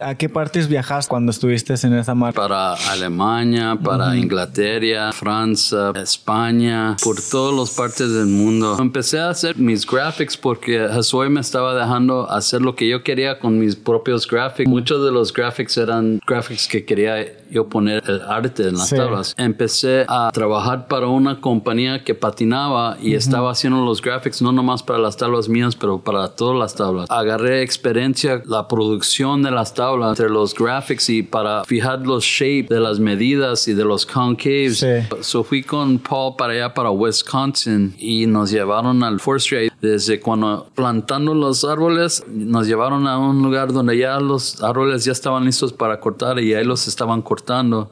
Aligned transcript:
¿A 0.00 0.14
qué 0.14 0.30
partes 0.30 0.66
viajaste 0.66 1.10
cuando 1.10 1.30
estuviste 1.30 1.74
en 1.82 1.92
esa 1.92 2.14
marca? 2.14 2.40
Para 2.40 2.72
Alemania, 2.90 3.78
para 3.82 4.16
Inglaterra, 4.16 5.12
Francia, 5.12 5.92
España, 5.94 6.96
por 7.04 7.16
todas 7.20 7.54
las 7.54 7.76
partes 7.76 8.10
del 8.10 8.26
mundo. 8.26 8.78
Empecé 8.80 9.20
a 9.20 9.28
hacer 9.28 9.58
mis 9.58 9.86
graphics 9.86 10.38
porque 10.38 10.88
Josué 10.90 11.28
me 11.28 11.40
estaba 11.40 11.74
dejando 11.74 12.30
hacer 12.30 12.62
lo 12.62 12.74
que 12.74 12.88
yo 12.88 13.02
quería 13.02 13.38
con 13.38 13.58
mis 13.58 13.76
propios 13.76 14.26
graphics. 14.26 14.70
Muchos 14.70 15.04
de 15.04 15.12
los 15.12 15.34
graphics 15.34 15.76
eran 15.76 16.18
graphics 16.26 16.66
que 16.66 16.84
quería 16.86 17.16
yo 17.50 17.68
poner 17.68 18.02
el 18.08 18.20
arte 18.22 18.68
en 18.68 18.74
las 18.74 18.88
Sí. 18.88 18.96
tablas. 18.96 19.34
Empecé 19.36 20.04
a 20.08 20.30
trabajar 20.32 20.88
para 20.88 21.06
una 21.08 21.40
compañía 21.40 22.04
que 22.04 22.14
patinaba 22.14 22.96
y 23.00 23.14
estaba 23.14 23.50
haciendo 23.50 23.84
los 23.84 24.00
graphics 24.02 24.42
no 24.42 24.52
nomás 24.52 24.82
para 24.82 24.98
las 24.98 25.16
tablas 25.16 25.48
mías, 25.48 25.76
pero 25.76 25.98
para 26.00 26.28
todas 26.28 26.58
las 26.58 26.74
tablas. 26.74 27.06
Agarré 27.10 27.62
experiencia, 27.62 28.42
la 28.46 28.68
producción 28.68 29.42
de 29.42 29.50
las 29.50 29.74
tablas, 29.74 30.10
entre 30.10 30.30
los 30.30 30.54
graphics 30.54 31.10
y 31.10 31.22
para 31.22 31.64
fijar 31.64 32.00
los 32.06 32.24
shapes 32.24 32.68
de 32.68 32.80
las 32.80 32.98
medidas 33.00 33.66
y 33.68 33.74
de 33.74 33.84
los 33.84 34.06
concaves. 34.06 34.78
Sí. 34.78 34.86
So 35.20 35.42
fui 35.44 35.62
con 35.62 35.98
Paul 35.98 36.34
para 36.36 36.52
allá, 36.52 36.74
para 36.74 36.90
Wisconsin, 36.90 37.94
y 37.98 38.26
nos 38.26 38.50
llevaron 38.50 39.02
al 39.02 39.20
forestry. 39.20 39.70
Desde 39.80 40.20
cuando 40.20 40.68
plantando 40.74 41.34
los 41.34 41.64
árboles, 41.64 42.22
nos 42.28 42.66
llevaron 42.66 43.06
a 43.06 43.18
un 43.18 43.42
lugar 43.42 43.72
donde 43.72 43.96
ya 43.96 44.18
los 44.20 44.62
árboles 44.62 45.04
ya 45.04 45.12
estaban 45.12 45.44
listos 45.44 45.72
para 45.72 45.98
cortar 46.00 46.38
y 46.40 46.54
ahí 46.54 46.64
los 46.64 46.86
estaban 46.86 47.22
cortando. 47.22 47.39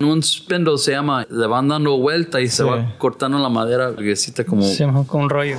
Un 0.01 0.23
spindle 0.23 0.79
se 0.79 0.93
llama, 0.93 1.27
le 1.31 1.47
van 1.47 1.69
dando 1.69 1.97
vuelta 1.99 2.41
y 2.41 2.49
se 2.49 2.63
Sí. 2.63 2.69
va 2.69 2.95
cortando 2.99 3.39
la 3.39 3.49
madera, 3.49 3.91
gruesita 3.91 4.45
como... 4.45 4.63
Se 4.63 4.85
llama 4.85 5.05
con 5.07 5.23
un 5.23 5.31
rollo. 5.31 5.57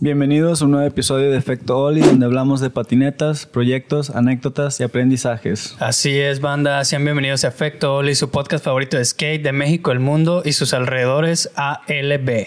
Bienvenidos 0.00 0.60
a 0.60 0.66
un 0.66 0.72
nuevo 0.72 0.86
episodio 0.86 1.30
de 1.30 1.38
Efecto 1.38 1.78
Oli, 1.78 2.00
donde 2.02 2.26
hablamos 2.26 2.60
de 2.60 2.68
patinetas, 2.70 3.46
proyectos, 3.46 4.10
anécdotas 4.10 4.78
y 4.80 4.84
aprendizajes. 4.84 5.76
Así 5.80 6.16
es, 6.18 6.40
banda. 6.40 6.84
Sean 6.84 7.04
bienvenidos 7.04 7.44
a 7.44 7.48
Efecto 7.48 7.96
Oli, 7.96 8.14
su 8.14 8.30
podcast 8.30 8.64
favorito 8.64 8.96
de 8.98 9.04
skate 9.04 9.42
de 9.42 9.52
México, 9.52 9.90
el 9.90 9.98
mundo 9.98 10.42
y 10.44 10.52
sus 10.52 10.74
alrededores, 10.74 11.50
ALB. 11.56 12.46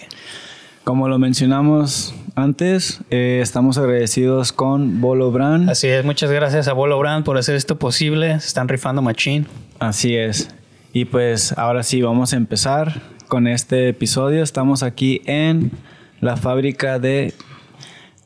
Como 0.84 1.10
lo 1.10 1.18
mencionamos 1.20 2.14
antes, 2.36 3.02
eh, 3.10 3.40
estamos 3.42 3.78
agradecidos 3.78 4.52
con 4.52 5.02
Bolo 5.02 5.32
Brand. 5.32 5.70
Así 5.70 5.88
es, 5.88 6.04
muchas 6.06 6.32
gracias 6.32 6.68
a 6.68 6.74
Bolo 6.74 6.98
Brand 7.00 7.24
por 7.26 7.38
hacer 7.38 7.56
esto 7.56 7.78
posible. 7.78 8.40
Se 8.40 8.48
están 8.48 8.68
rifando 8.68 9.02
machín. 9.02 9.48
Así 9.80 10.16
es. 10.16 10.50
Y 10.94 11.06
pues 11.06 11.58
ahora 11.58 11.84
sí, 11.84 12.02
vamos 12.02 12.34
a 12.34 12.38
empezar 12.38 13.02
con 13.28 13.48
este 13.48 13.90
episodio. 13.90 14.44
Estamos 14.44 14.84
aquí 14.84 15.22
en 15.26 15.72
la 16.20 16.36
fábrica 16.38 17.00
de 17.00 17.34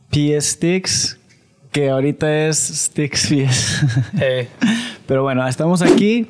PS 0.09 0.51
Sticks, 0.51 1.19
que 1.71 1.89
ahorita 1.89 2.47
es 2.47 2.57
Sticks 2.57 3.27
PS. 3.27 3.85
Eh, 4.21 4.47
Pero 5.07 5.23
bueno, 5.23 5.47
estamos 5.47 5.81
aquí. 5.81 6.27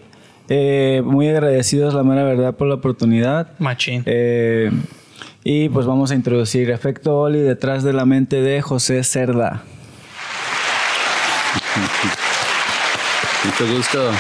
eh, 0.50 1.02
muy 1.06 1.28
agradecidos, 1.30 1.94
la 1.94 2.04
mera 2.04 2.24
verdad, 2.24 2.56
por 2.56 2.68
la 2.68 2.76
oportunidad. 2.76 3.48
machín. 3.60 4.04
Eh, 4.06 4.70
y 5.48 5.70
pues 5.70 5.86
vamos 5.86 6.10
a 6.10 6.16
introducir 6.16 6.72
Efecto 6.72 7.20
Oli 7.20 7.40
detrás 7.40 7.84
de 7.84 7.94
la 7.94 8.04
mente 8.04 8.42
de 8.42 8.64
José 8.64 9.04
Cerda. 9.04 9.62
Mucho 13.46 13.76
gusto. 13.76 14.12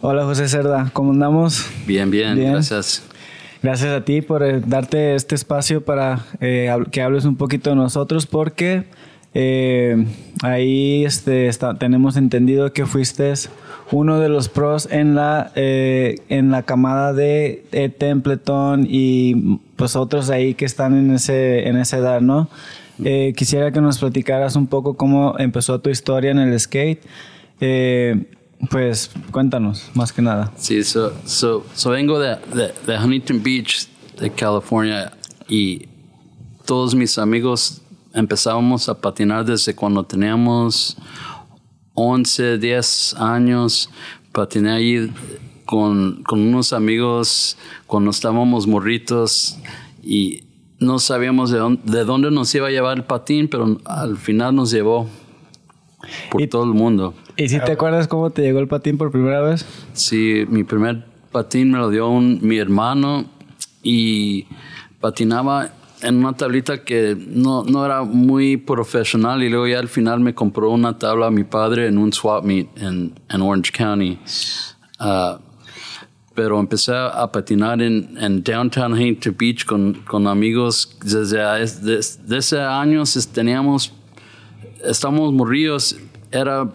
Hola 0.00 0.22
José 0.22 0.48
Cerda, 0.48 0.90
¿cómo 0.92 1.10
andamos? 1.10 1.66
Bien, 1.88 2.08
bien, 2.08 2.36
Bien. 2.36 2.52
gracias. 2.52 3.02
Gracias 3.60 3.90
a 3.90 4.04
ti 4.04 4.22
por 4.22 4.44
eh, 4.44 4.62
darte 4.64 5.16
este 5.16 5.34
espacio 5.34 5.84
para 5.84 6.20
eh, 6.40 6.72
que 6.92 7.02
hables 7.02 7.24
un 7.24 7.34
poquito 7.34 7.70
de 7.70 7.76
nosotros 7.76 8.26
porque 8.26 8.84
eh, 9.34 10.06
ahí 10.42 11.04
este, 11.04 11.48
está- 11.48 11.78
tenemos 11.78 12.16
entendido 12.16 12.72
que 12.72 12.86
fuiste 12.86 13.32
uno 13.92 14.20
de 14.20 14.28
los 14.28 14.48
pros 14.48 14.88
en 14.90 15.14
la, 15.14 15.52
eh, 15.54 16.16
en 16.28 16.50
la 16.50 16.62
camada 16.62 17.12
de, 17.12 17.64
Templeton 17.98 18.86
y 18.88 19.58
pues 19.76 19.96
otros 19.96 20.30
ahí 20.30 20.54
que 20.54 20.64
están 20.64 20.96
en, 20.96 21.14
ese, 21.14 21.68
en 21.68 21.76
esa 21.76 21.98
edad, 21.98 22.20
¿no? 22.20 22.48
Eh, 23.02 23.32
quisiera 23.36 23.72
que 23.72 23.80
nos 23.80 23.98
platicaras 23.98 24.56
un 24.56 24.66
poco 24.66 24.94
cómo 24.94 25.34
empezó 25.38 25.80
tu 25.80 25.90
historia 25.90 26.30
en 26.30 26.38
el 26.38 26.58
skate. 26.58 27.02
Eh, 27.60 28.26
pues 28.68 29.10
cuéntanos, 29.30 29.90
más 29.94 30.12
que 30.12 30.20
nada. 30.20 30.52
Sí, 30.56 30.84
so, 30.84 31.12
so, 31.24 31.64
so 31.74 31.90
vengo 31.90 32.18
de, 32.18 32.36
de, 32.54 32.72
de 32.86 32.98
Huntington 32.98 33.42
Beach, 33.42 33.88
de 34.20 34.30
California, 34.30 35.12
y 35.48 35.86
todos 36.66 36.94
mis 36.94 37.16
amigos 37.18 37.80
empezábamos 38.14 38.88
a 38.88 39.00
patinar 39.00 39.44
desde 39.44 39.74
cuando 39.74 40.04
teníamos 40.04 40.96
11, 41.94 42.58
10 42.58 43.14
años. 43.14 43.90
Patiné 44.32 44.70
allí 44.72 45.12
con, 45.64 46.22
con 46.24 46.40
unos 46.40 46.72
amigos 46.72 47.56
cuando 47.86 48.10
estábamos 48.10 48.66
morritos 48.66 49.58
y 50.02 50.44
no 50.78 50.98
sabíamos 50.98 51.50
de 51.50 51.58
dónde, 51.58 51.82
de 51.84 52.04
dónde 52.04 52.30
nos 52.30 52.54
iba 52.54 52.68
a 52.68 52.70
llevar 52.70 52.96
el 52.96 53.04
patín, 53.04 53.48
pero 53.48 53.78
al 53.84 54.16
final 54.16 54.54
nos 54.54 54.70
llevó 54.70 55.08
por 56.30 56.40
Y- 56.42 56.46
todo 56.48 56.64
el 56.64 56.70
mundo. 56.70 57.14
¿Y 57.36 57.48
si 57.48 57.58
te 57.60 57.72
acuerdas 57.72 58.06
cómo 58.08 58.30
te 58.30 58.42
llegó 58.42 58.58
el 58.60 58.68
patín 58.68 58.98
por 58.98 59.10
primera 59.10 59.40
vez? 59.40 59.64
Sí, 59.94 60.44
mi 60.48 60.62
primer 60.64 61.04
patín 61.32 61.70
me 61.70 61.78
lo 61.78 61.88
dio 61.90 62.08
un- 62.08 62.38
mi 62.42 62.56
hermano 62.58 63.24
y 63.82 64.46
patinaba 65.00 65.70
en 66.02 66.16
una 66.16 66.32
tablita 66.34 66.82
que 66.84 67.16
no, 67.18 67.64
no 67.64 67.84
era 67.84 68.02
muy 68.04 68.56
profesional 68.56 69.42
y 69.42 69.48
luego 69.48 69.66
ya 69.66 69.78
al 69.78 69.88
final 69.88 70.20
me 70.20 70.34
compró 70.34 70.70
una 70.70 70.98
tabla 70.98 71.30
mi 71.30 71.44
padre 71.44 71.86
en 71.88 71.98
un 71.98 72.12
swap 72.12 72.44
meet 72.44 72.68
en, 72.80 73.14
en 73.28 73.42
Orange 73.42 73.72
County. 73.72 74.18
Ah, 74.98 75.38
pero 76.34 76.58
empecé 76.60 76.92
a 76.94 77.30
patinar 77.30 77.82
en, 77.82 78.16
en 78.18 78.42
Downtown 78.42 78.92
Huntington 78.92 79.36
Beach 79.38 79.64
con, 79.66 79.94
con 80.06 80.26
amigos. 80.26 80.96
Desde, 81.04 81.42
a- 81.42 81.54
desde 81.54 82.36
ese 82.38 82.60
año 82.60 83.02
teníamos 83.32 83.92
estamos 84.84 85.32
morridos, 85.32 85.96
era 86.30 86.70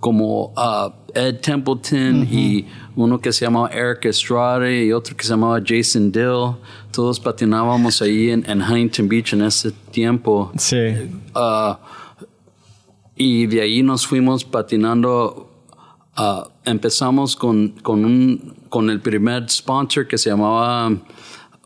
como 0.00 0.52
ah, 0.56 0.92
Ed 1.14 1.36
Templeton 1.40 2.26
y 2.30 2.66
uno 2.98 3.20
que 3.20 3.32
se 3.32 3.44
llamaba 3.44 3.68
Eric 3.68 4.06
Estrada 4.06 4.68
y 4.68 4.92
otro 4.92 5.16
que 5.16 5.22
se 5.22 5.30
llamaba 5.30 5.60
Jason 5.64 6.10
Dill. 6.10 6.56
Todos 6.90 7.20
patinábamos 7.20 8.02
ahí 8.02 8.30
en, 8.30 8.44
en 8.50 8.60
Huntington 8.60 9.08
Beach 9.08 9.32
en 9.34 9.42
ese 9.42 9.70
tiempo. 9.92 10.50
Sí. 10.56 11.08
Ah, 11.32 11.78
y 13.14 13.46
de 13.46 13.60
ahí 13.60 13.84
nos 13.84 14.04
fuimos 14.04 14.44
patinando. 14.44 15.48
ah, 16.16 16.48
empezamos 16.64 17.36
con, 17.36 17.68
con, 17.82 18.04
un, 18.04 18.56
con 18.68 18.90
el 18.90 19.00
primer 19.00 19.48
sponsor 19.48 20.08
que 20.08 20.18
se 20.18 20.30
llamaba 20.30 20.90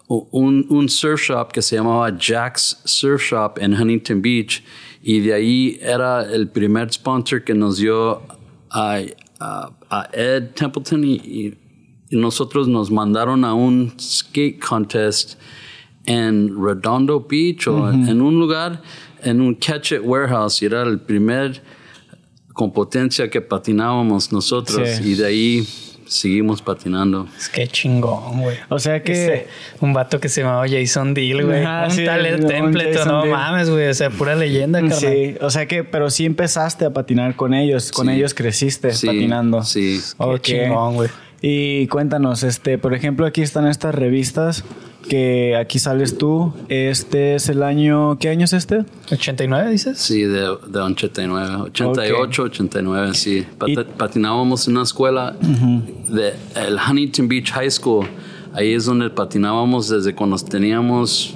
un, 0.06 0.66
un 0.68 0.88
surf 0.90 1.22
shop 1.22 1.50
que 1.50 1.62
se 1.62 1.76
llamaba 1.76 2.14
Jack's 2.14 2.82
Surf 2.84 3.22
Shop 3.22 3.54
en 3.58 3.72
Huntington 3.72 4.20
Beach. 4.20 4.62
Y 5.02 5.20
de 5.20 5.32
ahí 5.32 5.78
era 5.80 6.30
el 6.30 6.48
primer 6.48 6.92
sponsor 6.92 7.42
que 7.42 7.54
nos 7.54 7.78
dio 7.78 8.20
a, 8.70 9.00
a- 9.42 9.72
a 9.90 10.08
Ed 10.12 10.50
Templeton 10.54 11.04
y, 11.04 11.54
nosotros 12.10 12.68
nos 12.68 12.90
mandaron 12.90 13.42
a 13.42 13.54
un 13.54 13.94
skate 13.98 14.60
contest 14.60 15.38
en 16.04 16.54
Redondo 16.62 17.26
Beach 17.26 17.66
o 17.68 17.88
en 17.90 18.20
un 18.20 18.38
lugar, 18.38 18.82
en 19.22 19.40
un 19.40 19.54
Catch 19.54 19.92
It 19.92 20.00
Warehouse. 20.04 20.60
Y 20.60 20.66
era 20.66 20.82
el 20.82 21.00
primer 21.00 21.62
competencia 22.52 23.30
que 23.30 23.40
patinábamos 23.40 24.30
nosotros. 24.30 24.86
Sí. 24.98 25.12
Y 25.12 25.14
de 25.14 25.26
ahí 25.26 25.68
seguimos 26.12 26.62
patinando. 26.62 27.26
Es 27.38 27.48
que 27.48 27.66
chingón, 27.68 28.40
güey. 28.42 28.56
O 28.68 28.78
sea 28.78 29.02
que... 29.02 29.12
Ese- 29.12 29.46
un 29.80 29.92
vato 29.92 30.20
que 30.20 30.28
se 30.28 30.42
llamaba 30.42 30.64
Jason 30.68 31.14
Deal, 31.14 31.44
güey. 31.44 31.62
Ajá, 31.64 31.84
un 31.86 31.90
sí, 31.90 32.04
tal 32.04 32.26
un 32.40 32.46
Templeton, 32.46 33.08
no 33.08 33.22
Deal. 33.22 33.30
mames, 33.36 33.70
güey. 33.70 33.88
O 33.88 33.94
sea, 33.94 34.10
pura 34.10 34.34
leyenda, 34.36 34.80
carnal. 34.80 34.98
Sí, 34.98 35.34
o 35.40 35.50
sea 35.50 35.66
que, 35.66 35.84
pero 35.84 36.10
sí 36.10 36.24
empezaste 36.26 36.84
a 36.84 36.90
patinar 36.90 37.34
con 37.36 37.54
ellos, 37.54 37.90
con 37.92 38.06
Sí. 38.06 38.12
ellos 38.14 38.34
creciste 38.34 38.92
Sí, 38.92 39.06
patinando. 39.06 39.62
sí. 39.64 40.00
Qué 40.18 40.24
Ok. 40.24 40.40
chingón, 40.42 40.94
güey. 40.94 41.08
Y 41.40 41.88
cuéntanos, 41.88 42.44
este, 42.44 42.78
por 42.78 42.94
ejemplo, 42.94 43.26
aquí 43.26 43.42
están 43.42 43.66
estas 43.66 43.94
revistas 43.94 44.64
que 45.08 45.56
aquí 45.56 45.78
sales 45.78 46.16
tú. 46.18 46.52
Este 46.68 47.34
es 47.34 47.48
el 47.48 47.62
año, 47.62 48.18
¿qué 48.18 48.28
año 48.30 48.44
es 48.44 48.52
este? 48.52 48.84
¿89 49.08 49.68
dices? 49.70 49.98
Sí, 49.98 50.22
de, 50.22 50.40
de 50.66 50.80
89, 50.80 51.56
88, 51.64 52.42
89, 52.44 53.14
sí. 53.14 53.46
Pat- 53.58 53.86
patinábamos 53.96 54.66
en 54.68 54.74
una 54.74 54.84
escuela 54.84 55.36
de 55.40 56.34
el 56.56 56.76
Huntington 56.88 57.28
Beach 57.28 57.50
High 57.52 57.70
School. 57.70 58.06
Ahí 58.54 58.72
es 58.74 58.84
donde 58.84 59.08
patinábamos 59.10 59.88
desde 59.88 60.14
cuando 60.14 60.36
teníamos... 60.36 61.34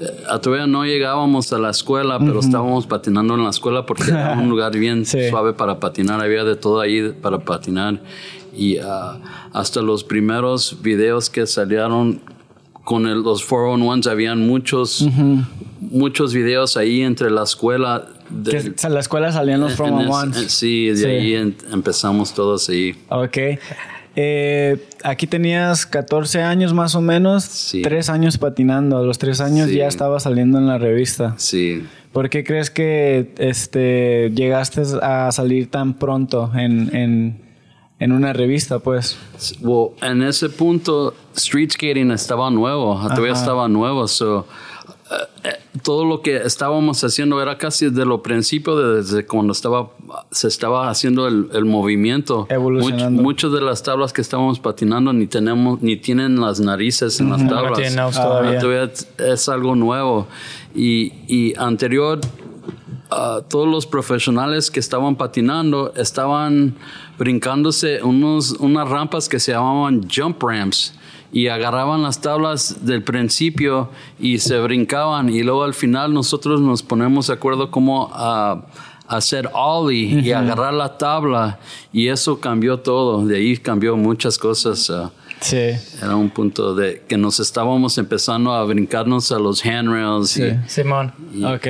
eh, 0.00 0.24
a 0.30 0.38
todavía 0.40 0.66
no 0.66 0.84
llegábamos 0.84 1.52
a 1.52 1.58
la 1.58 1.70
escuela, 1.70 2.18
pero 2.18 2.40
estábamos 2.40 2.86
patinando 2.86 3.34
en 3.34 3.44
la 3.44 3.50
escuela 3.50 3.84
porque 3.84 4.04
era 4.10 4.32
un 4.38 4.48
lugar 4.50 4.76
bien 4.76 5.04
Sí. 5.04 5.28
suave 5.28 5.52
para 5.52 5.78
patinar. 5.80 6.20
Había 6.22 6.44
de 6.44 6.56
todo 6.56 6.80
ahí 6.80 7.12
para 7.20 7.38
patinar. 7.40 8.00
Y 8.56 8.78
ah, 8.78 9.20
hasta 9.52 9.82
los 9.82 10.02
primeros 10.02 10.78
videos 10.82 11.28
que 11.30 11.46
salieron 11.46 12.20
con 12.88 13.06
el- 13.06 13.20
los 13.22 13.42
401s 13.46 14.06
habían 14.10 14.46
muchos, 14.46 15.06
muchos 15.78 16.32
videos 16.32 16.78
ahí 16.78 17.02
entre 17.02 17.30
la 17.30 17.42
escuela. 17.42 18.06
de- 18.30 18.50
Que 18.50 18.86
en 18.86 18.94
la 18.94 19.00
escuela 19.00 19.30
salían 19.32 19.60
los 19.60 19.72
en 19.72 19.76
from 19.76 20.00
es- 20.00 20.08
ones. 20.08 20.36
en- 20.42 20.48
sí, 20.50 20.88
de 20.88 20.96
Sí. 20.96 21.04
ahí 21.06 21.34
en- 21.34 21.54
empezamos 21.72 22.32
todos 22.34 22.68
ahí. 22.70 22.94
Ok. 23.10 23.36
Eh, 24.16 24.76
aquí 25.04 25.26
tenías 25.26 25.86
14 25.86 26.42
años 26.42 26.72
más 26.74 26.94
o 26.94 27.00
menos, 27.00 27.44
Sí. 27.44 27.82
tres 27.82 28.08
años 28.10 28.36
patinando. 28.36 28.98
A 28.98 29.02
los 29.02 29.16
tres 29.18 29.40
años 29.40 29.68
Sí. 29.70 29.76
ya 29.76 29.86
estaba 29.86 30.18
saliendo 30.20 30.58
en 30.58 30.66
la 30.66 30.76
revista. 30.78 31.34
Sí. 31.38 31.84
¿Por 32.12 32.28
qué 32.30 32.42
crees 32.44 32.70
que 32.70 33.32
este, 33.38 34.30
llegaste 34.34 34.82
a 35.02 35.30
salir 35.32 35.70
tan 35.70 35.94
pronto 35.94 36.50
en, 36.54 36.94
en, 36.96 37.40
en 38.00 38.12
una 38.12 38.32
revista, 38.32 38.78
pues? 38.78 39.18
Well, 39.60 39.90
en 40.02 40.22
ese 40.22 40.48
punto, 40.48 41.14
street 41.36 41.70
skating 41.72 42.10
estaba 42.10 42.50
nuevo, 42.50 42.94
todavía 43.02 43.32
Ajá. 43.32 43.40
estaba 43.40 43.68
nuevo. 43.68 44.06
So, 44.06 44.46
eh, 45.10 45.48
eh, 45.48 45.52
todo 45.82 46.04
lo 46.04 46.20
que 46.22 46.36
estábamos 46.36 47.02
haciendo 47.02 47.40
era 47.42 47.56
casi 47.58 47.88
de 47.90 48.04
lo 48.04 48.22
principio, 48.22 48.76
desde 48.76 49.26
cuando 49.26 49.52
estaba, 49.52 49.90
se 50.30 50.46
estaba 50.48 50.90
haciendo 50.90 51.26
el, 51.26 51.48
el 51.54 51.64
movimiento. 51.64 52.46
Evolucionando. 52.50 53.20
Much- 53.20 53.24
muchas 53.24 53.52
de 53.52 53.60
las 53.62 53.82
tablas 53.82 54.12
que 54.12 54.20
estábamos 54.20 54.60
patinando 54.60 55.12
ni 55.12 55.26
tenemos, 55.26 55.80
ni 55.82 55.96
tienen 55.96 56.40
las 56.40 56.60
narices 56.60 57.18
en 57.20 57.30
las 57.30 57.42
No 57.42 57.50
tablas. 57.50 57.78
tienen 57.78 57.96
nose 57.96 58.18
Ah, 58.20 58.22
todavía. 58.24 58.58
todavía 58.60 58.90
es 59.32 59.48
algo 59.48 59.74
nuevo. 59.74 60.26
Y, 60.74 61.12
y 61.26 61.54
anterior, 61.58 62.20
ah, 63.10 63.40
todos 63.48 63.66
los 63.66 63.86
profesionales 63.86 64.70
que 64.70 64.78
estaban 64.80 65.16
patinando 65.16 65.92
estaban 65.96 66.74
brincándose 67.18 68.02
unos, 68.02 68.52
unas 68.52 68.88
rampas 68.88 69.28
que 69.28 69.40
se 69.40 69.52
llamaban 69.52 70.08
jump 70.08 70.42
ramps 70.42 70.94
y 71.32 71.48
agarraban 71.48 72.02
las 72.02 72.20
tablas 72.20 72.86
del 72.86 73.02
principio 73.02 73.90
y 74.18 74.38
se 74.38 74.58
brincaban 74.60 75.28
y 75.28 75.42
luego 75.42 75.64
al 75.64 75.74
final 75.74 76.14
nosotros 76.14 76.60
nos 76.60 76.82
ponemos 76.82 77.26
de 77.26 77.34
acuerdo 77.34 77.70
cómo 77.70 78.10
ah, 78.14 78.62
hacer 79.06 79.50
ollie 79.52 80.20
y 80.20 80.32
agarrar 80.32 80.72
la 80.74 80.96
tabla 80.96 81.58
y 81.92 82.08
eso 82.08 82.40
cambió 82.40 82.78
todo, 82.78 83.26
de 83.26 83.36
ahí 83.36 83.56
cambió 83.56 83.96
muchas 83.96 84.38
cosas. 84.38 84.88
ah. 84.90 85.10
Sí. 85.40 85.70
era 86.02 86.16
un 86.16 86.30
punto 86.30 86.74
de 86.74 87.04
que 87.06 87.16
nos 87.16 87.38
estábamos 87.38 87.96
empezando 87.98 88.52
a 88.52 88.64
brincarnos 88.64 89.30
a 89.30 89.38
los 89.38 89.64
handrails. 89.64 90.36
y- 90.36 90.50
Sí. 90.50 90.56
Simón. 90.66 91.12
Ok. 91.44 91.66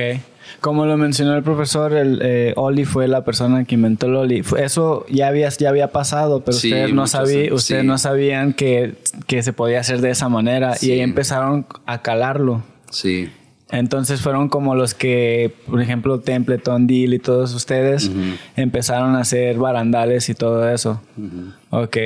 Como 0.61 0.85
lo 0.85 0.97
mencionó 0.97 1.35
el 1.35 1.43
profesor, 1.43 1.93
el 1.93 2.19
eh, 2.21 2.53
Oli 2.57 2.83
fue 2.85 3.07
la 3.07 3.23
persona 3.23 3.63
que 3.65 3.75
inventó 3.75 4.07
el 4.07 4.15
Oli. 4.15 4.43
Eso 4.57 5.05
ya 5.09 5.27
había, 5.27 5.49
ya 5.49 5.69
había 5.69 5.91
pasado, 5.91 6.41
pero 6.43 6.57
Sí, 6.57 6.67
ustedes, 6.69 6.93
no, 6.93 7.07
sabí- 7.07 7.51
ustedes 7.51 7.81
sí. 7.81 7.87
no 7.87 7.97
sabían 7.97 8.53
que, 8.53 8.95
que 9.27 9.41
se 9.41 9.53
podía 9.53 9.79
hacer 9.79 10.01
de 10.01 10.09
esa 10.09 10.27
manera 10.29 10.75
y 10.81 10.91
ahí 10.91 10.99
empezaron 11.01 11.65
a 11.85 12.01
calarlo. 12.01 12.63
sí. 12.91 13.29
Entonces 13.71 14.19
fueron 14.21 14.49
como 14.49 14.73
los 14.73 14.95
que, 14.95 15.53
por 15.69 15.79
ejemplo, 15.79 16.19
Templeton, 16.21 16.87
Deal 16.87 17.13
y 17.13 17.19
todos 17.19 17.53
ustedes 17.53 18.09
empezaron 18.55 19.15
a 19.15 19.19
hacer 19.19 19.57
barandales 19.59 20.27
y 20.29 20.33
todo 20.33 20.67
eso. 20.67 20.99
Ok. 21.69 21.97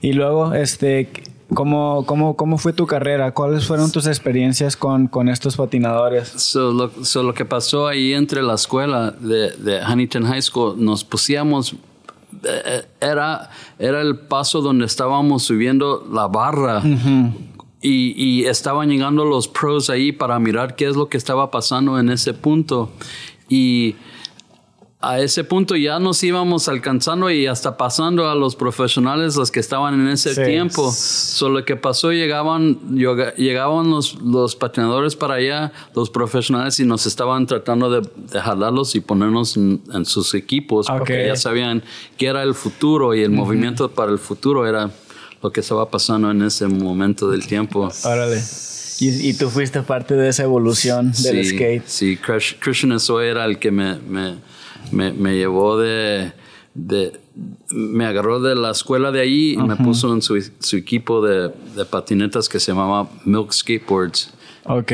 Y 0.00 0.14
luego, 0.14 0.54
este, 0.54 1.08
¿cómo, 1.54 2.04
cómo, 2.06 2.36
¿cómo 2.36 2.58
fue 2.58 2.72
tu 2.72 2.86
carrera? 2.86 3.32
¿Cuáles 3.32 3.66
fueron 3.66 3.90
tus 3.90 4.06
experiencias 4.06 4.76
con, 4.76 5.08
con 5.08 5.28
estos 5.28 5.56
patinadores? 5.56 6.28
So, 6.28 6.72
lo, 6.72 6.90
so, 7.04 7.22
lo 7.22 7.34
que 7.34 7.44
pasó 7.44 7.86
ahí 7.86 8.14
entre 8.14 8.42
la 8.42 8.54
escuela 8.54 9.10
de, 9.10 9.50
de 9.52 9.80
Huntington 9.84 10.24
High 10.24 10.42
School, 10.42 10.84
nos 10.84 11.04
pusimos, 11.04 11.74
eh, 12.44 12.84
era, 13.00 13.50
era 13.78 14.00
el 14.00 14.18
paso 14.18 14.60
donde 14.60 14.86
estábamos 14.86 15.42
subiendo 15.42 16.06
la 16.12 16.28
barra 16.28 16.82
y, 17.80 18.12
y 18.16 18.46
estaban 18.46 18.88
llegando 18.88 19.24
los 19.24 19.48
pros 19.48 19.90
ahí 19.90 20.12
para 20.12 20.38
mirar 20.38 20.76
qué 20.76 20.86
es 20.86 20.96
lo 20.96 21.08
que 21.08 21.16
estaba 21.16 21.50
pasando 21.50 21.98
en 21.98 22.10
ese 22.10 22.34
punto. 22.34 22.90
Y 23.48 23.96
a 25.00 25.20
ese 25.20 25.44
punto 25.44 25.76
ya 25.76 26.00
nos 26.00 26.24
íbamos 26.24 26.68
alcanzando 26.68 27.30
y 27.30 27.46
hasta 27.46 27.76
pasando 27.76 28.28
a 28.28 28.34
los 28.34 28.56
profesionales 28.56 29.36
los 29.36 29.52
que 29.52 29.60
estaban 29.60 29.94
en 30.00 30.08
ese 30.08 30.34
Sí. 30.34 30.42
tiempo. 30.44 30.90
Solo 30.90 31.64
que 31.64 31.76
pasó, 31.76 32.10
llegaban, 32.10 32.78
llegaban 33.36 33.90
los, 33.90 34.16
los 34.22 34.56
patinadores 34.56 35.14
para 35.14 35.34
allá, 35.34 35.72
los 35.94 36.10
profesionales, 36.10 36.80
y 36.80 36.84
nos 36.84 37.06
estaban 37.06 37.46
tratando 37.46 37.88
de, 37.90 38.08
de 38.16 38.40
jalarlos 38.40 38.96
y 38.96 39.00
ponernos 39.00 39.56
en, 39.56 39.80
en 39.94 40.04
sus 40.04 40.34
equipos, 40.34 40.88
porque 40.88 41.20
Ok. 41.22 41.26
ya 41.28 41.36
sabían 41.36 41.84
que 42.16 42.26
era 42.26 42.42
el 42.42 42.54
futuro 42.54 43.14
y 43.14 43.22
el 43.22 43.30
movimiento 43.30 43.90
para 43.92 44.10
el 44.10 44.18
futuro 44.18 44.66
era 44.66 44.90
lo 45.40 45.52
que 45.52 45.60
estaba 45.60 45.88
pasando 45.88 46.28
en 46.32 46.42
ese 46.42 46.66
momento 46.66 47.30
del 47.30 47.46
tiempo. 47.46 47.88
Órale. 48.04 48.42
Y, 49.00 49.28
y 49.28 49.34
tú 49.34 49.48
fuiste 49.48 49.80
parte 49.82 50.14
de 50.14 50.28
esa 50.28 50.42
evolución 50.42 51.12
del 51.22 51.44
Sí, 51.44 51.50
skate. 51.54 51.86
Sí, 51.86 52.18
Christian 52.58 52.90
Esoy 52.90 53.28
era 53.28 53.44
el 53.44 53.60
que 53.60 53.70
me, 53.70 53.94
me, 54.00 54.34
me, 54.92 55.12
me 55.12 55.34
llevó 55.36 55.78
de, 55.78 56.32
de... 56.74 57.20
Me 57.70 58.04
agarró 58.06 58.40
de 58.40 58.54
la 58.56 58.70
escuela 58.72 59.12
de 59.12 59.20
ahí 59.20 59.52
y 59.52 59.56
me 59.58 59.76
puso 59.76 60.12
en 60.12 60.22
su, 60.22 60.42
su 60.58 60.76
equipo 60.76 61.24
de, 61.24 61.52
de 61.76 61.84
patinetas 61.84 62.48
que 62.48 62.58
se 62.58 62.72
llamaba 62.72 63.08
Milk 63.24 63.52
Skateboards. 63.52 64.32
Ok. 64.64 64.92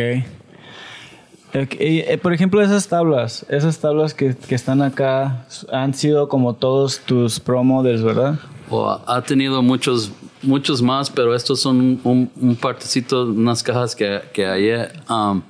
Eh, 1.52 2.18
por 2.20 2.32
ejemplo, 2.32 2.60
esas 2.60 2.88
tablas, 2.88 3.46
esas 3.48 3.78
tablas 3.78 4.12
que, 4.12 4.34
que 4.34 4.56
están 4.56 4.82
acá 4.82 5.46
han 5.72 5.94
sido 5.94 6.28
como 6.28 6.54
todos 6.54 6.98
tus 7.00 7.38
pro 7.38 7.62
models, 7.62 8.02
¿verdad? 8.02 8.40
O 8.68 8.90
ha- 8.90 9.22
tenido 9.22 9.62
muchos, 9.62 10.10
muchos 10.42 10.82
más, 10.82 11.10
pero 11.10 11.32
estos 11.34 11.60
son 11.60 12.00
un, 12.02 12.30
un 12.34 12.56
partecito, 12.56 13.24
unas 13.26 13.62
cajas 13.62 13.94
que, 13.94 14.20
que 14.32 14.46
hay. 14.46 14.70
Um, 15.08 15.42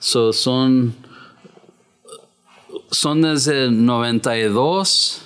so 0.00 0.32
son, 0.32 0.94
son 2.92 3.22
desde 3.22 3.64
el 3.64 3.84
92, 3.84 5.22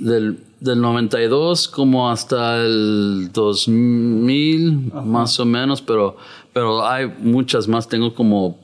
del, 0.00 0.40
del 0.58 0.80
92 0.80 1.68
como 1.68 2.10
hasta 2.10 2.56
el 2.56 3.30
2000, 3.32 4.92
más 5.04 5.38
o 5.38 5.44
menos, 5.44 5.80
pero, 5.82 6.16
pero 6.52 6.84
hay 6.86 7.06
muchas 7.20 7.68
más. 7.68 7.88
Tengo 7.88 8.14
como, 8.14 8.58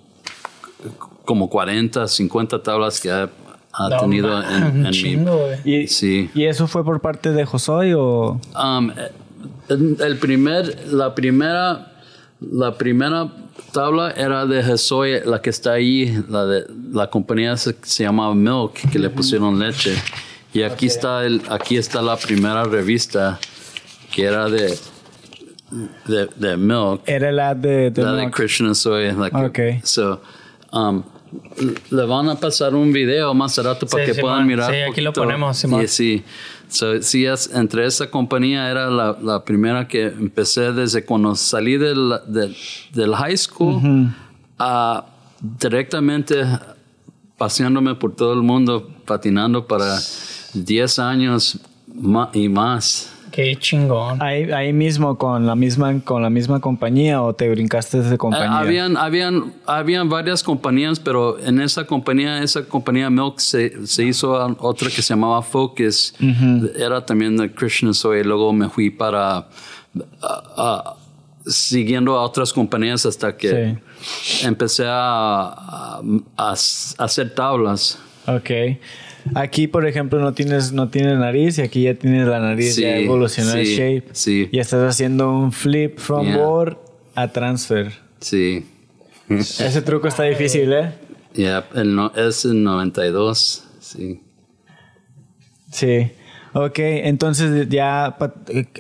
como 1.25 1.49
40, 1.49 2.09
50 2.09 2.63
tablas 2.63 3.01
que 3.01 3.11
ha, 3.11 3.31
ha 3.73 3.89
No, 3.91 4.01
tenido 4.01 4.29
man, 4.29 4.87
en, 4.87 4.95
en 4.95 5.65
mi... 5.65 5.71
Y, 5.71 5.87
Sí. 5.87 6.31
¿Y 6.35 6.45
eso 6.45 6.67
fue 6.67 6.85
por 6.85 7.01
parte 7.01 7.31
de 7.33 7.45
Josoy 7.45 7.93
o...? 7.95 8.41
Um, 8.59 8.91
el 9.69 9.97
el 10.01 10.17
primer, 10.19 10.89
la 10.93 11.15
primera, 11.15 11.98
la 12.41 12.77
primera 12.77 13.33
tabla 13.73 14.13
era 14.13 14.47
de 14.47 14.63
Jesoy, 14.63 15.21
la 15.25 15.41
que 15.43 15.51
está 15.51 15.73
ahí, 15.73 16.23
la 16.29 16.45
de 16.47 16.65
la 16.93 17.09
compañía 17.11 17.57
se, 17.57 17.75
se 17.83 18.05
llama 18.05 18.33
Milk, 18.35 18.75
que 18.93 18.99
le 18.99 19.11
pusieron 19.11 19.59
leche. 19.59 19.95
Y 20.55 20.63
aquí 20.63 20.87
está 20.87 21.25
el, 21.27 21.43
aquí 21.51 21.77
está 21.77 22.01
la 22.03 22.17
primera 22.17 22.65
revista 22.65 23.39
que 24.13 24.25
era 24.25 24.49
de 24.49 24.77
de, 26.07 26.27
de 26.37 26.57
Milk, 26.57 27.03
Era 27.05 27.29
el 27.29 27.39
ad 27.41 27.57
de... 27.57 27.91
de 27.91 28.03
la 28.03 28.13
de 28.13 28.23
Milk. 28.23 28.35
Christian 28.35 28.75
Soy. 28.75 29.13
La 29.13 29.29
que- 29.31 29.77
Ok. 29.79 29.85
So, 29.85 30.21
um, 30.73 31.03
le 31.91 32.05
van 32.05 32.29
a 32.29 32.37
pasar 32.37 32.75
un 32.75 32.93
video 32.93 33.35
más 33.35 33.57
rato 33.59 33.87
para 33.87 34.07
Sí, 34.07 34.13
que 34.13 34.21
puedan 34.21 34.47
mirar. 34.47 34.73
Sí, 34.73 34.81
aquí 34.81 35.01
lo 35.01 35.13
ponemos. 35.13 35.65
Y 35.65 35.89
sí, 35.89 36.23
so, 36.69 37.03
sí 37.03 37.25
es, 37.27 37.51
entre 37.55 37.87
esa 37.87 38.11
compañía 38.11 38.71
era 38.71 38.89
la, 38.91 39.17
la 39.23 39.45
primera 39.45 39.89
que 39.89 40.07
empecé 40.07 40.73
desde 40.73 41.05
cuando 41.05 41.35
salí 41.35 41.77
del, 41.77 42.15
del, 42.27 42.57
del 42.93 43.15
high 43.15 43.37
school 43.37 44.11
a 44.59 45.05
directamente 45.41 46.45
paseándome 47.37 47.95
por 47.95 48.15
todo 48.15 48.33
el 48.33 48.43
mundo, 48.43 48.91
patinando 49.05 49.67
para 49.67 49.99
10 50.55 50.99
años 50.99 51.59
y 52.33 52.49
más. 52.49 53.15
Qué 53.31 53.57
chingón. 53.57 54.23
Ahí, 54.23 54.51
ahí 54.53 54.73
mismo 54.73 55.17
con 55.19 55.47
la 55.47 55.55
misma 55.55 56.01
con 56.03 56.23
la 56.23 56.31
misma 56.31 56.61
compañía 56.61 57.23
o 57.23 57.35
te 57.35 57.49
brincaste 57.49 58.01
de 58.03 58.15
Eh, 58.15 58.19
compañía. 58.19 58.59
habían, 58.59 58.97
habían, 58.97 59.53
habían 59.67 60.09
varias 60.09 60.43
compañías, 60.43 60.99
pero 60.99 61.39
en 61.39 61.61
esa 61.61 61.85
compañía, 61.85 62.43
esa 62.43 62.65
compañía 62.65 63.11
Milk 63.11 63.39
se, 63.39 63.87
se 63.87 64.05
hizo 64.05 64.33
otra 64.61 64.89
que 64.89 65.03
se 65.03 65.15
llamaba 65.15 65.43
Focus. 65.43 66.15
Era 66.77 67.05
también 67.05 67.37
de 67.37 67.53
Christian 67.53 67.93
Soy. 67.95 68.25
Luego 68.25 68.53
me 68.53 68.69
fui 68.69 68.91
para 68.91 69.47
siguiendo 71.47 72.19
a 72.19 72.23
otras 72.23 72.53
compañías 72.53 73.07
hasta 73.07 73.37
que 73.37 73.79
empecé 74.43 74.85
a, 74.87 76.01
a- 76.01 76.01
a 76.37 76.53
hacer 77.05 77.35
tablas. 77.35 77.99
Ok. 78.27 78.51
Aquí, 79.35 79.67
por 79.69 79.87
ejemplo, 79.87 80.19
no 80.21 80.33
tienes, 80.33 80.73
no 80.73 80.89
tienes 80.89 81.19
nariz 81.19 81.59
y 81.59 81.63
aquí 81.63 81.83
ya 81.83 81.95
tienes 81.95 82.27
la 82.27 82.39
nariz, 82.41 82.75
Sí, 82.75 82.83
ya 82.83 82.97
evolucionó 82.97 83.53
el 83.55 83.67
shape. 83.67 84.05
sí. 84.13 84.49
Y 84.53 84.59
estás 84.59 84.83
haciendo 84.89 85.31
un 85.33 85.53
flip 85.53 85.99
from 85.99 86.27
Yeah. 86.27 86.37
board 86.39 86.79
a 87.15 87.29
transfer. 87.29 87.93
Sí. 88.21 88.67
Ese 89.29 89.83
truco 89.83 90.09
está 90.09 90.23
difícil, 90.25 90.73
¿eh? 90.73 90.93
Ya, 91.35 91.67
el 91.75 91.95
no, 91.95 92.13
es 92.17 92.45
el 92.45 92.63
92. 92.63 93.65
Sí. 93.81 94.23
Sí. 95.71 96.11
Ok, 96.55 96.79
entonces 96.79 97.69
ya, 97.69 98.17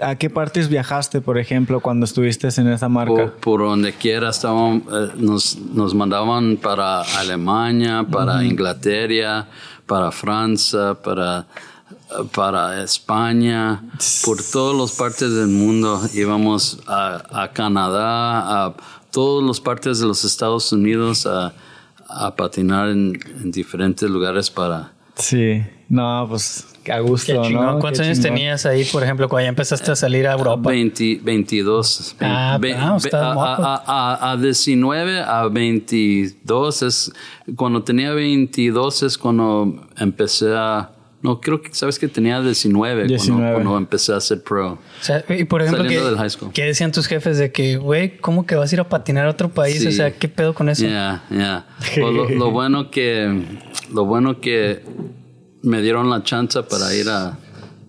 ¿a 0.00 0.16
qué 0.16 0.30
partes 0.30 0.68
viajaste, 0.70 1.20
por 1.20 1.36
ejemplo, 1.38 1.80
cuando 1.80 2.06
estuviste 2.06 2.48
en 2.56 2.66
esa 2.68 2.88
marca? 2.88 3.12
Por, 3.12 3.32
por 3.34 3.60
donde 3.60 3.92
quiera 3.92 4.30
estaban, 4.30 4.82
eh, 4.90 5.08
nos, 5.18 5.58
nos 5.58 5.94
mandaban 5.94 6.56
para 6.56 7.02
Alemania, 7.02 8.06
para 8.10 8.42
Inglaterra, 8.42 9.46
para 9.88 10.12
Francia, 10.12 10.94
para, 11.02 11.46
para 12.34 12.84
España, 12.84 13.82
por 14.24 14.40
todas 14.40 14.76
las 14.78 14.92
partes 14.96 15.32
del 15.34 15.48
mundo. 15.48 16.00
Íbamos 16.14 16.78
a, 16.86 17.50
Canadá, 17.52 18.66
a 18.66 18.74
todas 19.10 19.44
las 19.44 19.60
partes 19.60 19.98
de 19.98 20.06
los 20.06 20.24
Estados 20.24 20.70
Unidos 20.72 21.26
a, 21.26 21.52
a 22.06 22.36
patinar 22.36 22.90
en, 22.90 23.18
en 23.40 23.50
diferentes 23.50 24.08
lugares 24.08 24.50
para... 24.50 24.92
Sí, 25.16 25.64
no, 25.88 26.26
pues 26.28 26.66
a 26.90 27.00
gusto, 27.00 27.32
Qué 27.42 27.48
chingón. 27.48 27.66
¿no? 27.66 27.78
¿Cuántos 27.78 28.00
Qué 28.00 28.06
años 28.06 28.18
chingón. 28.18 28.34
tenías 28.36 28.66
ahí, 28.66 28.84
por 28.84 29.02
ejemplo, 29.02 29.28
cuando 29.28 29.44
ya 29.44 29.48
empezaste 29.50 29.90
a 29.90 29.96
salir 29.96 30.26
a 30.26 30.32
Europa? 30.32 30.70
20, 30.70 31.20
22. 31.22 32.16
Ah, 32.20 32.58
Ve- 32.60 32.74
ah, 32.74 32.92
ve- 32.92 32.96
está 32.98 33.30
a, 33.30 33.34
guapo. 33.34 33.62
a- 33.62 33.82
a- 33.86 34.32
a 34.32 34.36
19 34.36 35.20
a 35.20 35.46
22 35.48 36.82
es 36.82 37.12
cuando 37.56 37.82
tenía 37.82 38.12
22 38.12 39.02
es 39.02 39.18
cuando 39.18 39.86
empecé 39.98 40.54
a 40.56 40.90
no 41.20 41.40
creo 41.40 41.60
que 41.60 41.74
sabes 41.74 41.98
que 41.98 42.06
tenía 42.06 42.40
19, 42.40 42.94
cuando- 42.94 43.08
19. 43.08 43.52
Cuando, 43.54 43.76
empecé 43.76 44.12
a 44.14 44.20
ser 44.20 44.40
pro. 44.40 44.74
O 44.74 44.78
sea, 45.00 45.24
y 45.36 45.42
por 45.44 45.62
ejemplo, 45.62 45.82
Saliendo 45.82 46.04
¿qué, 46.04 46.10
del 46.10 46.16
high 46.18 46.30
school. 46.30 46.52
qué 46.52 46.62
decían 46.62 46.92
tus 46.92 47.08
jefes 47.08 47.38
de 47.38 47.50
que, 47.50 47.76
güey, 47.76 48.18
¿cómo 48.18 48.46
que 48.46 48.54
vas 48.54 48.70
a 48.70 48.74
ir 48.76 48.80
a 48.80 48.88
patinar 48.88 49.26
a 49.26 49.30
otro 49.30 49.48
país? 49.48 49.80
Sí. 49.80 49.88
O 49.88 49.90
sea, 49.90 50.12
¿qué 50.12 50.28
pedo 50.28 50.54
con 50.54 50.68
eso? 50.68 50.86
Yeah, 50.86 51.24
yeah. 51.28 51.66
O 52.00 52.12
lo, 52.12 52.28
lo 52.30 52.50
bueno 52.52 52.92
que 52.92 53.42
lo 53.92 54.04
bueno 54.04 54.40
que 54.40 54.84
me 55.62 55.82
dieron 55.82 56.08
la 56.10 56.22
chance 56.22 56.62
para 56.62 56.94
ir 56.94 57.08
a 57.08 57.36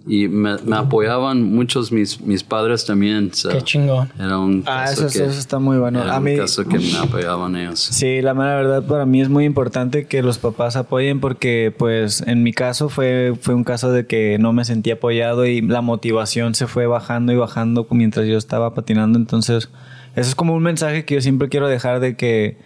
y 0.08 0.28
me, 0.28 0.58
me 0.66 0.76
apoyaban 0.76 1.44
muchos 1.54 1.92
mis 1.92 2.20
mis 2.22 2.42
padres 2.42 2.84
también. 2.86 3.32
so 3.32 3.50
Qué 3.50 3.62
chingón. 3.62 4.10
Era 4.18 4.40
un 4.40 4.64
Ah, 4.66 4.86
caso 4.88 5.06
eso, 5.06 5.20
que- 5.20 5.26
eso 5.30 5.38
está 5.40 5.60
muy 5.60 5.78
bueno. 5.78 6.02
Era 6.02 6.16
A 6.16 6.18
un 6.18 6.24
mí, 6.24 6.36
caso 6.36 6.66
que 6.66 6.80
me 6.80 6.98
apoyaban 6.98 7.56
ellos. 7.56 7.80
Sí, 7.80 8.22
la 8.24 8.34
mera 8.34 8.56
verdad 8.56 8.82
para 8.84 9.06
mí 9.06 9.22
es 9.22 9.30
muy 9.30 9.46
importante 9.46 10.08
que 10.08 10.24
los 10.24 10.40
papás 10.40 10.78
apoyen 10.78 11.20
porque 11.20 11.72
pues 11.78 12.22
en 12.26 12.42
mi 12.42 12.54
caso 12.54 12.90
fue, 12.90 13.36
fue 13.40 13.54
un 13.54 13.64
caso 13.64 13.92
de 13.92 14.08
que 14.08 14.38
no 14.40 14.52
me 14.52 14.66
sentí 14.66 14.90
apoyado 14.90 15.46
y 15.46 15.62
la 15.62 15.82
motivación 15.82 16.56
se 16.56 16.66
fue 16.66 16.88
bajando 16.88 17.32
y 17.32 17.36
bajando 17.36 17.86
mientras 17.92 18.26
yo 18.26 18.38
estaba 18.38 18.74
patinando. 18.74 19.20
Entonces, 19.20 19.70
eso 20.16 20.30
es 20.30 20.34
como 20.34 20.56
un 20.56 20.64
mensaje 20.64 21.06
que 21.06 21.16
yo 21.16 21.22
siempre 21.22 21.50
quiero 21.50 21.68
dejar 21.68 22.00
de 22.00 22.16
que 22.16 22.58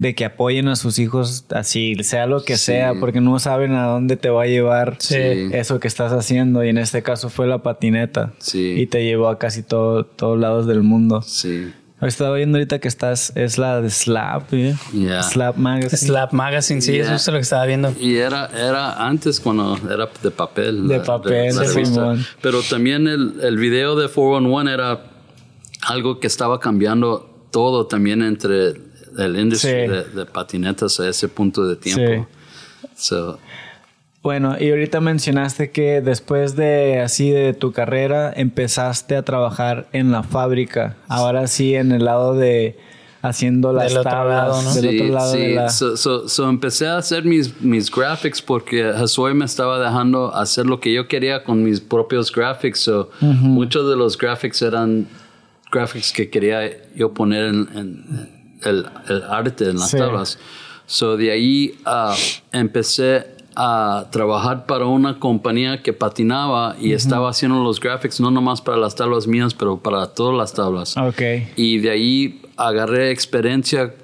de 0.00 0.14
que 0.14 0.24
apoyen 0.24 0.66
a 0.68 0.76
sus 0.76 0.98
hijos 0.98 1.44
así, 1.50 1.94
sea 2.02 2.24
lo 2.26 2.42
que 2.42 2.56
Sí. 2.56 2.64
sea, 2.72 2.94
porque 2.98 3.20
no 3.20 3.38
saben 3.38 3.74
a 3.74 3.84
dónde 3.86 4.16
te 4.16 4.30
va 4.30 4.44
a 4.44 4.46
llevar 4.46 4.96
Sí. 4.98 5.14
eso 5.52 5.78
que 5.78 5.86
estás 5.88 6.10
haciendo. 6.12 6.64
Y 6.64 6.70
en 6.70 6.78
este 6.78 7.02
caso 7.02 7.28
fue 7.28 7.46
la 7.46 7.62
patineta. 7.62 8.32
Sí. 8.38 8.76
Y 8.80 8.86
te 8.86 9.04
llevó 9.04 9.28
a 9.28 9.38
casi 9.38 9.62
todo, 9.62 10.04
todos 10.06 10.38
lados 10.40 10.66
del 10.66 10.82
mundo. 10.82 11.20
Sí. 11.20 11.70
Estaba 12.00 12.34
viendo 12.36 12.56
ahorita 12.56 12.78
que 12.78 12.88
estás, 12.88 13.30
es 13.36 13.58
la 13.58 13.82
de 13.82 13.90
Slap, 13.90 14.54
¿eh? 14.54 14.74
Yeah. 14.94 15.22
Slap 15.22 15.56
Magazine. 15.58 15.98
Slap 15.98 16.32
Magazine, 16.32 16.80
sí, 16.80 16.92
Yeah. 16.92 17.04
eso 17.04 17.14
es 17.16 17.26
lo 17.26 17.34
que 17.34 17.40
estaba 17.40 17.66
viendo. 17.66 17.92
Y 18.00 18.16
era, 18.16 18.46
era 18.58 19.06
antes 19.06 19.38
cuando 19.38 19.76
era 19.86 20.08
de 20.22 20.30
papel. 20.30 20.88
De 20.88 20.96
la- 20.96 21.04
papel, 21.04 21.54
revista. 21.54 21.84
Simón. 21.84 22.24
Pero 22.40 22.62
también 22.62 23.06
el, 23.06 23.34
el 23.42 23.58
video 23.58 23.96
de 23.96 24.08
411 24.08 24.72
era 24.72 24.98
algo 25.82 26.20
que 26.20 26.26
estaba 26.26 26.58
cambiando 26.58 27.26
todo 27.50 27.86
también 27.86 28.22
entre 28.22 28.88
el 29.20 29.38
industria 29.38 29.84
Sí. 29.86 29.90
de, 29.92 30.04
de 30.04 30.26
patinetas 30.26 30.98
a 31.00 31.08
ese 31.08 31.28
punto 31.28 31.66
de 31.66 31.76
tiempo. 31.76 32.26
So, 32.96 33.38
Bueno, 34.22 34.56
y 34.60 34.68
ahorita 34.70 35.00
mencionaste 35.00 35.70
que 35.70 36.00
después 36.02 36.54
de 36.56 37.00
así 37.00 37.30
de 37.30 37.54
tu 37.54 37.72
carrera 37.72 38.32
empezaste 38.34 39.16
a 39.16 39.22
trabajar 39.22 39.88
en 39.92 40.12
la 40.12 40.22
fábrica. 40.22 40.96
Ahora 41.08 41.46
sí 41.46 41.74
en 41.74 41.90
el 41.92 42.04
lado 42.04 42.34
de 42.34 42.78
haciendo 43.22 43.72
las 43.74 43.88
Del 43.90 43.98
otro 43.98 44.10
tablas 44.10 44.48
lado, 44.48 44.62
¿no? 44.62 44.74
del 44.74 44.90
sí, 44.90 45.00
otro 45.00 45.14
lado 45.14 45.32
sí. 45.32 45.38
de 45.40 45.54
la 45.54 45.68
So, 45.70 45.96
so- 45.96 46.28
so 46.28 46.48
empecé 46.48 46.86
a 46.86 46.96
hacer 46.98 47.24
mis, 47.24 47.60
mis 47.60 47.90
graphics 47.90 48.40
porque 48.42 48.92
Josué 48.98 49.34
me 49.34 49.44
estaba 49.44 49.78
dejando 49.78 50.34
hacer 50.34 50.64
lo 50.66 50.80
que 50.80 50.92
yo 50.92 51.06
quería 51.08 51.42
con 51.44 51.62
mis 51.62 51.80
propios 51.80 52.30
graphics. 52.32 52.80
So, 52.80 53.10
Muchos 53.20 53.88
de 53.90 53.96
los 53.96 54.16
graphics 54.18 54.60
eran 54.62 55.06
graphics 55.72 56.12
que 56.12 56.28
quería 56.30 56.62
yo 56.94 57.12
poner 57.14 57.44
en, 57.44 57.68
en 57.74 58.39
el, 58.64 58.86
el 59.08 59.22
arte 59.24 59.70
en 59.70 59.76
las 59.78 59.90
Sí. 59.90 59.98
tablas. 59.98 60.38
So, 60.86 61.16
de 61.16 61.30
ahí 61.30 61.74
ah, 61.84 62.14
empecé 62.52 63.26
a 63.56 64.06
trabajar 64.10 64.66
para 64.66 64.86
una 64.86 65.18
compañía 65.18 65.82
que 65.82 65.92
patinaba 65.92 66.76
y 66.80 66.92
estaba 66.92 67.28
haciendo 67.30 67.62
los 67.62 67.78
graphics 67.80 68.20
no 68.20 68.30
nomás 68.30 68.60
para 68.62 68.76
las 68.78 68.94
tablas 68.94 69.26
mías, 69.26 69.54
pero 69.54 69.78
para 69.78 70.06
todas 70.14 70.36
las 70.36 70.52
tablas. 70.54 70.96
Ok. 70.96 71.20
Y 71.56 71.78
de 71.78 71.90
ahí 71.90 72.42
agarré 72.56 73.10
experiencia 73.10 73.94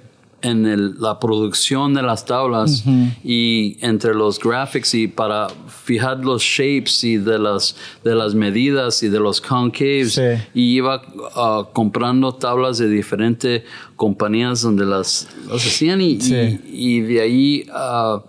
en 0.50 0.66
el- 0.66 0.94
la 1.00 1.18
producción 1.18 1.94
de 1.94 2.02
las 2.02 2.24
tablas 2.24 2.84
y 3.24 3.76
entre 3.80 4.14
los 4.14 4.38
graphics 4.38 4.94
y 4.94 5.08
para 5.08 5.48
fijar 5.84 6.24
los 6.24 6.42
shapes 6.42 7.04
y 7.04 7.16
de 7.16 7.38
las, 7.38 7.76
de 8.04 8.14
las 8.14 8.34
medidas 8.34 9.02
y 9.02 9.08
de 9.08 9.18
los 9.20 9.40
concaves. 9.40 10.14
Sí. 10.14 10.22
Y 10.54 10.76
iba 10.76 11.02
ah, 11.34 11.68
comprando 11.72 12.32
tablas 12.34 12.78
de 12.78 12.88
diferentes 12.88 13.62
compañías 13.96 14.62
donde 14.62 14.84
las, 14.86 15.28
las 15.48 15.66
hacían 15.66 16.00
y, 16.00 16.20
Sí. 16.20 16.34
y, 16.34 16.96
y 16.96 17.00
de 17.00 17.20
ahí 17.20 17.66
ah, 17.72 18.22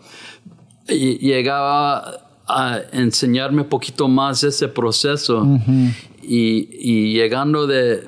y- 0.89 1.17
llegaba 1.19 2.23
a 2.47 2.79
enseñarme 2.93 3.63
un 3.63 3.67
poquito 3.69 4.07
más 4.07 4.43
ese 4.43 4.67
proceso 4.69 5.45
y 6.23 7.13
llegando 7.13 7.67
de, 7.67 8.07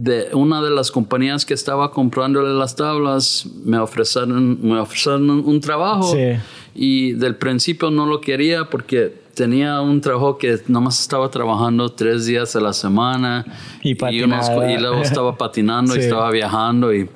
de 0.00 0.28
una 0.32 0.62
de 0.62 0.70
las 0.70 0.92
compañías 0.92 1.44
que 1.44 1.54
estaba 1.54 1.90
comprándole 1.90 2.54
las 2.56 2.76
tablas 2.76 3.46
me 3.64 3.78
ofrecieron, 3.78 4.58
me 4.62 4.78
ofrecieron 4.78 5.28
un, 5.28 5.60
trabajo 5.60 6.12
Sí. 6.14 6.36
y 6.74 7.12
del 7.14 7.34
principio 7.34 7.90
no 7.90 8.06
lo 8.06 8.20
quería 8.20 8.70
porque 8.70 9.12
tenía 9.34 9.80
un 9.80 10.00
trabajo 10.00 10.38
que 10.38 10.60
nomás 10.68 11.00
estaba 11.00 11.28
trabajando 11.30 11.90
tres 11.90 12.26
días 12.26 12.54
a 12.54 12.60
la 12.60 12.72
semana 12.72 13.44
Y 13.82 13.96
unos- 14.22 14.48
y 14.50 14.78
luego 14.80 15.02
estaba 15.02 15.36
patinando 15.36 15.96
y 15.96 15.98
estaba 15.98 16.30
viajando 16.30 16.94
y 16.94 17.08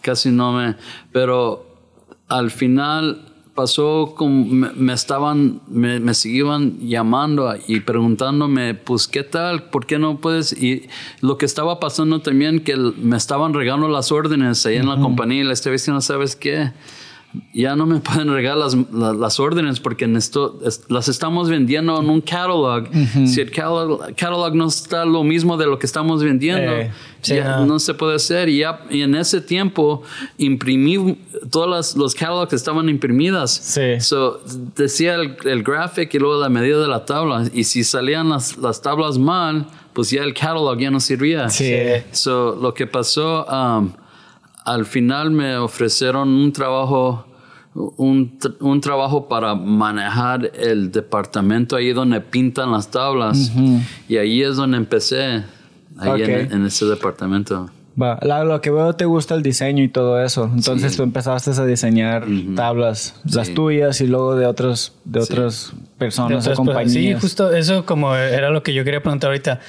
casi 0.00 0.30
no 0.30 0.52
me 0.54 0.76
pero 1.12 1.66
al 2.28 2.50
final 2.50 3.26
pasó 3.54 4.14
como 4.16 4.44
me, 4.44 4.92
estaban 4.92 5.60
me, 5.68 6.00
me 6.00 6.14
seguían 6.14 6.78
llamando 6.80 7.54
y 7.66 7.80
preguntándome 7.80 8.74
pues 8.74 9.06
qué 9.06 9.22
tal 9.22 9.64
por 9.64 9.86
qué 9.86 9.98
no 9.98 10.18
puedes 10.18 10.52
y 10.52 10.88
lo 11.20 11.38
que 11.38 11.46
estaba 11.46 11.80
pasando 11.80 12.20
también 12.20 12.60
que 12.60 12.76
me 12.76 13.16
estaban 13.16 13.54
regando 13.54 13.88
las 13.88 14.12
órdenes 14.12 14.64
ahí 14.66 14.76
en 14.76 14.88
la 14.88 15.00
compañía 15.00 15.42
y 15.42 15.44
le 15.44 15.52
estaba 15.52 15.72
diciendo 15.72 16.00
sabes 16.00 16.36
qué 16.36 16.72
ya 17.54 17.76
no 17.76 17.86
me 17.86 18.00
pueden 18.00 18.32
regalar 18.32 18.58
las, 18.58 18.76
la- 18.92 19.12
las 19.12 19.38
órdenes 19.40 19.78
porque 19.80 20.04
en 20.04 20.16
esto, 20.16 20.58
es- 20.64 20.82
las 20.88 21.08
estamos 21.08 21.48
vendiendo 21.48 22.00
en 22.00 22.10
un 22.10 22.20
catalog. 22.20 22.88
Si 23.26 23.40
el 23.40 23.50
catalog, 23.50 24.00
catalog 24.16 24.54
no 24.54 24.66
está 24.68 25.04
lo 25.04 25.22
mismo 25.24 25.56
de 25.56 25.66
lo 25.66 25.78
que 25.78 25.86
estamos 25.86 26.22
vendiendo, 26.22 26.72
Eh, 26.72 26.90
sí, 27.22 27.34
ya 27.36 27.58
no. 27.58 27.66
no. 27.66 27.78
se 27.78 27.94
puede 27.94 28.16
hacer. 28.16 28.48
Y, 28.48 28.58
ya, 28.58 28.80
y 28.90 29.02
en 29.02 29.14
ese 29.14 29.40
tiempo 29.40 30.02
imprimí 30.38 31.18
todas 31.50 31.68
las, 31.70 31.96
los 31.96 32.14
catalogs 32.14 32.52
estaban 32.52 32.88
imprimidas. 32.88 33.50
Sí. 33.52 34.00
So, 34.00 34.40
decía 34.76 35.14
el, 35.14 35.36
el 35.44 35.62
graphic 35.62 36.12
y 36.14 36.18
luego 36.18 36.40
la 36.40 36.48
medida 36.48 36.80
de 36.80 36.88
la 36.88 37.04
tabla. 37.04 37.44
Y 37.54 37.64
si 37.64 37.84
salían 37.84 38.28
las, 38.28 38.56
las 38.58 38.82
tablas 38.82 39.18
mal, 39.18 39.66
pues 39.92 40.10
ya 40.10 40.22
el 40.22 40.34
catalog 40.34 40.78
ya 40.78 40.90
no 40.90 41.00
servía. 41.00 41.48
Sí. 41.48 41.72
So, 42.12 42.56
lo 42.60 42.74
que 42.74 42.86
pasó, 42.86 43.44
um, 43.46 43.92
al 44.64 44.84
final 44.86 45.30
me 45.30 45.56
ofrecieron 45.56 46.28
un 46.28 46.52
trabajo, 46.52 47.26
un, 47.74 48.38
un 48.60 48.80
trabajo 48.80 49.28
para 49.28 49.54
manejar 49.54 50.50
el 50.54 50.90
departamento 50.92 51.76
ahí 51.76 51.92
donde 51.92 52.20
pintan 52.20 52.72
las 52.72 52.90
tablas. 52.90 53.52
Y 54.08 54.16
ahí 54.16 54.42
es 54.42 54.56
donde 54.56 54.76
empecé, 54.76 55.44
ahí 55.98 56.22
en- 56.22 56.66
ese 56.66 56.84
departamento. 56.86 57.70
Va, 58.00 58.18
la- 58.22 58.44
lo 58.44 58.60
que 58.60 58.70
veo 58.70 58.94
te 58.94 59.04
gusta 59.04 59.34
el 59.34 59.42
diseño 59.42 59.82
y 59.82 59.88
todo 59.88 60.22
eso. 60.22 60.44
Entonces 60.54 60.92
Sí. 60.92 60.96
tú 60.98 61.02
empezaste 61.02 61.50
a 61.50 61.64
diseñar 61.66 62.24
tablas, 62.54 63.20
las 63.24 63.48
Sí. 63.48 63.54
tuyas 63.54 64.00
y 64.00 64.06
luego 64.06 64.36
de 64.36 64.46
otros, 64.46 64.94
de 65.04 65.20
otras 65.20 65.72
De 65.72 65.96
personas 65.98 66.46
o 66.46 66.52
otras 66.52 66.58
personas. 66.58 66.74
Sí, 66.74 66.94
compañías. 66.94 67.20
justo 67.20 67.52
eso 67.52 67.84
como 67.84 68.14
era 68.14 68.50
lo 68.50 68.62
que 68.62 68.72
yo 68.74 68.84
quería 68.84 69.02
preguntar 69.02 69.30
ahorita. 69.30 69.60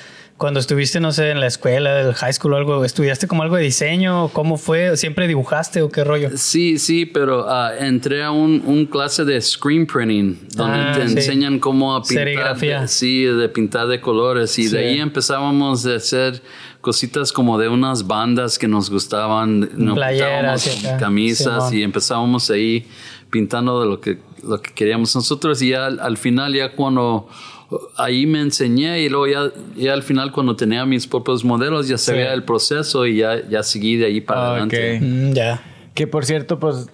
Cuando 0.42 0.60
estuviste, 0.60 1.00
no 1.00 1.12
sé, 1.12 1.30
en 1.30 1.40
la 1.40 1.46
escuela, 1.46 2.02
el 2.02 2.16
high 2.16 2.34
school 2.34 2.54
o 2.54 2.58
algo, 2.58 2.84
¿estudiaste 2.84 3.28
como 3.28 3.44
algo 3.44 3.58
de 3.58 3.62
diseño? 3.62 4.30
¿Cómo 4.30 4.58
fue? 4.58 4.98
¿Siempre 4.98 5.28
dibujaste 5.28 5.84
o 5.84 5.90
qué 5.90 6.04
rollo? 6.04 6.30
Sí, 6.36 6.80
sí, 6.80 7.06
pero 7.06 7.48
ah, 7.48 7.74
entré 7.78 8.24
a 8.24 8.32
un, 8.32 8.64
un 8.66 8.88
clase 8.88 9.24
de 9.24 9.40
screen 9.40 9.86
printing 9.86 10.40
donde 10.56 10.80
Ah, 10.80 10.94
te 10.96 11.08
sí. 11.08 11.14
enseñan 11.14 11.60
cómo 11.60 11.96
a 11.96 12.02
pintar. 12.02 12.24
Serigrafía. 12.26 12.82
de- 12.82 12.88
sí, 12.88 13.24
de 13.26 13.50
pintar 13.50 13.86
de 13.86 14.02
colores. 14.02 14.58
Y 14.58 14.64
Sí. 14.64 14.76
de 14.76 14.80
ahí 14.80 15.00
empezábamos 15.00 15.86
a 15.86 15.98
hacer 15.98 16.42
cositas 16.82 17.32
como 17.32 17.60
de 17.60 17.70
unas 17.70 18.08
bandas 18.08 18.58
que 18.58 18.68
nos 18.68 18.90
gustaban, 18.90 19.70
nos 19.76 19.94
Playeras, 19.94 20.68
pintábamos 20.68 21.00
camisas 21.04 21.72
y 21.72 21.84
empezábamos 21.84 22.50
ahí 22.50 22.88
pintando 23.30 23.80
de 23.82 23.86
lo 23.86 24.02
que, 24.02 24.18
lo 24.44 24.60
que 24.60 24.74
queríamos 24.74 25.16
nosotros 25.16 25.62
y 25.62 25.70
ya 25.70 25.86
al, 25.86 26.00
al 26.00 26.18
final 26.18 26.52
ya 26.56 26.72
cuando 26.72 27.30
ahí 27.98 28.26
me 28.26 28.42
enseñé 28.42 29.02
y 29.02 29.10
luego 29.10 29.28
ya, 29.28 29.52
ya 29.76 29.94
al 29.94 30.04
final 30.04 30.32
cuando 30.32 30.56
tenía 30.56 30.86
mis 30.86 31.08
propios 31.08 31.44
modelos 31.44 31.88
ya 31.88 31.98
sabía 31.98 32.34
el 32.34 32.44
proceso 32.44 33.06
y 33.06 33.18
ya, 33.18 33.48
ya 33.50 33.64
seguí 33.64 33.98
de 33.98 34.06
ahí 34.08 34.22
para 34.22 34.50
adelante. 34.52 34.98
ok. 34.98 35.02
Mm, 35.04 35.32
ya. 35.34 35.62
Que 35.94 36.08
por 36.08 36.26
cierto, 36.26 36.60
pues 36.60 36.88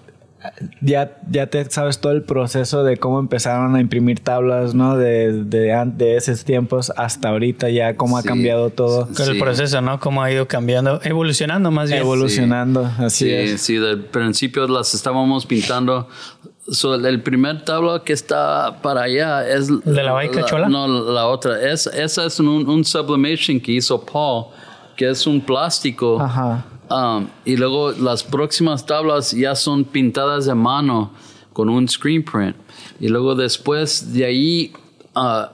ya, 0.82 1.18
ya 1.30 1.48
te 1.48 1.66
sabes 1.70 2.00
todo 2.00 2.14
el 2.14 2.22
proceso 2.24 2.84
de 2.84 2.98
cómo 2.98 3.20
empezaron 3.20 3.76
a 3.76 3.82
imprimir 3.82 4.20
tablas, 4.22 4.74
¿no? 4.76 4.96
De, 4.96 5.44
de, 5.44 5.74
de 5.98 6.16
esos 6.16 6.46
tiempos 6.46 6.92
hasta 6.96 7.30
ahorita, 7.30 7.70
ya 7.70 7.96
cómo 7.98 8.18
ha 8.18 8.22
Sí. 8.22 8.28
cambiado 8.28 8.70
todo, 8.70 9.08
Con 9.08 9.28
el 9.28 9.34
Sí. 9.34 9.40
proceso, 9.40 9.82
¿no? 9.82 10.00
Cómo 10.00 10.22
ha 10.24 10.32
ido 10.32 10.48
cambiando, 10.48 11.02
evolucionando 11.04 11.70
más 11.72 11.90
bien. 11.90 12.02
evolucionando. 12.02 12.86
Así 13.00 13.26
Sí, 13.26 13.32
es. 13.32 13.62
sí, 13.62 13.76
del 13.78 14.02
principio 14.06 14.68
las 14.68 14.94
estábamos 14.94 15.46
pintando. 15.46 16.08
So, 16.70 16.96
el 16.96 17.22
primer 17.22 17.64
tabla 17.64 18.04
que 18.04 18.12
está 18.12 18.82
para 18.82 19.04
allá 19.04 19.48
es... 19.48 19.70
¿El 19.70 19.82
de 19.84 20.04
la 20.04 20.12
Baica 20.12 20.44
Chola? 20.44 20.68
No, 20.68 20.88
la 20.88 21.28
otra. 21.28 21.62
Es, 21.62 21.88
esa 21.88 22.26
es 22.26 22.40
un, 22.40 22.48
un 22.48 22.84
sublimation 22.84 23.60
que 23.60 23.72
hizo 23.72 24.04
Paul, 24.04 24.48
que 24.96 25.10
es 25.10 25.26
un 25.26 25.40
plástico. 25.40 26.20
Ajá. 26.22 26.66
Um, 26.90 27.28
y 27.46 27.56
luego 27.58 27.92
las 27.92 28.24
próximas 28.24 28.86
tablas 28.86 29.32
ya 29.32 29.56
son 29.56 29.84
pintadas 29.84 30.46
de 30.46 30.56
mano 30.56 31.12
con 31.54 31.70
un 31.70 31.88
screen 31.88 32.24
print. 32.24 32.56
Y 33.00 33.08
luego 33.08 33.36
después 33.36 34.14
de 34.14 34.26
ahí 34.26 34.74
ah, 35.16 35.52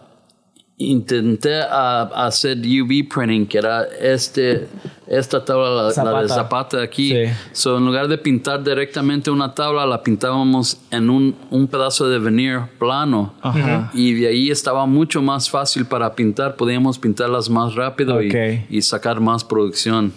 intenté 0.78 1.62
ah, 1.70 2.10
hacer 2.16 2.58
UV 2.58 3.08
printing, 3.14 3.46
que 3.48 3.58
era 3.60 3.84
este, 4.02 4.68
esta 5.08 5.44
tabla, 5.46 5.70
la, 5.70 5.84
la 5.84 5.92
Zapata. 5.92 6.22
de 6.22 6.28
Zapata 6.30 6.82
aquí. 6.82 7.10
Sí. 7.12 7.32
So, 7.52 7.78
en 7.78 7.86
lugar 7.86 8.08
de 8.08 8.18
pintar 8.18 8.64
directamente 8.64 9.30
una 9.32 9.54
tabla, 9.54 9.86
la 9.86 10.02
pintábamos 10.04 10.80
en 10.92 11.10
un, 11.10 11.36
un 11.52 11.68
pedazo 11.68 12.10
de 12.10 12.20
veneer 12.20 12.62
plano. 12.80 13.34
Ajá. 13.42 13.92
Y 13.94 14.14
de 14.14 14.28
ahí 14.28 14.50
estaba 14.52 14.86
mucho 14.86 15.22
más 15.22 15.50
fácil 15.50 15.86
para 15.86 16.16
pintar. 16.16 16.56
Podíamos 16.56 16.98
pintarlas 17.00 17.50
más 17.50 17.76
rápido 17.76 18.22
y- 18.22 18.66
y 18.70 18.82
sacar 18.82 19.20
más 19.20 19.44
producción. 19.44 20.12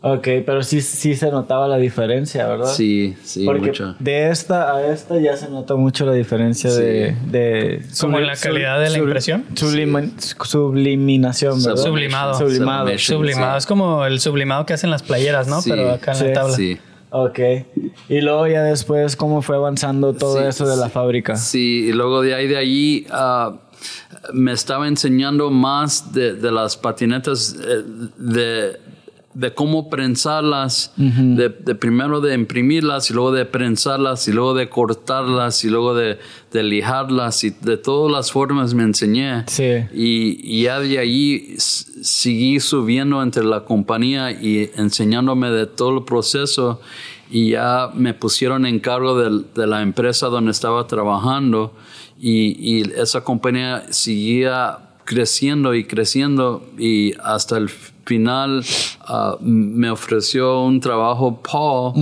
Ok, 0.00 0.28
pero 0.46 0.62
sí, 0.62 0.80
sí 0.80 1.16
se 1.16 1.28
notaba 1.32 1.66
la 1.66 1.76
diferencia, 1.76 2.46
¿verdad? 2.46 2.72
Sí, 2.72 3.16
sí, 3.24 3.44
Porque 3.44 3.66
mucho. 3.66 3.96
de 3.98 4.30
esta 4.30 4.72
a 4.76 4.86
esta 4.92 5.18
ya 5.18 5.36
se 5.36 5.48
nota 5.50 5.74
mucho 5.74 6.06
la 6.06 6.12
diferencia 6.12 6.70
Sí. 6.70 6.80
de, 6.80 7.16
de... 7.26 7.82
¿Como 8.00 8.18
en 8.18 8.28
la 8.28 8.36
calidad 8.36 8.78
de 8.80 8.90
la 8.90 8.98
impresión? 8.98 9.44
sublima- 9.56 10.08
subliminación, 10.44 11.62
¿verdad? 11.62 11.82
Sublimado. 11.82 12.34
Sublimado. 12.34 12.98
Sublimado. 12.98 13.52
Sí. 13.54 13.58
Es 13.58 13.66
como 13.66 14.04
el 14.04 14.20
sublimado 14.20 14.66
que 14.66 14.74
hacen 14.74 14.90
las 14.90 15.02
playeras, 15.02 15.48
¿no? 15.48 15.60
Sí, 15.62 15.70
Pero 15.70 15.90
acá 15.90 16.12
en 16.12 16.18
sí, 16.18 16.24
la 16.26 16.32
tabla. 16.32 16.54
Sí. 16.54 16.78
Ok. 17.10 17.38
Y 18.08 18.20
luego 18.20 18.46
ya 18.46 18.62
después, 18.62 19.16
¿cómo 19.16 19.42
fue 19.42 19.56
avanzando 19.56 20.12
todo 20.12 20.38
Sí, 20.38 20.44
eso 20.46 20.68
de 20.68 20.76
la 20.76 20.86
sí. 20.86 20.92
fábrica? 20.92 21.36
Sí, 21.36 21.86
y 21.88 21.92
luego 21.92 22.22
de 22.22 22.34
ahí 22.34 22.46
de 22.46 22.56
allí 22.56 23.06
ah, 23.10 23.54
me 24.32 24.52
estaba 24.52 24.86
enseñando 24.86 25.50
más 25.50 26.12
de, 26.12 26.34
de 26.34 26.52
las 26.52 26.76
patinetas, 26.76 27.56
eh, 27.66 27.82
de, 28.18 28.80
de 29.34 29.54
cómo 29.54 29.88
prensarlas, 29.90 30.92
de, 30.96 31.48
de 31.50 31.74
primero 31.74 32.20
de 32.20 32.34
imprimirlas 32.34 33.10
y 33.10 33.14
luego 33.14 33.30
de 33.30 33.44
prensarlas 33.44 34.26
y 34.26 34.32
luego 34.32 34.54
de 34.54 34.68
cortarlas 34.68 35.62
y 35.64 35.68
luego 35.70 35.94
de, 35.94 36.18
de 36.50 36.62
lijarlas 36.62 37.44
y 37.44 37.50
de 37.50 37.76
todas 37.76 38.10
las 38.10 38.32
formas 38.32 38.74
me 38.74 38.82
enseñé. 38.82 39.44
Sí. 39.46 39.64
Y, 39.94 40.40
y 40.42 40.62
ya 40.62 40.80
de 40.80 40.98
s- 41.54 41.84
seguí 42.02 42.58
subiendo 42.58 43.22
entre 43.22 43.44
la 43.44 43.64
compañía 43.64 44.32
y 44.32 44.70
enseñándome 44.76 45.50
de 45.50 45.66
todo 45.66 45.98
el 45.98 46.04
proceso 46.04 46.80
y 47.30 47.50
ya 47.50 47.90
me 47.94 48.14
pusieron 48.14 48.64
en 48.66 48.80
cargo 48.80 49.16
del- 49.20 49.46
de, 49.54 49.66
la 49.66 49.82
empresa 49.82 50.28
donde 50.28 50.50
estaba 50.50 50.86
trabajando 50.86 51.74
y, 52.18 52.56
y 52.80 52.82
esa 52.96 53.22
compañía 53.22 53.84
seguía 53.90 54.78
creciendo 55.04 55.74
y 55.74 55.84
creciendo 55.84 56.66
y 56.78 57.12
hasta 57.22 57.56
el 57.58 57.70
final 58.08 58.64
ah, 59.06 59.36
me 59.40 59.90
ofreció 59.90 60.62
un 60.62 60.80
trabajo 60.80 61.40
Paul 61.42 61.92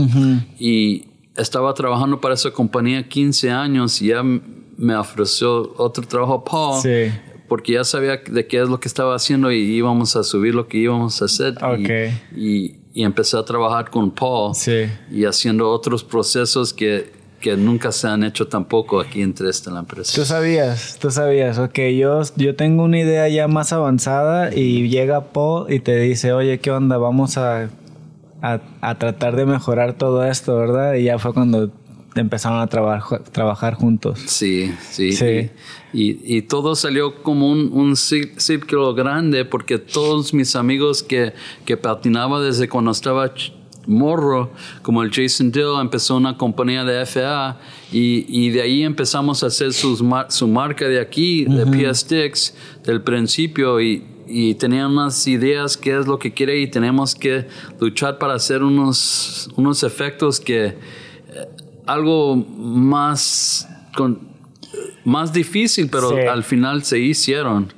y 0.58 1.04
estaba 1.36 1.74
trabajando 1.74 2.20
para 2.20 2.34
esa 2.34 2.50
compañía 2.50 3.06
15 3.08 3.50
años 3.50 4.00
y 4.00 4.06
ya 4.08 4.22
me 4.22 4.94
ofreció 4.96 5.74
otro 5.76 6.04
trabajo 6.06 6.44
Paul 6.44 6.80
Sí. 6.82 7.12
porque 7.48 7.72
ya 7.72 7.84
sabía 7.84 8.16
de 8.26 8.46
qué 8.46 8.62
es 8.62 8.68
lo 8.68 8.78
que 8.80 8.88
estaba 8.88 9.14
haciendo 9.14 9.50
y 9.52 9.58
íbamos 9.58 10.16
a 10.16 10.22
subir 10.22 10.54
lo 10.54 10.66
que 10.68 10.78
íbamos 10.78 11.20
a 11.22 11.24
hacer. 11.26 11.54
Y- 11.60 11.64
Ok. 11.82 11.90
Y, 12.36 12.74
y 12.94 13.02
empecé 13.04 13.36
a 13.36 13.44
trabajar 13.44 13.90
con 13.90 14.10
Paul 14.10 14.54
Sí. 14.54 14.84
y 15.10 15.24
haciendo 15.24 15.70
otros 15.70 16.02
procesos 16.04 16.72
que, 16.72 17.12
que 17.46 17.56
nunca 17.56 17.92
se 17.92 18.08
han 18.08 18.24
hecho 18.24 18.48
tampoco 18.48 18.98
aquí 18.98 19.22
entre 19.22 19.48
esta 19.50 19.70
la 19.70 19.78
empresa. 19.78 20.12
Tú 20.16 20.24
sabías, 20.24 20.98
tú 21.00 21.12
sabías, 21.12 21.58
ok, 21.58 21.78
yo, 21.96 22.22
yo 22.34 22.56
tengo 22.56 22.82
una 22.82 22.98
idea 22.98 23.28
ya 23.28 23.46
más 23.46 23.72
avanzada 23.72 24.52
y 24.52 24.88
llega 24.88 25.20
Paul 25.32 25.72
y 25.72 25.78
te 25.78 25.96
dice, 26.00 26.32
oye, 26.32 26.58
¿qué 26.58 26.72
onda? 26.72 26.96
Vamos 26.98 27.38
a, 27.38 27.68
a, 28.42 28.60
a 28.80 28.98
tratar 28.98 29.36
de 29.36 29.46
mejorar 29.46 29.92
todo 29.92 30.24
esto, 30.24 30.56
¿verdad? 30.56 30.94
Y 30.94 31.04
ya 31.04 31.20
fue 31.20 31.32
cuando 31.34 31.70
empezaron 32.16 32.58
a 32.60 32.66
trabajar 32.66 33.22
trabajar 33.30 33.74
juntos. 33.74 34.18
Sí, 34.26 34.74
sí. 34.90 35.12
Sí. 35.12 35.50
Y, 35.92 36.10
y- 36.12 36.20
y 36.38 36.42
todo 36.42 36.74
salió 36.74 37.22
como 37.22 37.48
un, 37.48 37.70
un 37.72 37.94
círculo 37.94 38.92
grande 38.94 39.44
porque 39.44 39.78
todos 39.78 40.34
mis 40.34 40.56
amigos 40.56 41.04
que, 41.04 41.32
que 41.64 41.76
patinaba 41.76 42.40
desde 42.42 42.68
cuando 42.68 42.90
estaba 42.90 43.32
ch- 43.34 43.52
morro, 43.86 44.50
como 44.82 45.02
el 45.02 45.10
Jason 45.12 45.50
Dill, 45.52 45.80
empezó 45.80 46.16
una 46.16 46.36
compañía 46.36 46.84
de 46.84 47.04
FA 47.06 47.58
y, 47.92 48.24
y 48.28 48.50
de 48.50 48.62
ahí 48.62 48.82
empezamos 48.82 49.42
a 49.42 49.46
hacer 49.46 49.72
sus 49.72 50.02
mar- 50.02 50.26
su 50.30 50.48
marca 50.48 50.86
de 50.88 51.00
aquí, 51.00 51.44
de 51.44 51.64
PS 51.66 52.54
del 52.84 53.02
principio 53.02 53.80
y, 53.80 54.04
y 54.26 54.54
tenían 54.54 54.90
unas 54.92 55.26
ideas 55.28 55.76
qué 55.76 55.98
es 55.98 56.06
lo 56.06 56.18
que 56.18 56.32
quiere 56.34 56.58
y 56.60 56.66
tenemos 56.68 57.14
que 57.14 57.46
luchar 57.80 58.18
para 58.18 58.34
hacer 58.34 58.62
unos, 58.62 59.48
unos 59.56 59.82
efectos 59.84 60.40
que 60.40 60.76
algo 61.86 62.36
más 62.36 63.68
con 63.96 64.34
más 65.04 65.32
difícil, 65.32 65.88
pero 65.88 66.10
Sí. 66.10 66.16
al 66.28 66.42
final 66.42 66.82
se 66.82 66.98
hicieron. 66.98 67.72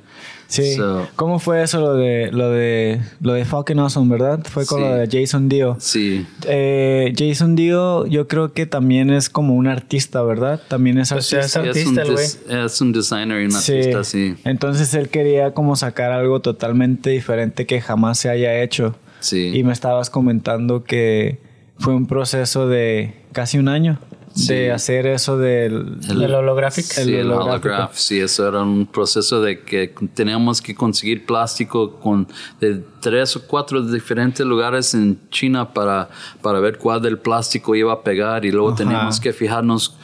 Sí. 0.49 0.73
So- 0.75 1.07
¿Cómo 1.15 1.37
fue 1.39 1.61
eso 1.63 1.79
lo 1.79 1.93
de 1.93 2.31
lo 2.31 2.49
de 2.49 2.99
lo 3.21 3.33
de 3.33 3.45
Falcon 3.45 3.77
Awesome, 3.79 4.09
verdad? 4.11 4.39
Fue 4.49 4.65
con 4.65 4.79
Sí. 4.79 4.83
lo 4.85 4.95
de 4.95 5.07
Jason 5.07 5.47
Dio. 5.47 5.77
Sí, 5.79 6.25
Eh, 6.47 7.13
Jason 7.15 7.55
Dio, 7.55 8.05
yo 8.07 8.27
creo 8.27 8.51
que 8.51 8.65
también 8.65 9.11
es 9.11 9.29
como 9.29 9.53
un 9.55 9.67
artista, 9.67 10.23
¿verdad? 10.23 10.59
También 10.67 10.97
es 10.97 11.11
Pues 11.13 11.31
artista. 11.33 11.39
es 11.39 11.45
es 11.45 11.55
un, 11.55 11.67
artista 11.85 12.01
el 12.01 12.11
güey. 12.13 12.25
es 12.65 12.81
un 12.81 12.91
designer 12.91 13.41
y 13.43 13.45
un 13.45 13.55
artista, 13.55 14.03
sí. 14.03 14.35
Entonces 14.43 14.91
él 14.95 15.09
quería 15.09 15.53
como 15.53 15.75
sacar 15.75 16.11
algo 16.11 16.39
totalmente 16.41 17.11
diferente 17.11 17.67
que 17.67 17.79
jamás 17.79 18.17
se 18.17 18.29
haya 18.29 18.61
hecho. 18.63 18.95
Sí. 19.19 19.51
Y 19.53 19.63
me 19.63 19.71
estabas 19.73 20.09
comentando 20.09 20.83
que 20.83 21.37
fue 21.77 21.93
un 21.93 22.07
proceso 22.07 22.67
de 22.67 23.13
casi 23.33 23.57
un 23.59 23.67
año 23.67 23.99
Sí. 24.35 24.53
de 24.53 24.71
hacer 24.71 25.05
eso 25.07 25.37
del... 25.37 25.97
El- 26.09 26.33
holográfico. 26.35 26.87
Sí, 26.91 27.13
El 27.15 27.31
holograph, 27.31 27.93
sí, 27.95 28.19
eso 28.19 28.47
era 28.47 28.61
un 28.61 28.85
proceso 28.85 29.41
de 29.41 29.61
que 29.61 29.93
teníamos 30.13 30.61
que 30.61 30.75
conseguir 30.75 31.25
plástico 31.25 31.95
con 31.99 32.27
de 32.61 32.83
tres 33.01 33.35
o 33.35 33.41
cuatro 33.47 33.81
diferentes 33.81 34.45
lugares 34.45 34.93
en 34.93 35.19
China 35.29 35.73
para, 35.73 36.09
para 36.41 36.59
ver 36.59 36.77
cuál 36.77 37.01
del 37.01 37.17
plástico 37.17 37.75
iba 37.75 37.91
a 37.93 38.03
pegar 38.03 38.45
y 38.45 38.51
luego 38.51 38.69
Ajá. 38.69 38.77
teníamos 38.77 39.19
que 39.19 39.33
fijarnos 39.33 39.95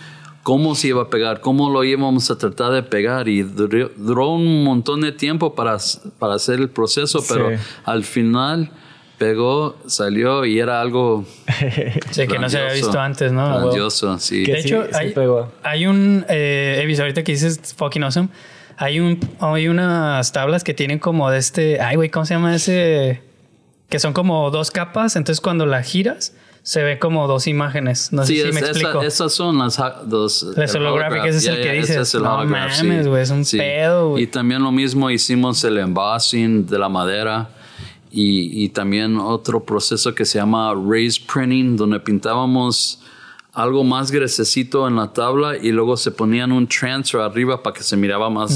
cómo 0.43 0.75
se 0.75 0.89
iba 0.89 1.01
a 1.03 1.09
pegar, 1.09 1.41
cómo 1.41 1.69
lo 1.71 1.83
íbamos 1.83 2.29
a 2.29 2.37
tratar 2.37 2.71
de 2.71 2.83
pegar 2.83 3.27
y 3.27 3.41
duró, 3.41 3.89
duró 3.95 4.29
un 4.33 4.63
montón 4.63 5.01
de 5.01 5.11
tiempo 5.11 5.55
para, 5.55 5.77
para 6.19 6.35
hacer 6.35 6.59
el 6.59 6.69
proceso, 6.69 7.23
pero 7.27 7.49
Sí. 7.49 7.55
al 7.83 8.03
final 8.03 8.69
pegó, 9.17 9.75
salió 9.87 10.45
y 10.45 10.59
era 10.59 10.81
algo 10.81 11.25
Sí, 12.11 12.27
que 12.27 12.39
no 12.39 12.49
se 12.49 12.59
había 12.59 12.73
visto 12.73 12.99
antes, 12.99 13.31
¿no? 13.31 13.47
Grandioso, 13.59 14.17
sí. 14.19 14.43
Que 14.43 14.53
De 14.53 14.61
sí, 14.61 14.67
hecho, 14.69 14.83
sí 14.85 14.89
hay, 14.93 15.11
pegó. 15.13 15.51
hay 15.63 15.85
un. 15.87 16.25
Eh, 16.29 16.79
he 16.81 16.85
visto 16.85 17.03
ahorita 17.03 17.23
que 17.23 17.31
dices 17.33 17.73
fucking 17.77 18.03
awesome. 18.03 18.29
Hay, 18.77 18.99
un, 18.99 19.19
hay 19.39 19.67
unas 19.69 20.31
tablas 20.33 20.63
que 20.63 20.73
tienen 20.73 20.99
como 20.99 21.29
de 21.31 21.37
este. 21.37 21.79
Ay, 21.81 21.95
güey, 21.95 22.09
¿cómo 22.09 22.25
se 22.25 22.33
llama 22.33 22.53
ese? 22.55 23.21
Que 23.89 23.99
son 23.99 24.13
como 24.13 24.51
dos 24.51 24.69
capas. 24.71 25.15
Entonces, 25.15 25.39
cuando 25.39 25.65
la 25.65 25.81
giras, 25.81 26.33
se 26.61 26.83
ve 26.83 26.99
como 26.99 27.27
dos 27.27 27.47
imágenes. 27.47 28.11
No 28.11 28.25
Sí, 28.25 28.35
sé 28.37 28.41
si 28.41 28.47
es- 28.49 28.53
me 28.53 28.59
esa- 28.61 28.69
explico. 28.71 29.01
esas 29.01 29.31
son 29.33 29.59
las 29.59 29.79
dos. 30.07 30.43
Las 30.57 30.75
el 30.75 30.81
holographic, 30.85 31.23
ese 31.25 31.37
es 31.37 31.47
el 31.47 31.55
Ya, 31.57 31.61
que 31.61 31.67
ya, 31.67 31.71
dices. 31.73 31.89
ese 31.91 32.01
es 32.01 32.13
el 32.15 32.23
No 32.23 32.43
mames, 32.45 33.07
güey, 33.07 33.21
es 33.23 33.29
un 33.29 33.45
pedo, 33.45 34.09
güey. 34.09 34.23
Y 34.23 34.27
también 34.27 34.61
lo 34.61 34.71
mismo 34.73 35.09
hicimos 35.09 35.63
el 35.63 35.77
embossing 35.77 36.65
de 36.65 36.77
la 36.79 36.89
madera 36.89 37.47
y, 38.17 38.63
y 38.63 38.69
también 38.69 39.17
otro 39.17 39.63
proceso 39.65 40.15
que 40.15 40.23
se 40.25 40.37
llama 40.39 40.73
raised 40.73 41.23
printing, 41.31 41.75
donde 41.75 41.99
pintábamos 41.99 43.01
algo 43.51 43.83
más 43.83 44.11
gresecito 44.11 44.87
en 44.87 44.95
la 44.95 45.13
tabla 45.13 45.57
y 45.57 45.71
luego 45.71 45.95
se 45.97 46.11
ponían 46.11 46.51
un 46.51 46.67
transfer 46.67 47.21
arriba 47.21 47.61
para 47.63 47.73
que 47.73 47.83
se 47.83 47.95
miraba 47.97 48.29
más, 48.29 48.51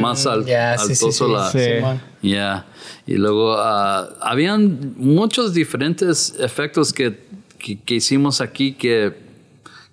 más 0.00 0.26
al, 0.26 0.42
Mm, 0.42 0.46
ya, 0.46 0.78
sí, 0.78 0.94
sí, 0.94 1.10
sí. 1.12 1.24
la, 1.30 1.50
Sí. 1.50 1.58
Simón. 1.58 2.00
Yeah. 2.22 2.66
Y 3.06 3.14
luego 3.14 3.54
ah, 3.58 4.08
habían 4.20 4.94
muchos 4.96 5.54
diferentes 5.54 6.34
efectos 6.38 6.92
que, 6.92 7.18
que, 7.58 7.78
que 7.80 7.94
hicimos 7.94 8.40
aquí 8.40 8.72
que, 8.74 9.12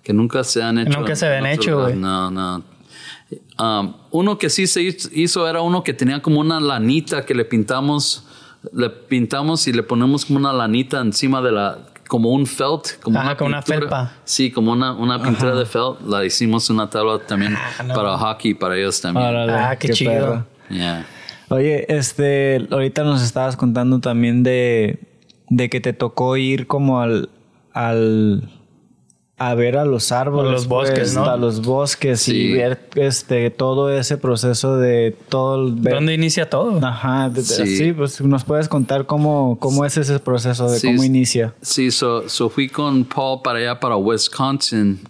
que 0.02 0.12
nunca 0.12 0.44
se 0.44 0.62
han 0.62 0.78
hecho. 0.78 0.98
Nunca 0.98 1.16
se 1.16 1.26
habían 1.26 1.46
hecho, 1.46 1.80
güey. 1.82 1.96
No, 1.96 2.30
no. 2.30 2.62
Um, 3.58 3.94
uno 4.10 4.38
que 4.38 4.48
sí 4.50 4.66
se 4.66 4.82
hizo- 4.82 5.08
hizo 5.12 5.46
era 5.48 5.60
uno 5.62 5.82
que 5.84 5.92
tenía 5.94 6.20
como 6.20 6.40
una 6.40 6.58
lanita 6.60 7.24
que 7.26 7.34
le 7.34 7.44
pintamos, 7.44 8.24
le 8.72 8.90
pintamos 8.90 9.66
y 9.68 9.72
le 9.72 9.82
ponemos 9.82 10.24
como 10.26 10.38
una 10.38 10.52
lanita 10.52 11.00
encima 11.00 11.40
de 11.40 11.52
la, 11.52 11.78
como 12.08 12.30
un 12.32 12.46
felt, 12.46 13.00
como 13.02 13.18
Ajá, 13.18 13.36
como 13.36 13.48
una 13.48 13.62
pintura. 13.62 13.80
felpa. 13.80 14.12
Sí, 14.24 14.50
como 14.50 14.72
una, 14.72 14.92
una 14.92 15.22
pintura 15.22 15.54
de 15.54 15.64
felt. 15.66 16.00
La 16.06 16.24
hicimos 16.24 16.68
una 16.70 16.90
tabla 16.90 17.18
también 17.20 17.56
Ah, 17.56 17.82
no. 17.84 17.94
para 17.94 18.18
hockey, 18.18 18.54
para 18.54 18.76
ellos 18.76 19.00
también. 19.00 19.26
Órale, 19.26 19.52
Ah, 19.52 19.76
qué 19.76 19.88
chido. 19.90 20.44
Yeah. 20.68 21.06
Oye, 21.48 21.86
este, 21.88 22.66
ahorita 22.70 23.02
nos 23.04 23.22
estabas 23.22 23.56
contando 23.56 23.98
también 24.00 24.42
de, 24.42 25.00
de 25.48 25.68
que 25.68 25.80
te 25.80 25.92
tocó 25.92 26.36
ir 26.36 26.66
como 26.68 27.00
al, 27.00 27.28
al, 27.72 28.48
a 29.42 29.54
ver 29.54 29.78
a 29.78 29.86
los 29.86 30.12
árboles. 30.12 30.50
A 30.50 30.52
los 30.52 30.68
bosques, 30.68 30.98
pues, 30.98 31.14
¿no? 31.14 31.24
A 31.24 31.38
los 31.38 31.62
bosques 31.64 32.28
y 32.28 32.52
ver, 32.52 32.78
este, 32.94 33.48
todo 33.48 33.88
ese 33.90 34.18
proceso 34.18 34.76
de 34.76 35.16
todo 35.30 35.54
el... 35.66 35.76
ver- 35.76 35.94
¿Dónde 35.94 36.12
inicia 36.12 36.50
todo? 36.50 36.78
Ajá, 36.84 37.30
de- 37.30 37.36
de- 37.36 37.42
Sí. 37.42 37.76
sí. 37.78 37.92
pues 37.94 38.20
nos 38.20 38.44
puedes 38.44 38.68
contar 38.68 39.06
cómo, 39.06 39.56
cómo 39.58 39.86
es 39.86 39.96
ese 39.96 40.18
proceso, 40.18 40.70
de 40.70 40.78
Sí, 40.78 40.88
cómo 40.88 41.04
inicia. 41.04 41.54
Sí, 41.62 41.90
so, 41.90 42.28
so 42.28 42.50
fui 42.50 42.68
con 42.68 43.04
Paul 43.04 43.40
para 43.42 43.58
allá, 43.60 43.80
para 43.80 43.96
Wisconsin, 43.96 45.00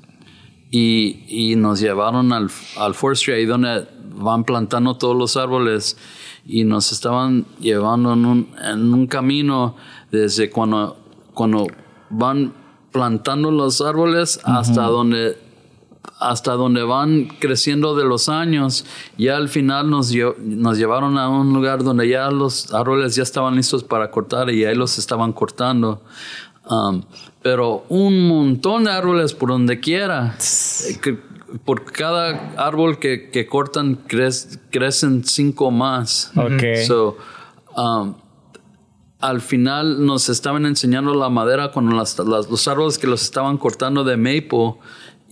y, 0.70 1.24
y 1.26 1.56
nos 1.56 1.80
llevaron 1.80 2.32
al, 2.32 2.48
al 2.78 2.94
forestry, 2.94 3.32
ahí 3.34 3.46
donde 3.46 3.84
van 4.14 4.44
plantando 4.44 4.96
todos 4.96 5.16
los 5.16 5.36
árboles, 5.36 5.96
y 6.46 6.62
nos 6.62 6.92
estaban 6.92 7.46
llevando 7.58 8.12
en 8.12 8.24
un, 8.24 8.48
en 8.64 8.94
un 8.94 9.08
camino 9.08 9.74
desde 10.12 10.50
cuando, 10.50 10.96
cuando 11.34 11.66
van 12.10 12.60
plantando 12.92 13.50
los 13.50 13.81
árboles 13.81 14.40
hasta 14.44 14.83
donde 14.85 15.38
hasta 16.18 16.53
donde 16.53 16.83
van 16.83 17.29
creciendo 17.38 17.94
de 17.94 18.05
los 18.05 18.29
años, 18.29 18.85
ya 19.18 19.37
al 19.37 19.48
final 19.48 19.88
nos, 19.90 20.12
lle- 20.12 20.37
nos 20.38 20.76
llevaron 20.79 21.16
a 21.18 21.29
un 21.29 21.53
lugar 21.53 21.83
donde 21.83 22.09
ya 22.09 22.31
los 22.31 22.72
árboles 22.74 23.14
ya 23.16 23.22
estaban 23.22 23.55
listos 23.57 23.85
para 23.85 24.11
cortar 24.11 24.50
y 24.50 24.64
ahí 24.64 24.74
los 24.74 24.98
estaban 24.98 25.33
cortando. 25.33 26.03
Um, 26.68 27.03
pero 27.42 27.85
un 27.88 28.29
montón 28.29 28.85
de 28.85 28.90
árboles 28.92 29.33
por 29.35 29.48
donde 29.50 29.81
quiera. 29.81 30.37
Eh, 30.88 30.98
que- 31.03 31.18
por 31.64 31.85
cada 31.90 32.53
árbol 32.57 32.98
que, 32.98 33.31
que 33.31 33.46
cortan 33.46 34.07
crec- 34.07 34.59
crecen 34.70 35.24
cinco 35.24 35.70
más. 35.70 36.31
Ok. 36.37 36.87
So, 36.87 37.16
um, 37.76 38.14
al 39.20 39.40
final 39.40 40.04
nos 40.04 40.28
estaban 40.28 40.64
enseñando 40.66 41.14
la 41.14 41.28
madera 41.28 41.72
con 41.72 41.94
las, 41.96 42.18
las- 42.18 42.48
los 42.50 42.66
árboles 42.68 42.98
que 42.98 43.06
los 43.06 43.22
estaban 43.22 43.59
cortando 43.59 44.02
de 44.04 44.16
maple 44.16 44.74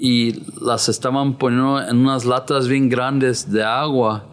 y 0.01 0.42
las 0.64 0.88
estaban 0.88 1.38
poniendo 1.38 1.81
en 1.83 1.96
unas 1.98 2.24
latas 2.24 2.68
bien 2.68 2.88
grandes 2.88 3.51
de 3.51 3.64
agua. 3.64 4.27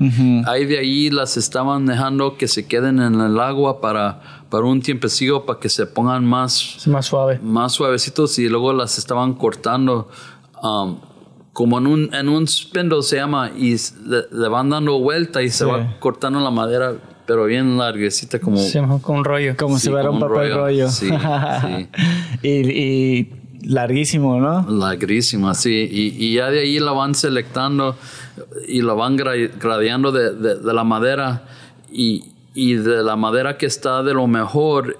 Ahí 0.45 0.65
de 0.65 0.77
ahí 0.77 1.09
las 1.09 1.37
estaban 1.37 1.85
dejando 1.87 2.37
que 2.37 2.47
se 2.47 2.67
queden 2.67 2.99
en 2.99 3.19
el 3.19 3.39
agua 3.39 3.81
para, 3.81 4.45
para 4.49 4.65
un 4.65 4.81
tiempecillo 4.81 5.43
para 5.45 5.59
que 5.59 5.69
se 5.69 5.87
pongan 5.87 6.23
más 6.25 6.85
más 6.87 7.07
suave. 7.07 7.39
más 7.41 7.71
suavecitos 7.71 8.37
y 8.37 8.47
luego 8.47 8.73
las 8.73 8.99
estaban 8.99 9.33
cortando 9.33 10.07
um, 10.61 10.97
como 11.51 11.77
en 11.79 11.87
un, 11.87 12.13
en 12.13 12.29
un 12.29 12.47
spindle 12.47 13.01
se 13.01 13.15
llama 13.15 13.49
y 13.57 13.75
le, 14.05 14.23
le 14.31 14.47
van 14.49 14.69
dando 14.69 14.99
vuelta 14.99 15.41
y 15.41 15.49
se 15.49 15.63
Sí. 15.63 15.71
va 15.71 15.97
cortando 15.99 16.41
la 16.41 16.51
madera 16.51 16.93
pero 17.25 17.45
bien 17.45 17.77
larguecita 17.77 18.39
como 18.39 18.57
Sí, 18.57 18.77
con 19.01 19.17
un 19.17 19.23
rollo. 19.25 19.55
Como 19.57 19.77
Sí, 19.77 19.85
si 19.85 19.89
fuera 19.91 20.09
un 20.09 20.19
papel 20.19 20.35
rollo. 20.37 20.55
rollo. 20.57 20.89
Sí, 20.89 21.09
sí. 21.09 21.87
y, 22.43 22.49
y 22.49 23.29
larguísimo, 23.63 24.39
¿no? 24.39 24.65
larguísima 24.69 25.55
sí 25.55 25.87
y, 25.91 26.23
y 26.23 26.35
ya 26.35 26.51
de 26.51 26.59
ahí 26.59 26.79
la 26.79 26.91
van 26.91 27.15
selectando 27.15 27.95
y 28.67 28.81
la 28.83 28.93
van 28.93 29.17
gra- 29.17 29.51
gradeando 29.59 30.11
de, 30.11 30.33
de- 30.35 30.55
de 30.59 30.73
la 30.73 30.83
madera 30.83 31.45
y, 31.91 32.25
y 32.53 32.75
de 32.75 33.01
la 33.03 33.15
madera 33.15 33.57
que 33.57 33.65
está 33.65 34.03
de 34.03 34.13
lo 34.13 34.27
mejor 34.27 34.97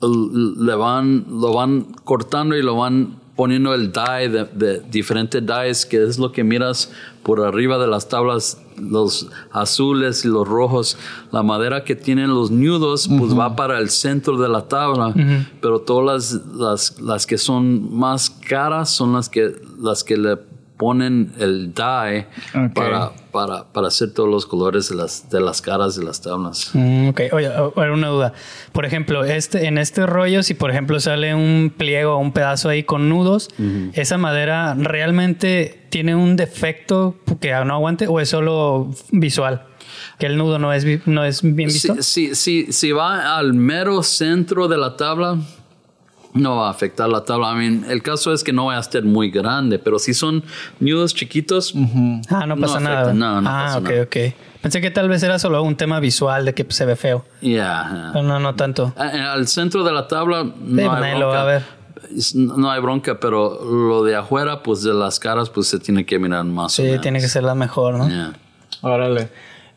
le 0.00 0.74
van 0.74 1.24
lo 1.28 1.52
van 1.54 1.82
cortando 2.04 2.56
y 2.56 2.62
lo 2.62 2.76
van 2.76 3.16
poniendo 3.36 3.74
el 3.74 3.90
dye 3.92 4.28
de, 4.28 4.44
de 4.44 4.80
diferentes 4.90 5.44
dyes 5.44 5.86
que 5.86 6.02
es 6.04 6.18
lo 6.18 6.30
que 6.32 6.44
miras 6.44 6.90
por 7.22 7.44
arriba 7.44 7.78
de 7.78 7.86
las 7.86 8.08
tablas 8.08 8.60
los 8.76 9.28
azules 9.52 10.24
y 10.24 10.28
los 10.28 10.46
rojos 10.46 10.96
la 11.32 11.42
madera 11.42 11.84
que 11.84 11.94
tienen 11.94 12.30
los 12.30 12.50
nudos 12.50 13.08
pues 13.08 13.38
va 13.38 13.56
para 13.56 13.78
el 13.78 13.90
centro 13.90 14.36
de 14.36 14.48
la 14.48 14.62
tabla 14.62 15.14
pero 15.60 15.80
todas 15.80 16.32
las, 16.32 16.46
las, 16.56 17.00
las 17.00 17.26
que 17.26 17.38
son 17.38 17.94
más 17.94 18.30
caras 18.30 18.90
son 18.90 19.12
las 19.12 19.28
que 19.28 19.52
las 19.78 20.04
que 20.04 20.16
le 20.16 20.38
ponen 20.76 21.32
el 21.38 21.72
dye 21.72 22.26
Ok. 22.54 22.74
para, 22.74 23.12
para, 23.30 23.64
para 23.72 23.88
hacer 23.88 24.12
todos 24.12 24.28
los 24.28 24.44
colores 24.46 24.88
de 24.88 24.96
las, 24.96 25.30
de 25.30 25.40
las 25.40 25.62
caras 25.62 25.94
de 25.96 26.04
las 26.04 26.20
tablas 26.20 26.70
Mm, 26.74 27.08
ok, 27.10 27.20
oye, 27.32 27.50
una 27.92 28.08
duda. 28.08 28.32
Por 28.72 28.84
ejemplo, 28.84 29.24
este, 29.24 29.66
en 29.66 29.78
este 29.78 30.04
rollo, 30.06 30.42
si 30.42 30.54
por 30.54 30.70
ejemplo 30.70 30.98
sale 31.00 31.34
un 31.34 31.72
pliego 31.76 32.14
o 32.14 32.18
un 32.18 32.32
pedazo 32.32 32.68
ahí 32.68 32.82
con 32.82 33.08
nudos, 33.08 33.48
¿esa 33.92 34.18
madera 34.18 34.74
realmente 34.74 35.86
tiene 35.90 36.14
un 36.16 36.34
defecto 36.36 37.16
que 37.40 37.52
no 37.64 37.74
aguante 37.74 38.06
o 38.08 38.18
es 38.20 38.28
solo 38.28 38.90
visual? 39.12 39.66
Que 40.18 40.26
el 40.26 40.36
nudo 40.36 40.58
no 40.58 40.72
es, 40.72 40.84
no 41.06 41.24
es 41.24 41.42
bien 41.42 41.68
visto. 41.68 41.94
Si, 42.02 42.34
si, 42.34 42.64
si, 42.66 42.72
si 42.72 42.90
va 42.92 43.36
al 43.38 43.52
mero 43.54 44.02
centro 44.02 44.66
de 44.66 44.76
la 44.76 44.96
tabla, 44.96 45.38
no 46.34 46.56
va 46.56 46.66
a 46.68 46.70
afectar 46.70 47.08
la 47.08 47.24
tabla. 47.24 47.52
I 47.52 47.56
mean, 47.56 47.86
el 47.90 48.02
caso 48.02 48.32
es 48.32 48.44
que 48.44 48.52
no 48.52 48.66
va 48.66 48.76
a 48.76 48.80
estar 48.80 49.02
muy 49.04 49.30
grande, 49.30 49.78
pero 49.78 49.98
si 49.98 50.12
son 50.14 50.42
nudos 50.80 51.14
chiquitos, 51.14 51.72
Ah, 52.30 52.44
no 52.46 52.56
pasa 52.56 52.80
No 52.80 52.88
nada. 52.90 53.14
no, 53.14 53.40
no 53.40 53.48
ah, 53.48 53.62
pasa 53.66 53.78
ok, 53.78 53.88
nada. 53.88 54.02
ok. 54.02 54.16
Pensé 54.60 54.80
que 54.80 54.90
tal 54.90 55.08
vez 55.08 55.22
era 55.22 55.38
solo 55.38 55.62
un 55.62 55.76
tema 55.76 56.00
visual 56.00 56.44
de 56.44 56.54
que 56.54 56.64
pues, 56.64 56.76
se 56.76 56.84
ve 56.86 56.96
feo. 56.96 57.24
yeah. 57.40 58.10
Pero 58.12 58.24
no, 58.26 58.38
no 58.40 58.54
tanto. 58.54 58.92
A- 58.96 59.32
Al 59.32 59.46
centro 59.46 59.84
de 59.84 59.92
la 59.92 60.08
tabla 60.08 60.44
no 60.44 60.52
pues 60.54 60.78
hay 60.80 60.88
nadie 60.88 61.12
lo 61.12 61.18
bronca. 61.28 61.36
va 61.36 61.42
a 61.42 61.44
ver. 61.44 61.62
No 62.34 62.70
hay 62.70 62.80
bronca, 62.80 63.18
pero 63.20 63.58
lo 63.64 64.04
de 64.04 64.14
afuera, 64.16 64.62
pues 64.62 64.82
de 64.82 64.92
las 64.94 65.18
caras, 65.18 65.50
pues 65.50 65.66
se 65.68 65.78
tiene 65.78 66.04
que 66.06 66.18
mirar 66.18 66.44
más. 66.44 66.66
o 66.72 66.76
Sí, 66.76 66.82
menos. 66.82 67.00
tiene 67.00 67.20
que 67.20 67.28
ser 67.28 67.42
la 67.44 67.54
mejor, 67.54 67.94
¿no? 67.94 68.08
Yeah. 68.08 68.32
Órale. 68.82 69.28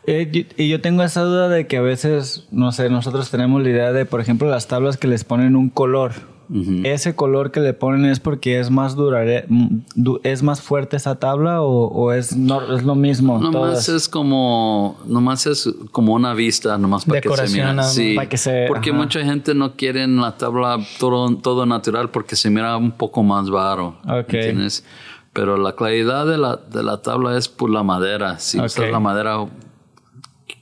Eh, 0.05 0.47
y 0.57 0.69
yo 0.69 0.79
tengo 0.81 1.03
esa 1.03 1.21
duda 1.23 1.49
de 1.49 1.67
que 1.67 1.77
a 1.77 1.81
veces, 1.81 2.45
no 2.51 2.71
sé, 2.71 2.89
nosotros 2.89 3.29
tenemos 3.29 3.61
la 3.61 3.69
idea 3.69 3.91
de, 3.91 4.05
por 4.05 4.21
ejemplo, 4.21 4.49
las 4.49 4.67
tablas 4.67 4.95
que 4.97 5.07
les 5.07 5.23
ponen 5.25 5.55
un 5.55 5.69
color. 5.69 6.13
¿Ese 6.85 7.15
color 7.15 7.51
que 7.51 7.59
le 7.59 7.73
ponen 7.73 8.05
es 8.05 8.19
porque 8.19 8.59
es 8.59 8.69
más 8.69 8.95
durare- 8.95 9.45
du- 9.95 10.19
es 10.23 10.43
más 10.43 10.61
fuerte 10.61 10.95
esa 10.95 11.15
tabla 11.15 11.61
o, 11.61 11.87
o 11.87 12.13
es, 12.13 12.35
no, 12.37 12.73
es 12.75 12.83
lo 12.83 12.95
mismo? 12.95 13.33
Nomás 13.39 13.51
todas? 13.51 13.89
es 13.89 14.07
como, 14.07 14.97
nomás 15.05 15.45
es 15.45 15.69
como 15.91 16.13
una 16.13 16.33
vista, 16.33 16.77
nomás 16.77 17.03
para 17.05 17.19
que 17.21 17.29
se 17.29 17.49
mire. 17.53 17.83
Sí, 17.83 18.15
Para 18.15 18.29
que 18.29 18.37
se- 18.37 18.65
porque 18.67 18.91
ajá. 18.91 18.99
mucha 18.99 19.19
gente 19.23 19.53
no 19.53 19.73
quiere 19.75 20.03
en 20.03 20.17
la 20.21 20.37
tabla 20.37 20.77
todo, 20.99 21.35
todo 21.37 21.65
natural 21.65 22.09
porque 22.11 22.35
se 22.35 22.49
mira 22.49 22.77
un 22.77 22.91
poco 22.91 23.23
más 23.23 23.49
varo. 23.49 23.97
Ok. 24.05 24.33
¿entiendes? 24.33 24.85
Pero 25.33 25.57
la 25.57 25.73
claridad 25.73 26.25
de 26.25 26.37
la, 26.37 26.55
de 26.55 26.81
la 26.81 27.01
tabla 27.01 27.37
es 27.37 27.47
por 27.47 27.69
la 27.69 27.83
madera. 27.83 28.39
Si 28.39 28.57
Ok. 28.57 28.65
usas 28.65 28.89
la 28.89 28.99
madera 28.99 29.45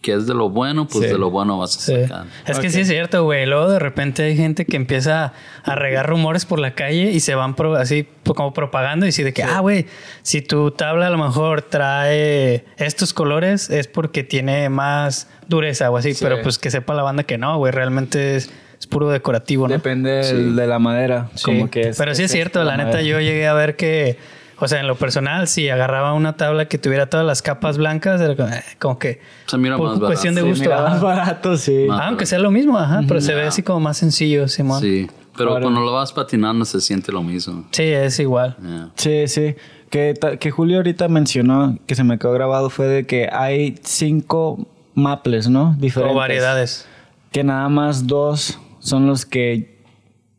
que 0.06 0.14
es 0.14 0.28
de 0.28 0.36
lo 0.36 0.50
bueno, 0.52 0.88
pues 0.88 1.06
Sí. 1.06 1.12
de 1.12 1.18
lo 1.18 1.32
bueno 1.32 1.58
vas 1.58 1.76
a 1.78 1.80
Sí. 1.82 2.02
sacar. 2.04 2.26
Es 2.46 2.60
que 2.60 2.70
sí 2.70 2.82
es 2.82 2.88
cierto, 2.88 3.24
güey. 3.24 3.48
Luego 3.48 3.68
de 3.70 3.80
repente 3.80 4.22
hay 4.24 4.38
gente 4.38 4.66
que 4.66 4.76
empieza 4.76 5.34
a 5.64 5.76
regar 5.76 6.08
rumores 6.08 6.46
por 6.46 6.60
la 6.60 6.76
calle 6.76 7.10
y 7.12 7.20
se 7.22 7.34
van 7.34 7.56
pro- 7.56 7.76
así 7.76 8.08
po- 8.24 8.36
como 8.36 8.54
propagando 8.54 9.08
y 9.08 9.10
así 9.10 9.24
de 9.24 9.34
que, 9.34 9.42
ah, 9.42 9.62
güey, 9.62 9.88
si 10.22 10.44
tu 10.44 10.70
tabla 10.70 11.08
a 11.08 11.10
lo 11.10 11.18
mejor 11.18 11.64
trae 11.64 12.66
estos 12.78 13.14
colores 13.14 13.70
es 13.72 13.88
porque 13.88 14.24
tiene 14.24 14.70
más 14.70 15.28
dureza 15.48 15.90
o 15.90 15.98
así, 15.98 16.14
pero 16.22 16.42
pues 16.44 16.60
que 16.60 16.70
sepa 16.70 16.94
la 16.94 17.02
banda 17.04 17.24
que 17.24 17.38
no, 17.40 17.58
güey, 17.58 17.72
realmente 17.72 18.36
es, 18.36 18.52
es 18.80 18.88
puro 18.88 19.10
decorativo, 19.10 19.68
¿no? 19.68 19.74
Depende 19.74 20.12
de 20.34 20.68
la 20.68 20.78
madera. 20.80 21.30
Sí. 21.36 21.46
Como 21.46 21.70
que 21.72 21.90
es- 21.90 21.98
Pero 21.98 22.14
sí 22.14 22.24
es 22.24 22.32
cierto, 22.32 22.60
de 22.60 22.66
la, 22.66 22.78
neta, 22.78 22.90
madera. 22.92 23.04
yo 23.08 23.20
llegué 23.20 23.48
a 23.48 23.54
ver 23.54 23.76
que, 23.76 24.18
o 24.60 24.68
sea, 24.68 24.80
en 24.80 24.88
lo 24.88 24.96
personal, 24.96 25.48
si 25.48 25.70
agarraba 25.70 26.14
una 26.14 26.38
tabla 26.38 26.66
que 26.68 26.78
tuviera 26.78 27.10
todas 27.10 27.26
las 27.26 27.42
capas 27.42 27.78
blancas, 27.78 28.22
era 28.22 28.36
como, 28.80 28.94
eh, 28.96 28.98
que 29.00 29.22
Se 29.48 29.58
mira 29.58 29.78
por 29.78 29.88
más 29.90 29.96
barato. 30.00 30.08
cuestión 30.08 30.36
de 30.36 30.42
Sí, 30.42 30.48
gusto. 30.48 30.64
mira, 30.64 30.78
ajá. 30.80 30.90
más 30.90 31.02
barato, 31.02 31.58
sí. 31.58 31.86
Más- 31.88 32.02
Ah, 32.02 32.08
aunque 32.08 32.26
sea 32.26 32.40
lo 32.40 32.52
mismo, 32.52 32.78
ajá, 32.78 33.02
pero 33.08 33.20
se 33.22 33.34
ve 33.36 33.44
así 33.44 33.64
como 33.64 33.80
más 33.82 33.98
sencillo, 33.98 34.48
Simón. 34.48 34.82
Sí, 34.82 35.08
Sí. 35.08 35.12
Pero 35.38 35.50
Ahora- 35.50 35.64
cuando 35.64 35.82
lo 35.82 35.92
vas 35.92 36.14
patinando 36.14 36.64
se 36.64 36.80
siente 36.80 37.12
lo 37.12 37.22
mismo. 37.22 37.66
es 37.78 38.20
igual. 38.22 38.56
Yeah. 38.62 38.90
Sí, 38.96 39.28
sí. 39.28 39.56
Que, 39.90 40.14
que 40.40 40.50
Julio 40.52 40.78
ahorita 40.78 41.10
mencionó, 41.10 41.78
que 41.86 41.96
se 41.96 42.06
me 42.06 42.18
quedó 42.18 42.32
grabado, 42.32 42.70
fue 42.70 42.88
de 42.88 43.06
que 43.06 43.28
hay 43.30 43.76
cinco 43.84 44.66
maples, 44.94 45.50
¿no? 45.50 45.76
Diferentes. 45.78 46.16
O 46.16 46.18
variedades. 46.18 46.88
Que 47.34 47.44
nada 47.44 47.68
más 47.68 48.08
dos 48.08 48.58
son 48.80 49.08
los 49.08 49.26
que 49.26 49.82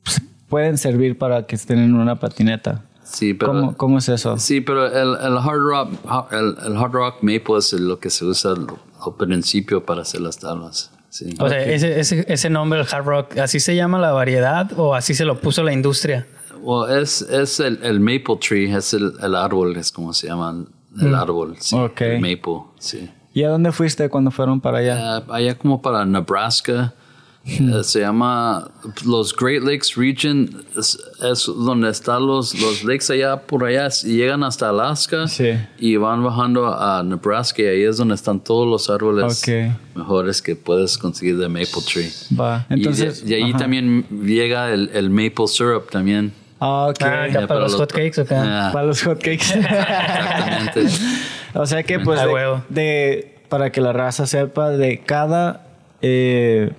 pues, 0.03 0.23
pueden 0.49 0.79
servir 0.79 1.19
para 1.19 1.47
que 1.47 1.57
estén 1.57 1.79
en 1.79 1.95
una 1.95 2.17
patineta. 2.17 2.83
Sí, 3.07 3.35
pero 3.35 3.53
¿Cómo, 3.53 3.77
cómo 3.77 3.99
es 3.99 4.09
eso? 4.09 4.37
sí, 4.39 4.61
pero 4.61 4.87
el, 4.87 5.17
el 5.25 5.39
hard 5.39 5.61
rock 5.61 6.33
el, 6.33 6.57
el 6.67 6.77
hard 6.77 6.93
rock 6.93 7.15
maple 7.23 7.59
es 7.59 7.73
lo 7.75 7.99
que 8.01 8.11
se 8.11 8.25
usa 8.25 8.51
al, 8.53 8.67
al 9.01 9.15
principio 9.17 9.85
para 9.87 10.03
hacer 10.03 10.21
las 10.21 10.39
tablas. 10.39 10.91
Sí. 11.09 11.35
O 11.39 11.49
sea, 11.49 11.63
ese, 11.65 12.01
ese, 12.01 12.25
ese 12.29 12.51
nombre, 12.51 12.81
el 12.81 12.87
hard 12.91 13.05
rock, 13.05 13.39
¿así 13.39 13.61
se 13.61 13.75
llama 13.77 13.99
la 13.99 14.13
variedad 14.13 14.71
o 14.77 14.95
así 14.95 15.15
se 15.15 15.25
lo 15.25 15.41
puso 15.41 15.63
la 15.63 15.73
industria? 15.73 16.27
Well, 16.61 17.01
es, 17.01 17.23
es 17.23 17.61
el, 17.61 17.79
el 17.83 18.01
maple 18.01 18.37
tree, 18.41 18.75
es 18.77 18.93
el, 18.93 19.13
el 19.23 19.35
árbol, 19.37 19.77
es 19.77 19.93
como 19.93 20.13
se 20.13 20.27
llama 20.27 20.65
el 21.01 21.15
árbol. 21.15 21.57
Sí, 21.61 21.77
Ok. 21.77 22.01
El 22.01 22.21
maple, 22.21 22.65
sí. 22.81 23.09
¿Y 23.33 23.45
a 23.45 23.51
dónde 23.51 23.71
fuiste 23.71 24.09
cuando 24.09 24.31
fueron 24.31 24.61
para 24.61 24.79
allá? 24.79 25.19
Eh, 25.19 25.23
allá 25.29 25.59
como 25.59 25.81
para 25.81 26.05
Nebraska. 26.05 26.95
Eh, 27.47 27.85
se 27.85 28.01
llama 28.01 28.69
los 29.05 29.35
Great 29.37 29.63
Lakes 29.63 29.91
Region, 29.97 30.65
es, 30.77 30.99
es 31.31 31.47
donde 31.47 31.91
están 31.91 32.27
los, 32.27 32.59
los 32.61 32.83
lakes 32.85 33.13
allá 33.13 33.37
por 33.37 33.65
allá, 33.65 33.89
y 34.05 34.17
llegan 34.17 34.43
hasta 34.43 34.69
Alaska 34.71 35.29
Sí. 35.29 35.53
y 35.79 35.97
van 35.97 36.25
bajando 36.25 36.67
a 36.67 37.03
Nebraska 37.05 37.63
y 37.63 37.67
ahí 37.67 37.83
es 37.85 37.97
donde 37.99 38.15
están 38.17 38.41
todos 38.41 38.67
los 38.67 38.91
árboles 38.91 39.45
mejores 39.95 40.43
que 40.43 40.57
puedes 40.57 40.99
conseguir 40.99 41.39
de 41.39 41.49
Maple 41.49 41.83
Tree. 41.87 42.11
Va. 42.39 42.67
Y 42.71 42.75
Entonces. 42.75 43.25
de- 43.25 43.31
y, 43.31 43.35
ahí 43.43 43.51
ajá. 43.51 43.59
también 43.59 44.05
llega 44.11 44.73
el, 44.73 44.91
el 44.93 45.09
maple 45.11 45.47
syrup 45.47 45.89
también. 45.91 46.33
Ah, 46.59 46.87
ok. 46.91 47.03
Ah, 47.03 47.23
acá 47.25 47.47
para 47.47 47.61
los 47.61 47.75
hotcakes, 47.75 48.21
¿o 48.23 48.25
qué? 48.27 48.35
Ah, 48.35 48.71
Para 48.73 48.87
los 48.87 49.03
hotcakes. 49.03 49.35
exactamente. 49.55 50.87
o 51.55 51.67
sea 51.67 51.83
que, 51.83 52.01
pues, 52.01 52.19
Ah, 52.21 52.65
de- 52.71 53.37
para 53.49 53.71
que 53.71 53.81
la 53.81 53.93
raza 53.93 54.27
sepa, 54.27 54.71
de 54.71 54.99
cada 55.03 55.67
eh, 56.03 56.73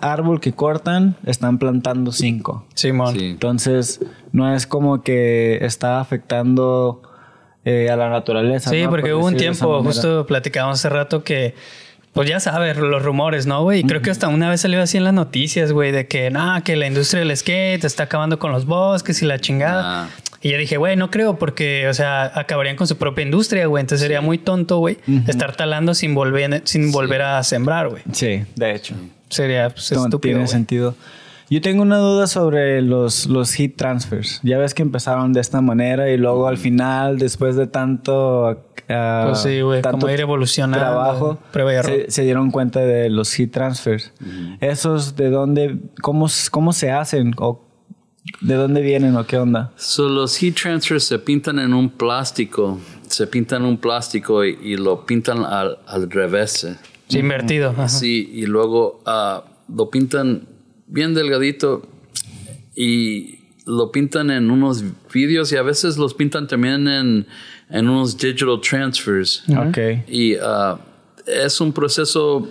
árbol 0.00 0.40
que 0.40 0.52
cortan, 0.52 1.16
están 1.24 1.58
plantando 1.58 2.12
cinco. 2.12 2.64
Simón. 2.74 3.18
Sí. 3.18 3.26
Entonces, 3.26 4.00
no 4.32 4.54
es 4.54 4.66
como 4.66 5.02
que 5.02 5.58
está 5.64 6.00
afectando 6.00 7.02
eh, 7.64 7.90
a 7.90 7.96
la 7.96 8.08
naturaleza. 8.08 8.70
Sí, 8.70 8.82
¿no? 8.82 8.90
porque 8.90 9.10
Por 9.10 9.20
hubo 9.20 9.26
un 9.26 9.36
tiempo, 9.36 9.82
justo 9.82 10.26
platicábamos 10.26 10.78
hace 10.78 10.88
rato 10.88 11.24
que, 11.24 11.54
pues 12.12 12.28
ya 12.28 12.40
sabes, 12.40 12.76
los 12.76 13.02
rumores, 13.02 13.46
¿no, 13.46 13.62
güey? 13.62 13.80
Y 13.80 13.84
creo 13.84 14.00
que 14.00 14.10
hasta 14.10 14.28
una 14.28 14.48
vez 14.48 14.60
salió 14.60 14.80
así 14.80 14.96
en 14.96 15.04
las 15.04 15.14
noticias, 15.14 15.72
güey, 15.72 15.92
de 15.92 16.06
que, 16.06 16.30
no, 16.30 16.62
que 16.64 16.76
la 16.76 16.86
industria 16.86 17.20
del 17.20 17.36
skate 17.36 17.84
está 17.84 18.04
acabando 18.04 18.38
con 18.38 18.52
los 18.52 18.64
bosques 18.64 19.20
y 19.22 19.26
la 19.26 19.38
chingada. 19.38 20.04
Ah. 20.04 20.08
Y 20.40 20.50
yo 20.50 20.58
dije, 20.58 20.76
güey, 20.76 20.96
no 20.96 21.10
creo 21.10 21.36
porque, 21.36 21.88
o 21.88 21.94
sea, 21.94 22.30
acabarían 22.34 22.76
con 22.76 22.86
su 22.86 22.96
propia 22.96 23.24
industria, 23.24 23.66
güey. 23.66 23.80
Entonces 23.80 24.02
sería 24.02 24.20
muy 24.20 24.38
tonto, 24.38 24.78
güey, 24.78 24.98
estar 25.26 25.56
talando 25.56 25.94
sin 25.94 26.14
volver, 26.14 26.62
sin 26.64 26.92
volver 26.92 27.22
a 27.22 27.42
sembrar, 27.42 27.88
güey. 27.88 28.02
Sí, 28.12 28.44
de 28.54 28.74
hecho. 28.74 28.94
Sería 29.28 29.70
pues, 29.70 29.90
No 29.92 29.98
estúpido. 30.04 30.20
tiene 30.20 30.38
güey. 30.40 30.48
sentido. 30.48 30.94
Yo 31.50 31.62
tengo 31.62 31.80
una 31.80 31.96
duda 31.96 32.26
sobre 32.26 32.82
los, 32.82 33.24
los 33.26 33.52
heat 33.54 33.72
transfers. 33.76 34.38
Ya 34.42 34.58
ves 34.58 34.74
que 34.74 34.82
empezaron 34.82 35.32
de 35.32 35.40
esta 35.40 35.62
manera 35.62 36.10
y 36.10 36.18
luego 36.18 36.46
al 36.46 36.58
final, 36.58 37.18
después 37.18 37.56
de 37.56 37.66
tanto, 37.66 38.48
ah, 38.90 39.24
Pues 39.28 39.38
sí, 39.40 39.62
güey, 39.62 39.80
tanto 39.80 39.98
como 40.00 40.12
ir 40.12 40.20
evolucionando, 40.20 40.78
trabajo, 40.78 41.38
prueba 41.50 41.72
y 41.72 41.76
error. 41.76 41.90
se, 42.06 42.10
se 42.10 42.22
dieron 42.24 42.50
cuenta 42.50 42.80
de 42.80 43.08
los 43.08 43.32
heat 43.32 43.50
transfers. 43.50 44.12
Esos 44.60 45.16
de 45.16 45.30
dónde, 45.30 45.78
cómo, 46.02 46.26
cómo 46.50 46.74
se 46.74 46.90
hacen 46.90 47.32
o 47.38 47.64
de 48.42 48.54
dónde 48.56 48.82
vienen 48.82 49.16
o 49.16 49.26
qué 49.26 49.38
onda. 49.38 49.72
So, 49.76 50.06
los 50.10 50.36
heat 50.36 50.54
transfers 50.54 51.04
se 51.04 51.18
pintan 51.18 51.58
en 51.60 51.72
un 51.72 51.88
plástico, 51.88 52.78
se 53.06 53.26
pintan 53.26 53.62
en 53.62 53.68
un 53.70 53.78
plástico 53.78 54.44
y, 54.44 54.58
y 54.62 54.76
lo 54.76 55.06
pintan 55.06 55.44
al, 55.46 55.78
al 55.86 56.10
revés. 56.10 56.68
Sí, 57.08 57.18
invertido. 57.18 57.70
ajá. 57.70 57.88
Sí, 57.88 58.30
y 58.32 58.46
luego 58.46 59.02
ah, 59.06 59.44
lo 59.74 59.90
pintan 59.90 60.46
bien 60.86 61.14
delgadito 61.14 61.82
y 62.74 63.38
lo 63.66 63.92
pintan 63.92 64.30
en 64.30 64.50
unos 64.50 64.82
vídeos 65.12 65.52
y 65.52 65.56
a 65.56 65.62
veces 65.62 65.98
los 65.98 66.14
pintan 66.14 66.46
también 66.46 66.88
en, 66.88 67.26
en 67.70 67.88
unos 67.88 68.16
digital 68.16 68.60
transfers. 68.60 69.44
Ok. 69.48 69.78
Y 70.08 70.36
ah, 70.36 70.78
es 71.26 71.60
un 71.60 71.72
proceso 71.72 72.48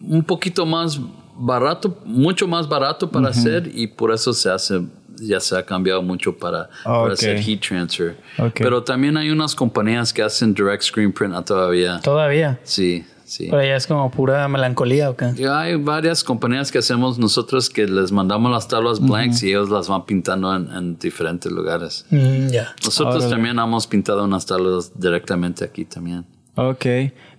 un 0.00 0.24
poquito 0.24 0.66
más 0.66 1.00
barato, 1.36 1.98
mucho 2.04 2.46
más 2.48 2.68
barato 2.68 3.10
para 3.10 3.28
hacer 3.28 3.70
y 3.72 3.86
por 3.86 4.12
eso 4.12 4.32
se 4.32 4.50
hace, 4.50 4.82
ya 5.20 5.40
se 5.40 5.56
ha 5.56 5.64
cambiado 5.64 6.02
mucho 6.02 6.36
para, 6.36 6.68
hacer 6.84 7.40
heat 7.40 7.60
transfer. 7.60 8.16
Ok. 8.38 8.54
Pero 8.56 8.82
también 8.82 9.16
hay 9.16 9.30
unas 9.30 9.54
compañías 9.54 10.12
que 10.12 10.22
hacen 10.22 10.52
direct 10.52 10.82
screen 10.82 11.12
print 11.12 11.34
ah, 11.34 11.44
todavía. 11.44 12.00
Todavía. 12.00 12.58
Sí, 12.62 13.04
sí. 13.30 13.48
Pero 13.50 13.62
ya 13.64 13.76
es 13.76 13.86
como 13.86 14.10
pura 14.10 14.46
melancolía, 14.48 15.08
¿o 15.10 15.16
qué? 15.16 15.32
Y 15.36 15.44
hay 15.44 15.76
varias 15.76 16.22
compañías 16.24 16.70
que 16.70 16.78
hacemos 16.78 17.18
nosotros 17.18 17.70
que 17.70 17.86
les 17.86 18.12
mandamos 18.12 18.50
las 18.50 18.68
tablas 18.68 19.00
blanks 19.00 19.42
y 19.42 19.48
ellos 19.50 19.70
las 19.70 19.88
van 19.88 20.04
pintando 20.04 20.54
en, 20.54 20.70
en 20.72 20.98
diferentes 20.98 21.50
lugares. 21.50 22.04
Mm, 22.10 22.48
ya. 22.48 22.74
Nosotros 22.84 23.16
Órale. 23.16 23.30
también 23.30 23.58
hemos 23.58 23.86
pintado 23.86 24.24
unas 24.24 24.44
tablas 24.46 24.92
directamente 24.98 25.64
aquí 25.64 25.84
también. 25.84 26.26
Ok. 26.56 26.84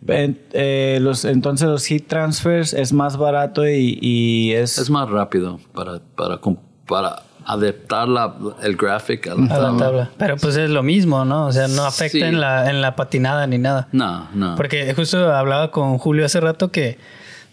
En- 0.07 0.39
eh, 0.53 0.97
los, 1.01 1.25
entonces 1.25 1.67
los 1.67 1.85
heat 1.85 2.07
transfers 2.07 2.73
es 2.73 2.91
más 2.93 3.17
barato 3.17 3.67
y, 3.67 3.99
y 4.01 4.53
es... 4.53 4.77
Es 4.77 4.89
más 4.89 5.09
rápido 5.09 5.59
para, 5.73 5.99
para, 6.15 6.39
para 6.87 7.23
adaptar 7.45 8.07
la, 8.07 8.33
el 8.63 8.75
graphic 8.75 9.27
a 9.27 9.35
la 9.35 9.35
A 9.35 9.47
la 9.47 9.47
tabla. 9.57 9.77
tabla. 9.79 10.09
Pero 10.17 10.37
pues 10.37 10.55
es 10.57 10.69
lo 10.69 10.83
mismo, 10.83 11.25
¿no? 11.25 11.47
O 11.47 11.51
sea, 11.51 11.67
no 11.67 11.85
afecta 11.85 12.17
Sí. 12.17 12.21
en, 12.23 12.39
la, 12.39 12.69
en 12.69 12.81
la 12.81 12.95
patinada 12.95 13.47
ni 13.47 13.57
nada. 13.57 13.87
No, 13.91 14.27
no. 14.33 14.55
Porque 14.55 14.93
justo 14.93 15.33
hablaba 15.33 15.71
con 15.71 15.97
Julio 15.97 16.25
hace 16.25 16.39
rato 16.39 16.71
que, 16.71 16.97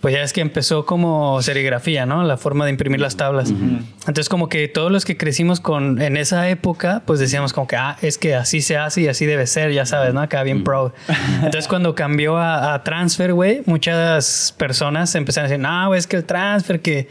pues 0.01 0.15
ya 0.15 0.23
es 0.23 0.33
que 0.33 0.41
empezó 0.41 0.87
como 0.87 1.43
serigrafía, 1.43 2.07
¿no? 2.07 2.23
La 2.23 2.37
forma 2.37 2.65
de 2.67 2.71
imprimir 2.71 3.01
las 3.01 3.17
tablas. 3.17 3.51
Entonces 3.51 4.29
como 4.29 4.49
que 4.49 4.69
todos 4.69 4.93
los 4.93 5.05
que 5.05 5.17
crecimos 5.17 5.59
con 5.59 6.01
en 6.01 6.17
esa 6.17 6.49
época, 6.49 7.03
pues 7.05 7.19
decíamos 7.19 7.53
como 7.53 7.67
que, 7.67 7.75
ah, 7.75 7.97
es 8.01 8.17
que 8.17 8.37
así 8.37 8.61
se 8.61 8.77
hace 8.77 9.01
y 9.01 9.09
así 9.09 9.27
debe 9.27 9.47
ser, 9.49 9.73
ya 9.73 9.87
sabes, 9.87 10.15
¿no? 10.15 10.21
Acá 10.21 10.45
bien 10.45 10.63
pro. 10.63 10.95
Entonces 11.39 11.67
cuando 11.67 11.97
cambió 11.97 12.37
a, 12.37 12.75
a 12.75 12.85
transfer, 12.85 13.33
güey, 13.33 13.63
muchas 13.67 14.55
personas 14.57 15.13
empezaron 15.17 15.47
a 15.47 15.49
decir, 15.49 15.63
no, 15.63 15.95
es 15.95 16.07
que 16.07 16.17
el 16.17 16.25
transfer 16.25 16.81
que... 16.81 17.09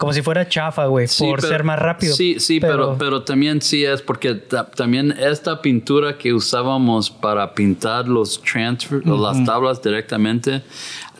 Como 0.00 0.14
si 0.14 0.22
fuera 0.22 0.48
chafa, 0.48 0.86
güey, 0.86 1.06
Sí, 1.06 1.26
por 1.26 1.40
pero- 1.40 1.48
ser 1.52 1.62
más 1.62 1.78
rápido. 1.78 2.14
Sí, 2.16 2.40
sí, 2.40 2.58
pero, 2.58 2.96
pero 2.98 3.22
también 3.22 3.60
sí 3.60 3.84
es 3.84 4.00
porque 4.00 4.34
ta- 4.34 4.64
también 4.70 5.12
esta 5.12 5.60
pintura 5.60 6.16
que 6.16 6.32
usábamos 6.32 7.10
para 7.10 7.52
pintar 7.54 8.08
los 8.08 8.40
transfer, 8.40 9.02
o 9.06 9.16
las 9.18 9.44
tablas 9.44 9.82
directamente, 9.82 10.62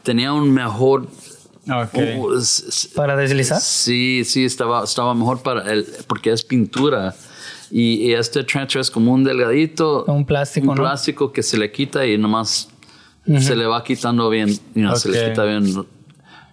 tenía 0.03 0.33
un 0.33 0.51
mejor... 0.51 1.07
Ok. 1.71 1.95
uh, 1.95 2.39
¿Para 2.97 3.17
deslizar? 3.17 3.61
Sí, 3.61 4.23
sí, 4.25 4.47
estaba, 4.47 4.83
estaba 4.85 5.15
mejor 5.15 5.43
para 5.43 5.71
el, 5.71 5.87
porque 6.07 6.33
es 6.33 6.43
pintura. 6.43 7.15
Y, 7.71 8.09
y 8.09 8.15
este 8.15 8.43
transfer 8.45 8.81
es 8.81 8.91
como 8.91 9.13
un 9.13 9.23
delgadito. 9.25 10.05
Un 10.07 10.25
plástico, 10.25 10.71
Un 10.71 10.77
¿no? 10.77 10.83
plástico 10.83 11.33
que 11.33 11.43
se 11.43 11.59
le 11.59 11.71
quita 11.71 12.07
y 12.07 12.17
nomás 12.17 12.71
se 13.39 13.55
le 13.55 13.67
va 13.67 13.85
quitando 13.85 14.31
bien, 14.31 14.49
you 14.75 14.81
know, 14.83 14.97
se 14.97 15.11
le 15.11 15.29
quita 15.29 15.45
bien 15.45 15.87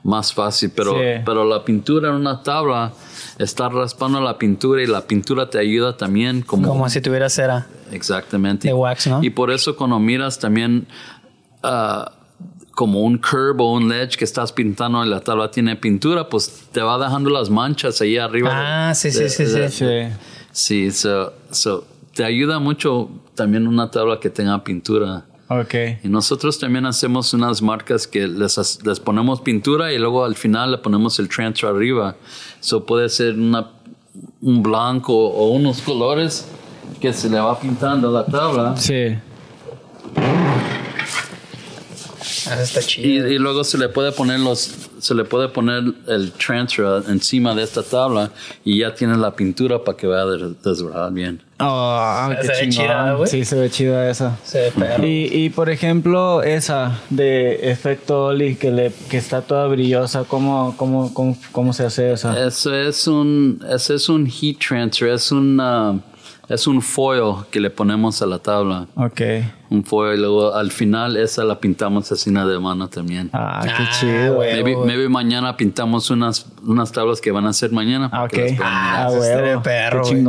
más 0.07 0.33
fácil. 0.33 0.71
Pero, 0.75 0.93
Sí. 0.93 1.21
pero 1.25 1.45
la 1.45 1.63
pintura 1.63 2.09
en 2.09 2.15
una 2.15 2.41
tabla, 2.41 2.91
está 3.37 3.69
raspando 3.69 4.19
la 4.21 4.37
pintura 4.37 4.81
y 4.81 4.87
la 4.87 5.01
pintura 5.01 5.49
te 5.49 5.59
ayuda 5.59 5.95
también 5.95 6.41
como... 6.41 6.67
Como 6.67 6.89
si 6.89 7.01
tuviera 7.01 7.29
cera. 7.29 7.67
Exactamente. 7.91 8.67
De 8.69 8.73
wax, 8.73 9.07
¿no? 9.07 9.23
Y 9.23 9.29
por 9.29 9.51
eso 9.51 9.75
cuando 9.75 9.99
miras 9.99 10.39
también 10.39 10.87
ah, 11.63 12.11
como 12.71 13.01
un 13.01 13.17
curve 13.17 13.55
o 13.59 13.73
un 13.73 13.89
ledge 13.89 14.17
que 14.17 14.23
estás 14.25 14.51
pintando 14.51 15.03
y 15.05 15.09
la 15.09 15.19
tabla 15.19 15.49
tiene 15.51 15.75
pintura, 15.75 16.29
pues 16.29 16.67
te 16.71 16.81
va 16.81 16.97
dejando 16.97 17.29
las 17.29 17.49
manchas 17.49 17.99
ahí 18.01 18.17
arriba. 18.17 18.49
Ah, 18.89 18.93
sí, 18.95 19.11
sí, 19.11 19.23
De- 19.23 19.29
sí, 19.29 19.43
de- 19.45 19.69
sí. 19.69 19.85
Sí. 19.85 20.15
Sí, 20.51 20.91
so, 20.91 21.33
so, 21.51 21.85
te 22.15 22.23
ayuda 22.23 22.57
mucho 22.59 23.09
también 23.35 23.67
una 23.67 23.91
tabla 23.91 24.19
que 24.19 24.29
tenga 24.31 24.63
pintura. 24.63 25.25
Ok. 25.49 25.73
Y 26.03 26.09
nosotros 26.09 26.59
también 26.59 26.85
hacemos 26.85 27.33
unas 27.33 27.61
marcas 27.61 28.05
que 28.05 28.27
les, 28.27 28.79
les 28.83 28.99
ponemos 28.99 29.39
pintura 29.41 29.93
y 29.93 29.97
luego 29.97 30.25
al 30.25 30.35
final 30.35 30.71
le 30.71 30.77
ponemos 30.77 31.19
el 31.19 31.29
transfer 31.29 31.69
arriba. 31.69 32.15
So 32.59 32.85
puede 32.85 33.07
ser 33.09 33.35
una, 33.35 33.71
un 34.41 34.61
blanco 34.61 35.13
o 35.15 35.49
unos 35.51 35.81
colores 35.81 36.45
que 36.99 37.13
se 37.13 37.29
le 37.29 37.39
va 37.39 37.57
pintando 37.59 38.09
a 38.09 38.11
la 38.11 38.25
tabla. 38.25 38.75
Sí. 38.77 39.15
Ah, 42.49 42.61
está 42.61 42.79
Y, 42.81 42.83
chido. 42.83 43.27
y 43.27 43.37
luego 43.37 43.63
se 43.63 43.77
le 43.77 43.89
puede 43.89 44.11
poner 44.11 44.39
los, 44.39 44.73
se 44.99 45.13
le 45.13 45.25
puede 45.25 45.49
poner 45.49 45.83
el 46.07 46.31
transfer 46.33 47.03
encima 47.09 47.53
de 47.53 47.63
esta 47.63 47.83
tabla 47.83 48.31
y 48.63 48.79
ya 48.79 48.93
tiene 48.95 49.17
la 49.17 49.35
pintura 49.35 49.83
para 49.83 49.97
que 49.97 50.07
vaya 50.07 50.23
a 50.23 50.47
desbordar 50.69 51.11
bien. 51.11 51.41
Oh, 51.59 52.29
Se 52.29 52.41
qué 52.41 52.47
ve 52.47 52.53
chingón. 52.59 52.69
chida, 52.71 53.13
güey. 53.13 53.29
Sí, 53.29 53.45
se 53.45 53.55
ve 53.59 53.69
chida 53.69 54.09
esa. 54.09 54.37
Se 54.43 54.61
ve 54.61 54.71
perro. 54.71 55.05
Y, 55.07 55.29
y 55.33 55.49
por 55.49 55.69
ejemplo, 55.69 56.43
esa 56.43 56.99
de 57.09 57.71
efecto 57.71 58.25
Oli 58.25 58.55
que, 58.55 58.69
le, 58.71 58.91
que 59.09 59.17
está 59.17 59.41
toda 59.41 59.65
brillosa, 59.67 60.23
¿cómo, 60.25 60.75
cómo, 60.77 61.13
cómo, 61.13 61.35
cómo 61.51 61.73
se 61.73 61.85
hace 61.85 62.11
esa? 62.13 62.45
Eso 62.45 62.75
es 62.75 63.07
un, 63.07 63.59
ese 63.71 63.95
es 63.95 64.07
un 64.07 64.27
heat 64.27 64.57
transfer, 64.59 65.09
es 65.09 65.31
una, 65.31 65.99
es 66.47 66.67
un 66.67 66.79
foil 66.81 67.37
que 67.49 67.59
le 67.59 67.71
ponemos 67.71 68.21
a 68.21 68.27
la 68.27 68.37
tabla. 68.37 68.85
Ok. 68.95 69.21
Un 69.71 69.83
foil 69.83 70.15
y 70.17 70.21
luego 70.21 70.53
al 70.53 70.69
final 70.71 71.17
esa 71.17 71.43
la 71.43 71.59
pintamos 71.59 72.11
así 72.11 72.31
de 72.31 72.59
mano 72.59 72.87
también. 72.87 73.31
Ah, 73.33 73.61
qué 73.65 73.71
Ah, 73.83 73.89
chido. 73.99 74.35
güey. 74.35 74.53
Maybe, 74.53 74.73
güey. 74.75 74.87
maybe 74.87 75.09
mañana 75.09 75.57
pintamos 75.57 76.11
unas, 76.11 76.45
unas 76.63 76.91
tablas 76.91 77.19
que 77.19 77.31
van 77.31 77.47
a 77.47 77.53
ser 77.53 77.71
mañana. 77.71 78.09
Ah, 78.13 78.25
ok. 78.25 78.37
Ah, 78.61 79.09
huevo. 79.11 79.63
perro, 79.63 80.03
Qué 80.03 80.09
güey. 80.11 80.21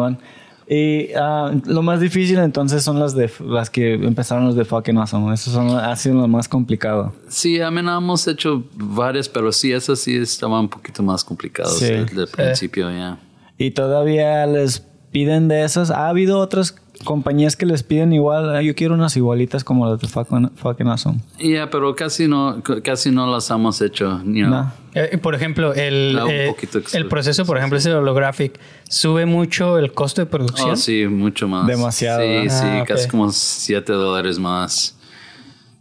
Y 0.71 1.13
ah, 1.17 1.51
lo 1.65 1.81
más 1.83 1.99
difícil 2.01 2.39
entonces 2.39 2.83
son 2.83 3.01
las 3.01 3.15
de 3.15 3.31
las 3.41 3.71
que 3.71 3.95
empezaron 3.95 4.45
los 4.45 4.55
de 4.55 4.67
fucking 4.67 4.99
awesome. 4.99 5.33
Eso 5.33 5.51
son, 5.51 5.71
ha 5.71 5.97
sido 5.97 6.17
lo 6.17 6.29
más 6.29 6.47
complicado. 6.47 7.15
Sí, 7.29 7.61
a 7.61 7.71
mí 7.71 7.81
hemos 7.81 8.29
hecho 8.29 8.65
varias, 8.75 9.31
pero 9.31 9.51
sí, 9.51 9.73
esas 9.73 9.99
sí 10.01 10.17
estaban 10.17 10.61
un 10.61 10.69
poquito 10.69 11.03
más 11.03 11.25
complicadas 11.25 11.79
Sí. 11.79 11.87
desde 11.87 12.23
el 12.23 12.29
principio, 12.29 12.91
ya. 12.91 13.19
Y 13.57 13.71
todavía 13.71 14.47
les 14.47 14.81
piden 15.11 15.49
de 15.49 15.65
esas. 15.65 15.91
Ha 15.91 16.09
habido 16.09 16.39
otras 16.39 16.77
compañías 17.05 17.57
que 17.57 17.65
les 17.67 17.83
piden 17.83 18.13
igual. 18.13 18.55
"Ah, 18.57 18.63
Yo 18.63 18.75
quiero 18.75 18.95
unas 18.95 19.17
igualitas 19.17 19.65
como 19.65 19.89
las 19.89 20.01
de 20.01 20.09
fucking, 20.09 20.89
awesome. 20.89 21.21
Ya, 21.39 21.71
pero 21.71 21.95
casi 21.95 22.27
no, 22.29 22.63
casi 22.83 23.11
no 23.11 23.31
las 23.31 23.49
hemos 23.51 23.81
hecho. 23.81 24.21
you 24.25 24.47
know. 24.47 24.51
No. 24.51 24.73
Eh, 24.95 25.19
por 25.19 25.35
ejemplo, 25.35 25.75
el, 25.75 26.19
eh, 26.29 26.55
el 26.95 27.07
proceso, 27.07 27.45
por 27.45 27.57
ejemplo, 27.59 27.79
ese 27.79 27.93
holographic, 27.95 28.59
sube 28.89 29.27
mucho 29.27 29.79
el 29.79 29.93
costo 29.93 30.23
de 30.23 30.27
producción. 30.27 30.71
Oh, 30.71 30.77
sí, 30.77 31.07
mucho 31.07 31.47
más. 31.47 31.67
Demasiado, 31.67 32.21
Sí, 32.21 32.51
sí, 32.51 32.65
Ah, 32.65 32.85
casi 32.87 33.09
como 33.09 33.31
7 33.31 33.93
dólares 33.93 34.39
más. 34.39 34.97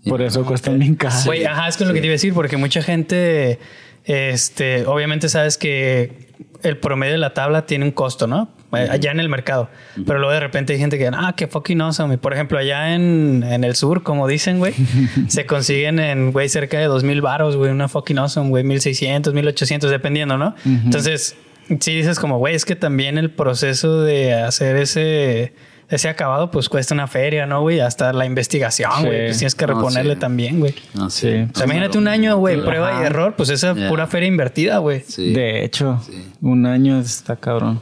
Por 0.07 0.21
eso 0.21 0.45
cuestan 0.45 0.77
bien 0.79 0.95
caras. 0.95 1.25
Güey, 1.25 1.45
ajá, 1.45 1.67
es 1.67 1.77
con 1.77 1.87
lo 1.87 1.93
que 1.93 1.99
te 1.99 2.05
iba 2.07 2.11
a 2.11 2.15
decir, 2.15 2.33
porque 2.33 2.55
mucha 2.57 2.81
gente, 2.81 3.59
este, 4.05 4.85
obviamente 4.85 5.27
sabes 5.29 5.57
que 5.57 6.27
el 6.63 6.77
promedio 6.77 7.13
de 7.13 7.19
la 7.19 7.33
tabla 7.33 7.65
tiene 7.65 7.85
un 7.85 7.91
costo, 7.91 8.27
¿no? 8.27 8.49
Eh, 8.73 8.87
Allá 8.91 9.11
en 9.11 9.19
el 9.19 9.29
mercado. 9.29 9.69
Pero 10.05 10.19
luego 10.19 10.33
de 10.33 10.39
repente 10.39 10.73
hay 10.73 10.79
gente 10.79 10.97
que, 10.97 11.07
ah, 11.07 11.33
qué 11.37 11.47
fucking 11.47 11.79
awesome. 11.81 12.13
Y 12.13 12.17
por 12.17 12.33
ejemplo, 12.33 12.57
allá 12.57 12.93
en, 12.93 13.43
en 13.43 13.63
el 13.63 13.75
sur, 13.75 14.03
como 14.03 14.27
dicen, 14.27 14.59
güey, 14.59 14.73
se 15.27 15.45
consiguen 15.45 15.99
en, 15.99 16.31
güey, 16.31 16.49
cerca 16.49 16.77
de 16.77 16.85
2000 16.85 17.21
baros, 17.21 17.55
güey, 17.55 17.71
una 17.71 17.87
fucking 17.87 18.17
awesome, 18.17 18.49
güey, 18.49 18.63
1600, 18.63 19.33
1800, 19.33 19.89
dependiendo, 19.89 20.37
¿no? 20.37 20.55
Entonces, 20.65 21.37
sí 21.79 21.95
dices 21.95 22.19
como, 22.19 22.37
güey, 22.39 22.55
es 22.55 22.65
que 22.65 22.75
también 22.75 23.17
el 23.17 23.31
proceso 23.31 24.01
de 24.01 24.33
hacer 24.33 24.75
ese, 24.77 25.53
ese 25.89 26.09
acabado, 26.09 26.51
pues 26.51 26.67
cuesta 26.69 26.93
una 26.93 27.07
feria, 27.07 27.45
¿no, 27.45 27.61
güey? 27.61 27.79
Hasta 27.79 28.11
la 28.13 28.25
investigación, 28.25 28.91
Sí. 28.99 29.05
güey, 29.05 29.25
pues 29.27 29.37
tienes 29.37 29.55
que 29.55 29.67
No, 29.67 29.73
reponerle 29.75 30.13
sí. 30.15 30.19
también, 30.19 30.59
güey. 30.59 30.73
Sí. 31.09 31.47
O 31.53 31.55
sea, 31.55 31.65
imagínate 31.65 31.97
un 31.97 32.07
año, 32.07 32.35
güey, 32.37 32.61
prueba 32.61 33.01
y 33.01 33.05
error, 33.05 33.35
pues 33.37 33.49
esa 33.49 33.73
Yeah. 33.73 33.89
pura 33.89 34.07
feria 34.07 34.27
invertida, 34.27 34.79
güey. 34.79 35.01
Sí. 35.07 35.33
De 35.33 35.63
hecho, 35.63 36.01
un 36.41 36.65
año 36.65 36.99
está 36.99 37.35
cabrón. 37.37 37.79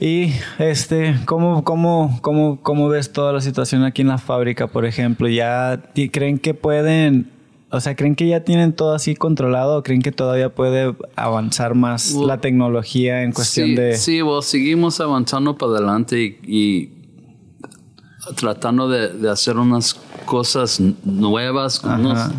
Y 0.00 0.32
este, 0.58 1.14
¿cómo, 1.26 1.62
cómo, 1.62 2.18
cómo, 2.22 2.58
cómo 2.60 2.88
ves 2.88 3.12
toda 3.12 3.32
la 3.32 3.40
situación 3.40 3.84
aquí 3.84 4.02
en 4.02 4.08
la 4.08 4.18
fábrica, 4.18 4.66
por 4.66 4.84
ejemplo? 4.84 5.28
¿Ya 5.28 5.80
creen 6.10 6.40
que 6.40 6.54
pueden, 6.54 7.30
o 7.72 7.80
sea, 7.80 7.96
creen 7.96 8.14
que 8.14 8.28
ya 8.28 8.44
tienen 8.44 8.74
todo 8.74 8.94
así 8.94 9.16
controlado 9.16 9.78
o 9.78 9.82
creen 9.82 10.02
que 10.02 10.12
todavía 10.12 10.54
puede 10.54 10.94
avanzar 11.16 11.74
más 11.74 12.12
Well, 12.12 12.28
la 12.28 12.38
tecnología 12.38 13.22
en 13.22 13.32
cuestión 13.32 13.68
sí, 13.68 13.74
de... 13.74 13.96
Sí, 13.96 14.20
bueno, 14.20 14.42
seguimos 14.42 15.00
avanzando 15.00 15.56
para 15.56 15.72
adelante 15.72 16.20
y, 16.20 16.38
y 16.46 16.90
tratando 18.36 18.88
de, 18.88 19.08
de 19.08 19.30
hacer 19.30 19.56
unas 19.56 19.94
cosas 20.26 20.80
nuevas 21.04 21.82
unos- 21.82 22.30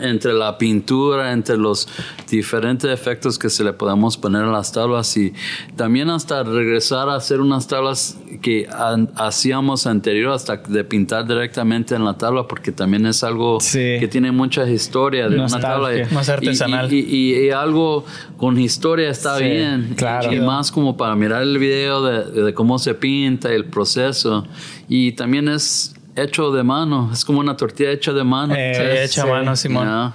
entre 0.00 0.32
la 0.32 0.58
pintura, 0.58 1.32
entre 1.32 1.56
los 1.56 1.88
diferentes 2.30 2.90
efectos 2.90 3.38
que 3.38 3.48
se 3.50 3.62
le 3.64 3.72
podemos 3.72 4.16
poner 4.16 4.42
a 4.44 4.50
las 4.50 4.72
tablas 4.72 5.16
y 5.16 5.32
también 5.76 6.10
hasta 6.10 6.42
regresar 6.42 7.08
a 7.08 7.14
hacer 7.14 7.40
unas 7.40 7.66
tablas 7.68 8.18
que 8.42 8.66
an- 8.72 9.10
hacíamos 9.16 9.86
anterior 9.86 10.32
hasta 10.32 10.56
de 10.56 10.84
pintar 10.84 11.26
directamente 11.26 11.94
en 11.94 12.04
la 12.04 12.14
tabla 12.18 12.46
porque 12.46 12.72
también 12.72 13.06
es 13.06 13.22
algo 13.24 13.60
Sí. 13.60 13.96
que 14.00 14.08
tiene 14.10 14.32
mucha 14.32 14.68
historia 14.68 15.28
de 15.28 15.34
una 15.36 15.44
Nostalgia. 15.44 15.68
tabla 15.68 15.96
y- 15.96 16.14
Más 16.14 16.28
y- 16.28 16.30
artesanal. 16.32 16.92
y- 16.92 16.98
y- 16.98 17.46
y 17.46 17.50
algo 17.50 18.04
con 18.36 18.58
historia 18.58 19.10
está 19.10 19.38
Sí, 19.38 19.44
bien. 19.44 19.94
claro. 19.96 20.32
Y 20.32 20.40
más 20.40 20.70
como 20.72 20.96
para 20.96 21.14
mirar 21.14 21.42
el 21.42 21.58
video 21.58 22.02
de, 22.02 22.42
de 22.42 22.54
cómo 22.54 22.78
se 22.78 22.94
pinta, 22.94 23.52
el 23.52 23.64
proceso. 23.66 24.46
Y 24.88 25.12
también 25.12 25.48
es 25.48 25.94
hecho 26.22 26.50
de 26.52 26.62
mano. 26.62 27.10
Es 27.12 27.24
como 27.24 27.40
una 27.40 27.56
tortilla 27.56 27.90
hecha 27.90 28.12
de 28.12 28.24
mano. 28.24 28.54
Eh, 28.56 28.72
Sí, 28.74 28.82
hecha 29.04 29.22
a 29.22 29.24
sí. 29.24 29.30
mano, 29.30 29.56
Simón. 29.56 29.86
Ya. 29.86 30.14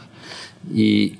Y 0.74 1.18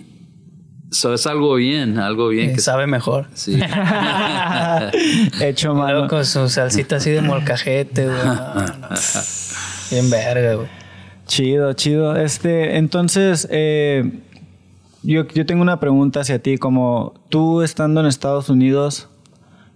eso 0.92 1.14
es 1.14 1.26
algo 1.28 1.56
bien, 1.56 1.98
algo 2.00 2.30
bien. 2.30 2.52
Eh, 2.52 2.54
que 2.54 2.62
sabe 2.62 2.86
mejor. 2.88 3.28
Sí. 3.34 3.60
Hecho 5.42 5.74
Luego 5.74 5.84
mano. 6.02 6.08
con 6.08 6.26
su 6.26 6.48
salsita 6.50 6.98
así 6.98 7.10
de 7.12 7.22
molcajete, 7.22 8.06
güey. 8.06 8.18
No, 8.26 8.36
no. 8.36 8.88
Bien 9.92 10.10
verga, 10.10 10.56
güey. 10.56 10.68
Chido, 11.26 11.74
chido. 11.74 12.16
Este, 12.16 12.78
entonces, 12.78 13.48
eh, 13.52 14.20
yo, 15.04 15.28
yo 15.28 15.46
tengo 15.46 15.62
una 15.62 15.80
pregunta 15.80 16.22
hacia 16.22 16.40
ti. 16.40 16.58
Como 16.58 17.14
tú 17.30 17.62
estando 17.62 18.02
en 18.02 18.08
Estados 18.08 18.50
Unidos, 18.50 19.10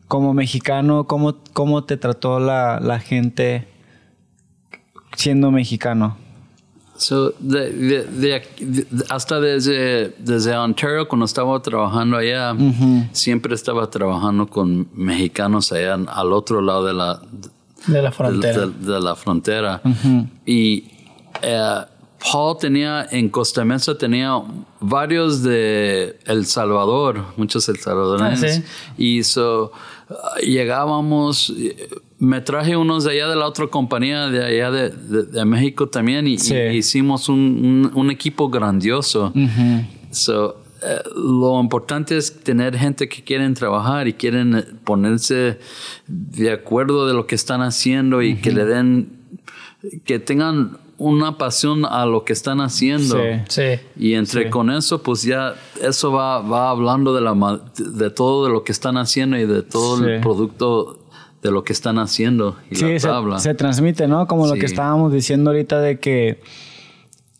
como 0.07 0.33
mexicano, 0.33 1.05
¿cómo, 1.05 1.37
cómo 1.53 1.83
te 1.83 1.97
trató 1.97 2.39
la, 2.39 2.79
la 2.81 2.99
gente 2.99 3.67
siendo 5.17 5.51
mexicano? 5.51 6.15
So, 6.95 7.31
de- 7.39 7.69
de- 7.71 8.03
de 8.05 8.35
aquí- 8.35 8.65
de- 8.65 8.87
hasta 9.09 9.39
desde, 9.39 10.15
desde 10.17 10.55
Ontario, 10.57 11.07
cuando 11.07 11.25
estaba 11.25 11.61
trabajando 11.61 12.17
allá, 12.17 12.55
siempre 13.11 13.53
estaba 13.53 13.87
trabajando 13.89 14.47
con 14.47 14.87
mexicanos 14.93 15.71
allá 15.71 15.93
al 15.93 16.33
otro 16.33 16.59
lado 16.61 16.85
de 16.85 16.93
la, 16.93 17.21
De 17.85 18.01
la 18.01 18.11
frontera. 18.11 18.65
de- 18.65 18.93
de 18.93 18.99
la 18.99 19.15
frontera. 19.15 19.81
Y 20.45 20.85
eh, 21.43 21.81
Paul 22.31 22.57
tenía, 22.59 23.05
en 23.11 23.29
Costa 23.29 23.63
Mesa 23.63 23.95
tenía 23.95 24.41
varios 24.79 25.43
de 25.43 26.17
El 26.25 26.47
Salvador, 26.47 27.25
muchos 27.37 27.69
El. 27.69 28.21
Ah, 28.23 28.35
sí. 28.35 28.63
Y 28.97 29.23
so, 29.23 29.71
llegábamos, 30.41 31.53
eh, 31.55 31.87
me 32.19 32.41
traje 32.41 32.75
unos 32.75 33.03
de 33.03 33.11
allá 33.11 33.27
de 33.27 33.35
la 33.35 33.45
otra 33.45 33.67
compañía, 33.67 34.27
de 34.27 34.43
allá 34.43 34.71
de, 34.71 34.89
de- 34.89 35.23
de 35.23 35.45
México 35.45 35.87
también, 35.87 36.27
y, 36.27 36.37
Sí. 36.39 36.55
y 36.55 36.77
hicimos 36.77 37.29
un, 37.29 37.37
un- 37.39 37.91
un 37.93 38.11
equipo 38.11 38.49
grandioso. 38.49 39.31
So, 40.11 40.57
eh, 40.83 40.99
lo 41.15 41.59
importante 41.61 42.17
es 42.17 42.39
tener 42.43 42.75
gente 42.77 43.07
que 43.09 43.23
quieren 43.23 43.53
trabajar 43.53 44.07
y 44.07 44.13
quieren 44.13 44.55
eh, 44.55 44.63
ponerse 44.83 45.59
de 46.07 46.51
acuerdo 46.51 47.07
de 47.07 47.13
lo 47.13 47.27
que 47.27 47.35
están 47.35 47.61
haciendo 47.61 48.21
y 48.21 48.35
que 48.37 48.51
le 48.51 48.65
den, 48.65 49.09
que 50.05 50.19
tengan 50.19 50.77
una 50.99 51.37
pasión 51.37 51.85
a 51.85 52.07
lo 52.07 52.23
que 52.25 52.33
están 52.33 52.59
haciendo. 52.61 53.17
Sí. 53.17 53.39
Sí. 53.49 53.79
Y 53.99 54.13
entre 54.15 54.49
con 54.49 54.71
eso, 54.71 55.03
pues 55.03 55.21
ya 55.23 55.53
eso 55.81 56.11
va, 56.11 56.39
va 56.41 56.71
hablando 56.71 57.13
de, 57.13 57.21
la, 57.21 57.61
de 57.77 58.09
todo 58.09 58.45
de 58.47 58.51
lo 58.51 58.63
que 58.63 58.71
están 58.71 58.97
haciendo 58.97 59.37
y 59.37 59.45
de 59.45 59.61
todo 59.61 60.03
el 60.03 60.21
producto 60.21 60.96
de 61.41 61.51
lo 61.51 61.63
que 61.63 61.73
están 61.73 61.99
haciendo 61.99 62.55
y 62.71 62.75
Sí, 62.75 62.93
la 62.93 62.99
se, 62.99 63.07
tabla. 63.07 63.39
se 63.39 63.53
transmite, 63.53 64.07
¿no? 64.07 64.27
Como 64.27 64.47
lo 64.47 64.53
que 64.55 64.65
estábamos 64.65 65.11
diciendo 65.13 65.51
ahorita 65.51 65.79
de 65.79 65.99
que 65.99 66.39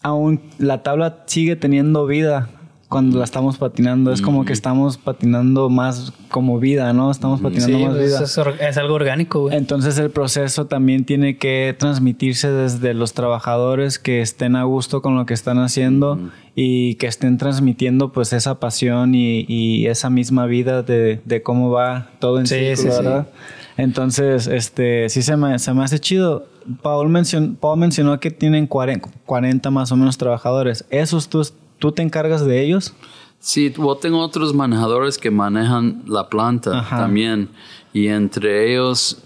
aún 0.02 0.42
la 0.60 0.84
tabla 0.84 1.24
sigue 1.26 1.56
teniendo 1.56 2.06
vida 2.06 2.50
cuando 2.90 3.18
la 3.18 3.26
estamos 3.26 3.58
patinando. 3.58 4.14
Es 4.14 4.22
como 4.22 4.46
que 4.46 4.54
estamos 4.54 4.98
patinando 4.98 5.70
más 5.70 6.14
como 6.30 6.58
vida, 6.58 6.94
¿no? 6.94 7.12
Estamos 7.12 7.42
patinando 7.42 7.78
Sí, 7.78 7.84
más 7.84 7.96
pues 7.96 8.08
vida. 8.08 8.24
es, 8.24 8.62
es 8.62 8.78
algo 8.78 8.94
orgánico, 8.94 9.42
güey. 9.42 9.58
Entonces 9.58 9.98
el 9.98 10.10
proceso 10.10 10.68
también 10.68 11.04
tiene 11.04 11.38
que 11.38 11.76
transmitirse 11.78 12.50
desde 12.50 12.94
los 12.94 13.12
trabajadores 13.14 14.00
que 14.00 14.22
estén 14.22 14.56
a 14.56 14.64
gusto 14.64 15.02
con 15.02 15.18
lo 15.18 15.26
que 15.26 15.34
están 15.34 15.58
haciendo 15.60 16.18
y 16.56 16.96
que 16.96 17.08
estén 17.08 17.38
transmitiendo 17.38 18.14
pues 18.14 18.32
esa 18.32 18.60
pasión 18.62 19.16
y, 19.16 19.44
y 19.50 19.88
esa 19.88 20.10
misma 20.10 20.46
vida 20.46 20.82
de, 20.82 21.20
de 21.26 21.42
cómo 21.44 21.70
va 21.72 22.12
todo 22.20 22.40
en 22.40 22.48
Sí, 22.48 22.56
círculo, 22.74 22.94
sí, 22.94 23.04
sí. 23.04 23.30
Entonces, 23.78 24.48
este, 24.48 25.08
sí 25.10 25.22
se 25.22 25.38
me, 25.38 25.58
se 25.60 25.74
me 25.74 25.84
hace 25.84 26.00
chido. 26.00 26.48
Paul, 26.82 27.10
mencion- 27.10 27.56
Paul 27.58 27.80
mencionó 27.80 28.20
que 28.20 28.32
tienen 28.32 28.68
40, 28.68 29.10
40 29.26 29.70
más 29.72 29.92
o 29.92 29.96
menos 29.96 30.18
trabajadores. 30.18 30.84
¿Esos 30.90 31.30
tú, 31.30 31.48
tú 31.80 31.92
te 31.92 32.02
encargas 32.02 32.46
de 32.46 32.62
ellos? 32.64 32.94
Sí, 33.40 33.72
yo 33.78 33.96
tengo 33.98 34.20
otros 34.20 34.54
manejadores 34.54 35.18
que 35.20 35.30
manejan 35.32 36.04
la 36.08 36.28
planta 36.28 36.80
Ajá. 36.80 36.98
también. 36.98 37.50
Y 37.94 38.08
entre 38.08 38.72
ellos 38.72 39.20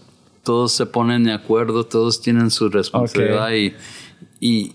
todos 0.43 0.73
se 0.73 0.85
ponen 0.85 1.23
de 1.23 1.31
acuerdo, 1.33 1.85
todos 1.85 2.21
tienen 2.21 2.51
su 2.51 2.67
responsabilidad. 2.69 3.51
Y, 3.53 3.73
y- 4.39 4.73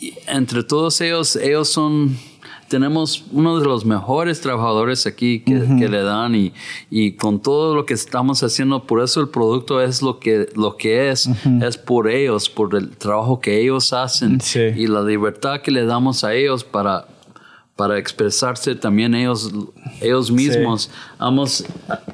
y 0.00 0.14
entre 0.28 0.62
todos 0.64 0.98
ellos, 1.02 1.36
ellos 1.36 1.68
son, 1.68 2.16
tenemos 2.70 3.24
uno 3.32 3.58
de 3.58 3.66
los 3.66 3.84
mejores 3.84 4.40
trabajadores 4.40 5.04
aquí 5.06 5.40
que, 5.40 5.60
que 5.78 5.88
le 5.88 6.02
dan 6.02 6.34
y, 6.36 6.52
y 6.88 7.12
con 7.12 7.40
todo 7.42 7.74
lo 7.74 7.84
que 7.84 7.94
estamos 7.94 8.42
haciendo, 8.44 8.84
por 8.84 9.02
eso 9.02 9.20
el 9.20 9.28
producto 9.28 9.82
es 9.82 10.02
lo 10.02 10.20
que, 10.20 10.48
lo 10.54 10.76
que 10.76 11.10
es, 11.10 11.28
es 11.62 11.76
por 11.76 12.08
ellos, 12.08 12.48
por 12.48 12.74
el 12.76 12.90
trabajo 12.96 13.40
que 13.40 13.60
ellos 13.60 13.92
hacen 13.92 14.40
Sí. 14.40 14.60
y 14.60 14.86
la 14.86 15.02
libertad 15.02 15.60
que 15.62 15.72
le 15.72 15.84
damos 15.84 16.22
a 16.24 16.32
ellos 16.32 16.62
para 16.64 17.06
para 17.80 17.96
expresarse 17.96 18.74
también 18.74 19.14
ellos, 19.14 19.50
ellos 20.02 20.30
mismos. 20.30 20.90
Hemos 21.18 21.64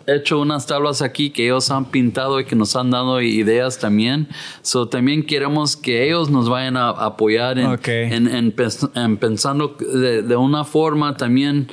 hecho 0.06 0.38
unas 0.38 0.64
tablas 0.64 1.02
aquí 1.02 1.30
que 1.30 1.46
ellos 1.46 1.72
han 1.72 1.86
pintado 1.86 2.38
y 2.38 2.44
que 2.44 2.54
nos 2.54 2.76
han 2.76 2.92
dado 2.92 3.20
ideas 3.20 3.76
también. 3.80 4.28
So, 4.62 4.86
también 4.88 5.26
queremos 5.26 5.76
que 5.76 6.06
ellos 6.06 6.30
nos 6.30 6.48
vayan 6.48 6.76
a 6.76 6.90
apoyar 6.90 7.58
en, 7.58 7.66
Ok. 7.66 7.88
en, 7.88 8.28
en 8.28 8.54
en 8.94 9.16
pensando 9.16 9.76
de, 9.80 10.22
de 10.22 10.36
una 10.36 10.62
forma 10.62 11.16
también 11.16 11.66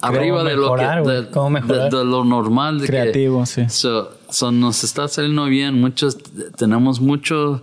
arriba 0.00 0.42
de 0.42 0.56
lo, 0.56 0.74
que, 0.74 0.80
mejorar, 0.82 1.04
de, 1.04 1.30
¿Cómo 1.30 1.50
mejorar? 1.50 1.90
de- 1.90 2.04
lo 2.06 2.24
normal. 2.24 2.78
De 2.80 2.86
que- 2.86 2.92
Creativo, 2.92 3.44
sí. 3.44 3.64
So, 3.68 4.10
so 4.30 4.50
nos 4.52 4.84
está 4.84 5.06
saliendo 5.06 5.44
bien. 5.44 5.78
Muchos, 5.78 6.16
tenemos 6.56 6.98
mucho, 6.98 7.62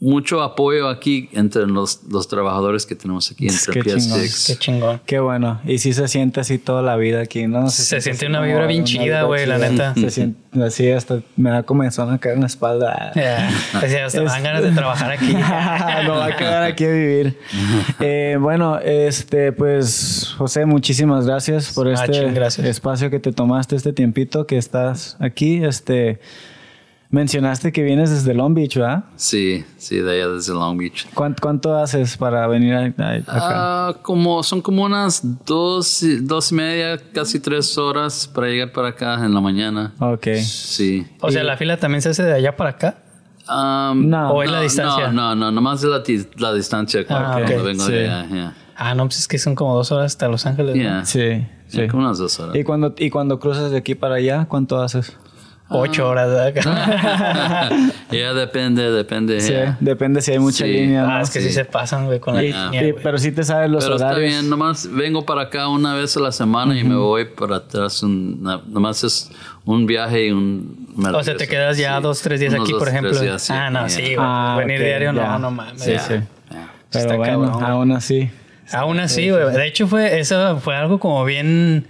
mucho 0.00 0.42
apoyo 0.42 0.88
aquí 0.88 1.28
entre 1.32 1.66
los, 1.66 2.04
los 2.08 2.28
trabajadores 2.28 2.86
que 2.86 2.94
tenemos 2.94 3.30
aquí, 3.32 3.46
Es 3.48 3.66
entre 3.66 3.82
que 3.82 3.96
chingón. 3.96 4.20
PS6. 4.20 4.46
Qué 4.46 4.56
chingón. 4.56 5.00
Qué 5.04 5.18
bueno. 5.18 5.60
Y 5.64 5.78
sí 5.78 5.92
se 5.92 6.06
siente 6.06 6.40
así 6.40 6.58
toda 6.58 6.82
la 6.82 6.94
vida 6.96 7.20
aquí, 7.20 7.46
¿no? 7.48 7.68
Se 7.68 8.00
siente 8.00 8.26
una 8.26 8.40
vibra 8.40 8.66
bien 8.66 8.84
chida, 8.84 9.24
güey, 9.24 9.44
la 9.46 9.58
neta. 9.58 9.94
Se 9.94 10.10
siente 10.10 10.38
así 10.62 10.90
hasta 10.90 11.20
me 11.36 11.50
da 11.50 11.62
comezón 11.64 12.12
a 12.12 12.18
caer 12.18 12.36
en 12.36 12.42
la 12.42 12.46
espalda. 12.46 13.12
Ya, 13.16 13.50
Decía, 13.80 14.06
hasta 14.06 14.20
me 14.20 14.26
dan 14.26 14.42
ganas 14.44 14.62
de 14.62 14.70
trabajar 14.70 15.10
aquí. 15.10 15.32
no 16.06 16.14
va 16.16 16.26
a 16.26 16.36
quedar 16.36 16.62
aquí 16.62 16.84
a 16.84 16.90
vivir. 16.90 17.38
Eh, 17.98 18.36
bueno, 18.40 18.78
este, 18.78 19.50
pues, 19.52 20.32
José, 20.38 20.64
muchísimas 20.64 21.26
gracias 21.26 21.72
por 21.74 21.88
Ah, 21.88 21.94
este 21.94 22.12
ching, 22.12 22.34
gracias. 22.34 22.66
espacio 22.66 23.10
que 23.10 23.18
te 23.18 23.32
tomaste, 23.32 23.74
este 23.74 23.92
tiempito 23.92 24.46
que 24.46 24.58
estás 24.58 25.16
aquí. 25.18 25.64
Este, 25.64 26.20
mencionaste 27.10 27.72
que 27.72 27.82
vienes 27.82 28.10
desde 28.10 28.34
Long 28.34 28.54
Beach, 28.54 28.76
¿verdad? 28.76 29.04
Sí, 29.16 29.64
sí, 29.78 29.96
de 29.98 30.12
allá 30.12 30.28
desde 30.28 30.52
Long 30.52 30.76
Beach. 30.78 31.06
¿Cuánto, 31.14 31.40
cuánto 31.40 31.76
haces 31.76 32.16
para 32.16 32.46
venir 32.46 32.74
a- 32.74 32.80
a- 32.82 32.84
acá? 32.86 33.24
Ah, 33.28 33.94
como, 34.02 34.42
son 34.42 34.60
como 34.60 34.84
unas 34.84 35.22
dos, 35.46 36.02
y- 36.02 36.16
dos 36.20 36.52
y 36.52 36.54
media, 36.56 36.98
casi 37.14 37.40
tres 37.40 37.78
horas 37.78 38.28
para 38.32 38.48
llegar 38.48 38.72
para 38.72 38.88
acá 38.88 39.14
en 39.24 39.32
la 39.32 39.40
mañana. 39.40 39.92
ok. 40.00 40.26
Sí. 40.42 41.06
O 41.20 41.30
sea, 41.30 41.42
la 41.44 41.56
fila 41.56 41.76
también 41.78 42.02
se 42.02 42.10
hace 42.10 42.22
de 42.24 42.34
allá 42.34 42.56
para 42.56 42.70
acá. 42.70 42.98
Um, 43.48 44.10
No. 44.10 44.30
¿O 44.32 44.42
es 44.42 44.50
la 44.50 44.60
distancia? 44.60 45.08
No, 45.10 45.34
no, 45.34 45.46
no, 45.46 45.50
nomás 45.52 45.80
de 45.80 45.88
la, 45.88 46.02
la 46.36 46.52
distancia 46.52 47.00
Ah, 47.08 47.32
cuando 47.40 47.56
ok. 47.56 47.64
vengo 47.64 47.84
Sí. 47.84 47.92
de 47.92 48.10
allá. 48.10 48.28
Yeah. 48.28 48.54
Ah, 48.76 48.94
no, 48.94 49.04
pues 49.06 49.18
es 49.20 49.26
que 49.28 49.38
son 49.38 49.54
como 49.54 49.74
dos 49.74 49.90
horas 49.90 50.12
hasta 50.12 50.28
Los 50.28 50.44
Ángeles. 50.44 50.76
¿no? 50.76 50.82
Yeah. 50.82 51.04
Sí, 51.06 51.46
sí. 51.68 51.78
Yeah, 51.78 51.88
como 51.88 52.02
unas 52.04 52.18
dos 52.18 52.38
horas. 52.38 52.54
¿Y 52.54 52.62
cuando, 52.64 52.94
y 52.98 53.08
cuando 53.08 53.40
cruzas 53.40 53.70
de 53.70 53.78
aquí 53.78 53.94
para 53.94 54.16
allá, 54.16 54.44
¿cuánto 54.48 54.78
haces? 54.82 55.16
Ocho 55.70 56.08
horas 56.08 56.30
de 56.30 56.48
acá. 56.60 57.68
Ya 58.10 58.32
depende, 58.32 58.90
depende. 58.90 59.40
Sí, 59.40 59.50
yeah. 59.52 59.76
depende 59.80 60.22
si 60.22 60.32
hay 60.32 60.38
mucha 60.38 60.64
Sí. 60.64 60.72
línea. 60.72 61.02
¿no? 61.02 61.10
ah, 61.10 61.20
es 61.20 61.30
que 61.30 61.40
sí. 61.40 61.48
Sí. 61.48 61.54
se 61.54 61.64
pasan, 61.66 62.06
güey, 62.06 62.20
con 62.20 62.34
la 62.36 62.42
Y- 62.42 62.52
línea, 62.52 62.88
y- 62.88 62.92
pero 62.94 63.18
sí 63.18 63.32
te 63.32 63.44
sabes 63.44 63.70
los 63.70 63.84
Pero 63.84 63.96
está 63.96 64.08
horarios. 64.08 64.30
bien, 64.32 64.48
nomás 64.50 64.88
vengo 64.90 65.26
para 65.26 65.42
acá 65.42 65.68
una 65.68 65.94
vez 65.94 66.16
a 66.16 66.20
la 66.20 66.32
semana 66.32 66.78
y 66.78 66.84
me 66.84 66.96
voy 66.96 67.26
para 67.26 67.56
atrás. 67.56 68.02
Nomás 68.02 69.04
es 69.04 69.30
un 69.66 69.84
viaje 69.86 70.26
y 70.26 70.30
un... 70.30 70.88
me 70.96 71.10
O 71.10 71.22
sea, 71.22 71.36
te 71.36 71.46
quedas 71.46 71.76
ya 71.76 71.96
Sí. 71.98 72.02
dos, 72.02 72.22
tres 72.22 72.40
días 72.40 72.54
Unos 72.54 72.64
aquí, 72.64 72.72
dos, 72.72 72.78
por 72.78 72.88
ejemplo. 72.88 73.20
días, 73.20 73.42
sí. 73.42 73.52
ah, 73.54 73.68
no, 73.70 73.80
Yeah. 73.80 73.88
sí, 73.90 74.02
güey. 74.02 74.16
Ah, 74.18 74.56
Venir 74.58 74.80
ok, 74.80 74.84
diario, 74.86 75.12
no, 75.12 75.38
no 75.38 75.50
mames. 75.50 75.82
Sí, 75.82 75.92
sí. 75.98 76.14
Yeah. 76.14 76.70
Pero 76.90 77.04
Está 77.04 77.16
bueno, 77.16 77.52
cabrón, 77.52 77.64
aún 77.70 77.92
así. 77.92 78.30
Aún 78.72 79.00
así, 79.00 79.28
güey. 79.30 79.52
De 79.54 79.66
hecho, 79.66 79.86
fue, 79.86 80.18
eso 80.18 80.58
fue 80.60 80.74
algo 80.76 80.98
como 80.98 81.24
bien, 81.26 81.86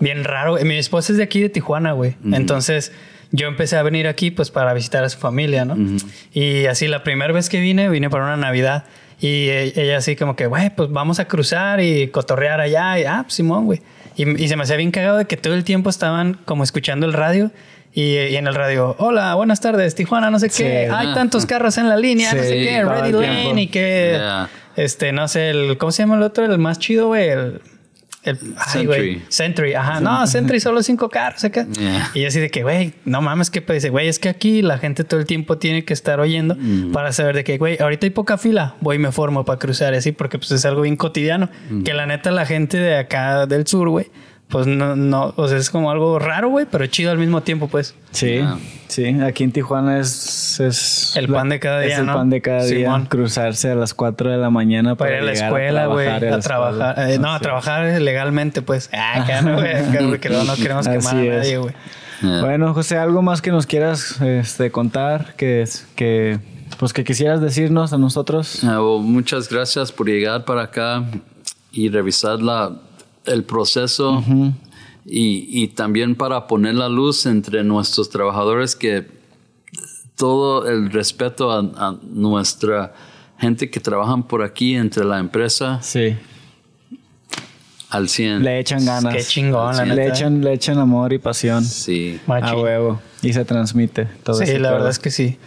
bien 0.00 0.24
raro. 0.24 0.52
güey. 0.52 0.64
Mi 0.64 0.76
esposa 0.76 1.12
es 1.12 1.16
de 1.18 1.24
aquí 1.24 1.40
de 1.40 1.48
Tijuana, 1.48 1.92
güey. 1.92 2.16
Entonces, 2.30 2.92
yo 3.32 3.48
empecé 3.48 3.76
a 3.76 3.82
venir 3.82 4.06
aquí, 4.06 4.30
pues, 4.30 4.50
para 4.50 4.72
visitar 4.74 5.02
a 5.04 5.08
su 5.08 5.18
familia, 5.18 5.64
¿no? 5.64 5.76
Y 6.32 6.66
así, 6.66 6.86
la 6.86 7.02
primera 7.02 7.32
vez 7.32 7.48
que 7.48 7.60
vine, 7.60 7.88
vine 7.88 8.08
para 8.08 8.24
una 8.24 8.36
Navidad. 8.36 8.84
Y 9.20 9.48
e- 9.48 9.72
ella 9.76 9.96
así 9.98 10.16
como 10.16 10.36
que, 10.36 10.46
güey, 10.46 10.74
pues 10.74 10.90
vamos 10.90 11.18
a 11.18 11.26
cruzar 11.26 11.80
y 11.80 12.08
cotorrear 12.08 12.60
allá. 12.60 12.98
Y, 12.98 13.04
ah, 13.04 13.20
pues, 13.22 13.34
Simón, 13.34 13.64
güey. 13.66 13.80
Y, 14.16 14.42
y 14.42 14.48
se 14.48 14.56
me 14.56 14.64
hacía 14.64 14.76
bien 14.76 14.90
cagado 14.90 15.18
de 15.18 15.24
que 15.24 15.36
todo 15.36 15.54
el 15.54 15.64
tiempo 15.64 15.90
estaban 15.90 16.34
como 16.44 16.62
escuchando 16.62 17.06
el 17.06 17.12
radio. 17.12 17.50
Y, 17.94 18.16
y 18.16 18.36
en 18.36 18.46
el 18.46 18.54
radio, 18.54 18.96
hola, 18.98 19.34
buenas 19.34 19.60
tardes, 19.60 19.94
Tijuana, 19.94 20.30
no 20.30 20.38
sé 20.38 20.48
qué. 20.48 20.88
Hay 20.90 21.12
tantos 21.12 21.44
carros 21.44 21.76
en 21.76 21.90
la 21.90 21.96
línea, 21.96 22.32
no 22.32 22.42
sé 22.42 22.62
qué, 22.62 22.84
Ready 22.84 23.12
Lane 23.12 23.62
y 23.62 23.66
que... 23.66 24.14
Yeah. 24.14 24.48
Este, 24.76 25.12
no 25.12 25.28
sé, 25.28 25.50
el, 25.50 25.76
¿cómo 25.76 25.92
se 25.92 26.02
llama 26.02 26.16
el 26.16 26.22
otro? 26.22 26.46
El 26.46 26.58
más 26.58 26.78
chido, 26.78 27.08
güey. 27.08 27.28
El, 27.28 27.60
el 28.22 28.38
ay, 28.56 28.72
Century. 28.72 28.86
güey. 28.86 29.22
Century, 29.28 29.74
ajá. 29.74 30.00
No, 30.00 30.26
Century 30.26 30.60
solo 30.60 30.82
cinco 30.82 31.08
carros 31.08 31.42
acá. 31.44 31.66
Yeah. 31.66 32.10
Y 32.14 32.24
así 32.24 32.40
de 32.40 32.50
que, 32.50 32.62
güey, 32.62 32.94
no 33.04 33.20
mames, 33.20 33.50
que 33.50 33.62
pues, 33.62 33.88
güey, 33.90 34.08
es 34.08 34.18
que 34.18 34.28
aquí 34.28 34.62
la 34.62 34.78
gente 34.78 35.04
todo 35.04 35.18
el 35.18 35.26
tiempo 35.26 35.58
tiene 35.58 35.84
que 35.84 35.92
estar 35.92 36.20
oyendo 36.20 36.56
para 36.92 37.12
saber 37.12 37.34
de 37.36 37.44
que, 37.44 37.58
güey, 37.58 37.78
ahorita 37.80 38.06
hay 38.06 38.10
poca 38.10 38.38
fila, 38.38 38.76
voy 38.80 38.96
y 38.96 38.98
me 38.98 39.12
formo 39.12 39.44
para 39.44 39.58
cruzar 39.58 39.94
y 39.94 39.96
así, 39.96 40.12
porque 40.12 40.38
pues 40.38 40.52
es 40.52 40.64
algo 40.64 40.82
bien 40.82 40.96
cotidiano. 40.96 41.48
Que 41.84 41.94
la 41.94 42.06
neta, 42.06 42.30
la 42.30 42.46
gente 42.46 42.78
de 42.78 42.96
acá 42.96 43.46
del 43.46 43.66
sur, 43.66 43.88
güey, 43.88 44.06
pues 44.52 44.66
no, 44.68 44.94
no, 44.94 45.32
o 45.36 45.48
sea, 45.48 45.56
es 45.58 45.70
como 45.70 45.90
algo 45.90 46.18
raro, 46.20 46.50
güey, 46.50 46.66
pero 46.70 46.86
chido 46.86 47.10
al 47.10 47.18
mismo 47.18 47.40
tiempo, 47.42 47.66
pues. 47.68 47.94
Sí, 48.12 48.26
Yeah. 48.34 48.58
sí. 48.86 49.06
Aquí 49.22 49.42
en 49.44 49.50
Tijuana 49.52 49.98
es... 49.98 50.60
es 50.60 51.16
El 51.16 51.26
pan 51.28 51.48
de 51.48 51.58
cada 51.58 51.80
día, 51.80 51.94
Es 51.94 51.98
el 52.00 52.06
¿no? 52.06 52.14
pan 52.14 52.28
de 52.30 52.40
cada 52.42 52.64
día. 52.64 52.84
Simón. 52.86 53.06
Cruzarse 53.06 53.70
a 53.70 53.74
las 53.74 53.94
4 53.94 54.30
de 54.30 54.36
la 54.36 54.50
mañana 54.50 54.94
Para 54.94 55.10
para, 55.10 55.16
ir 55.16 55.22
a 55.22 55.24
la 55.26 55.32
escuela, 55.32 55.86
güey, 55.86 56.06
trabajar 56.06 56.34
a, 56.34 56.40
trabajar. 56.40 56.88
escuela. 56.90 57.14
eh, 57.14 57.18
no, 57.18 57.28
a 57.30 57.34
Así. 57.36 57.42
trabajar 57.42 58.00
legalmente, 58.02 58.62
pues. 58.62 58.90
Ah, 58.94 59.22
acá 59.22 59.42
no, 59.42 59.54
güey, 59.54 60.20
que 60.20 60.28
no, 60.28 60.44
no 60.44 60.54
queremos 60.56 60.86
Así 60.86 60.98
quemar 61.08 61.16
a 61.16 61.36
nadie, 61.38 61.56
güey. 61.58 61.74
Yeah. 62.20 62.40
Bueno, 62.42 62.74
José, 62.74 62.98
¿algo 62.98 63.22
más 63.22 63.40
que 63.42 63.50
nos 63.50 63.66
quieras 63.66 64.20
este, 64.20 64.70
contar? 64.70 65.34
Que, 65.36 65.64
que, 65.96 66.38
pues, 66.78 66.92
que 66.92 67.02
quisieras 67.02 67.40
decirnos 67.40 67.92
a 67.92 67.98
nosotros. 67.98 68.62
Ah, 68.62 68.80
well, 68.82 69.02
muchas 69.02 69.48
gracias 69.48 69.90
por 69.90 70.06
llegar 70.06 70.44
para 70.44 70.62
acá 70.64 71.02
y 71.72 71.88
revisar 71.88 72.40
la, 72.40 72.72
el 73.26 73.44
proceso 73.44 74.22
y, 75.04 75.46
y 75.62 75.68
también 75.68 76.14
para 76.14 76.46
poner 76.46 76.74
la 76.74 76.88
luz 76.88 77.26
entre 77.26 77.64
nuestros 77.64 78.10
trabajadores 78.10 78.76
que 78.76 79.06
todo 80.16 80.68
el 80.68 80.90
respeto 80.92 81.50
a, 81.50 81.58
a 81.58 81.96
nuestra 82.02 82.94
gente 83.38 83.70
que 83.70 83.80
trabajan 83.80 84.22
por 84.22 84.42
aquí 84.42 84.74
entre 84.74 85.04
la 85.04 85.18
empresa 85.18 85.80
Sí. 85.82 86.16
al 87.90 88.08
100. 88.08 88.42
Le 88.44 88.58
echan 88.60 88.84
ganas. 88.84 89.14
Qué 89.14 89.22
chingón, 89.22 89.76
la 89.76 89.84
Le 89.84 90.08
echan, 90.08 90.40
le 90.42 90.52
echan 90.52 90.78
amor 90.78 91.12
y 91.12 91.18
pasión. 91.18 91.64
Sí. 91.64 92.20
A 92.28 92.54
huevo. 92.56 93.00
Y 93.22 93.32
se 93.32 93.44
transmite 93.44 94.06
todo 94.22 94.36
Sí, 94.36 94.58
la 94.58 94.70
verdad 94.72 94.90
es 94.90 94.98
que 94.98 95.10
sí. 95.10 95.38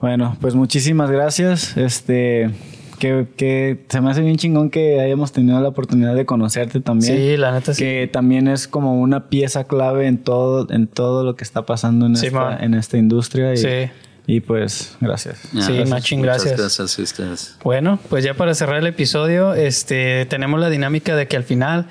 Bueno, 0.00 0.36
pues 0.40 0.54
muchísimas 0.54 1.10
gracias. 1.10 1.76
Este, 1.76 2.50
que, 2.96 3.26
que 3.36 3.84
se 3.88 4.00
me 4.00 4.10
hace 4.10 4.20
bien 4.22 4.36
chingón 4.36 4.70
que 4.70 5.00
hayamos 5.00 5.32
tenido 5.32 5.60
la 5.60 5.68
oportunidad 5.68 6.14
de 6.14 6.26
conocerte 6.26 6.80
también. 6.80 7.16
Sí, 7.16 7.36
la 7.36 7.52
neta 7.52 7.74
sí. 7.74 7.82
Que 7.82 8.08
también 8.12 8.48
es 8.48 8.66
como 8.68 9.00
una 9.00 9.28
pieza 9.28 9.64
clave 9.64 10.06
en 10.06 10.18
todo, 10.18 10.66
en 10.70 10.86
todo 10.86 11.24
lo 11.24 11.36
que 11.36 11.44
está 11.44 11.66
pasando 11.66 12.06
en, 12.06 12.16
Sí, 12.16 12.26
esta, 12.26 12.56
en 12.58 12.74
esta 12.74 12.96
industria. 12.98 13.52
Y, 13.52 13.56
Sí. 13.56 13.90
y 14.26 14.40
pues, 14.40 14.96
gracias. 15.00 15.42
Yeah. 15.52 15.62
Sí, 15.62 15.72
machín, 15.88 16.20
Muchas 16.20 16.44
gracias. 16.44 16.60
gracias 16.60 16.98
a 16.98 17.02
ustedes. 17.02 17.56
Bueno, 17.62 17.98
pues 18.08 18.24
ya 18.24 18.34
para 18.34 18.54
cerrar 18.54 18.78
el 18.78 18.86
episodio, 18.86 19.54
este, 19.54 20.26
tenemos 20.26 20.58
la 20.60 20.68
dinámica 20.70 21.14
de 21.16 21.26
que 21.28 21.36
al 21.36 21.44
final 21.44 21.86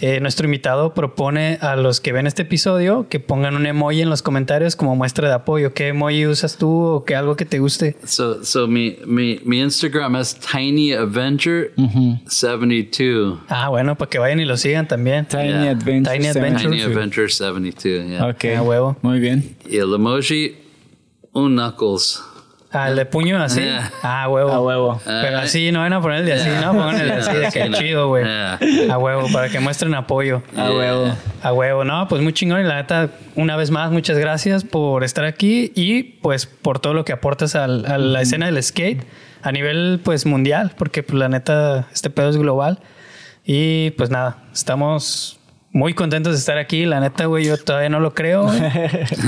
eh, 0.00 0.20
nuestro 0.20 0.46
invitado 0.46 0.94
propone 0.94 1.58
a 1.60 1.76
los 1.76 2.00
que 2.00 2.12
ven 2.12 2.26
este 2.26 2.42
episodio 2.42 3.06
que 3.08 3.20
pongan 3.20 3.54
un 3.56 3.66
emoji 3.66 4.02
en 4.02 4.10
los 4.10 4.22
comentarios 4.22 4.76
como 4.76 4.96
muestra 4.96 5.28
de 5.28 5.34
apoyo. 5.34 5.74
¿Qué 5.74 5.88
emoji 5.88 6.26
usas 6.26 6.56
tú 6.56 6.70
o 6.70 7.04
qué 7.04 7.14
algo 7.14 7.36
que 7.36 7.44
te 7.44 7.58
guste? 7.58 7.96
So, 8.04 8.42
so 8.44 8.66
mi, 8.66 8.96
mi, 9.06 9.40
mi 9.44 9.60
Instagram 9.60 10.16
es 10.16 10.38
TinyAvenger72. 10.40 13.38
Ah, 13.48 13.68
bueno, 13.68 13.96
para 13.96 14.08
que 14.10 14.18
vayan 14.18 14.40
y 14.40 14.44
lo 14.44 14.56
sigan 14.56 14.88
también. 14.88 15.26
Tiny 15.26 15.46
Yeah. 15.46 15.70
Adventures. 15.70 16.16
Tiny 16.16 16.26
Adventures. 16.28 16.62
Tiny 16.62 16.82
Adventure 16.82 17.28
72, 17.28 18.06
yeah. 18.08 18.26
Ok. 18.28 18.44
Ah, 18.56 18.62
huevo. 18.62 18.96
Muy 19.02 19.20
bien. 19.20 19.56
Y 19.68 19.76
el 19.78 19.94
emoji, 19.94 20.56
un 21.32 21.54
knuckles. 21.56 22.22
El 22.88 22.96
de 22.96 23.06
puño 23.06 23.42
así. 23.42 23.60
Yeah. 23.62 23.90
Ah, 24.02 24.28
huevo. 24.28 24.52
A 24.52 24.60
huevo. 24.60 25.00
Pero 25.04 25.38
así, 25.38 25.72
no 25.72 25.80
van 25.80 25.92
a 25.92 26.00
poner 26.00 26.20
el 26.20 26.26
de 26.26 26.32
así, 26.34 26.48
no, 26.62 26.72
pongan 26.72 27.00
el 27.00 27.08
de 27.08 27.14
así, 27.14 27.36
de 27.36 27.48
que 27.50 27.70
chido, 27.72 28.08
güey. 28.08 28.24
Yeah. 28.24 28.58
A 28.90 28.98
huevo, 28.98 29.26
para 29.32 29.48
que 29.48 29.60
muestren 29.60 29.94
apoyo. 29.94 30.42
A 30.56 30.70
huevo. 30.70 31.12
A 31.42 31.52
huevo, 31.52 31.84
no, 31.84 32.06
pues 32.08 32.22
muy 32.22 32.32
chingón 32.32 32.60
y 32.60 32.64
la 32.64 32.76
neta, 32.76 33.08
una 33.34 33.56
vez 33.56 33.70
más, 33.70 33.90
muchas 33.90 34.18
gracias 34.18 34.64
por 34.64 35.04
estar 35.04 35.24
aquí 35.24 35.72
y 35.74 36.02
pues 36.02 36.46
por 36.46 36.78
todo 36.78 36.92
lo 36.94 37.04
que 37.04 37.12
aportas 37.12 37.54
al- 37.54 37.86
a 37.86 37.98
la 37.98 38.20
escena 38.22 38.46
del 38.46 38.62
skate 38.62 39.04
a 39.42 39.52
nivel 39.52 40.00
pues 40.04 40.26
mundial, 40.26 40.72
porque 40.76 41.02
pues 41.02 41.18
la 41.18 41.28
neta, 41.28 41.86
este 41.92 42.10
pedo 42.10 42.30
es 42.30 42.36
global. 42.36 42.80
Y 43.44 43.90
pues 43.92 44.10
nada, 44.10 44.38
estamos 44.52 45.35
muy 45.76 45.92
contentos 45.92 46.32
de 46.32 46.38
estar 46.38 46.56
aquí, 46.56 46.86
la 46.86 47.00
neta, 47.00 47.26
güey, 47.26 47.44
yo 47.44 47.58
todavía 47.58 47.90
no 47.90 48.00
lo 48.00 48.14
creo. 48.14 48.50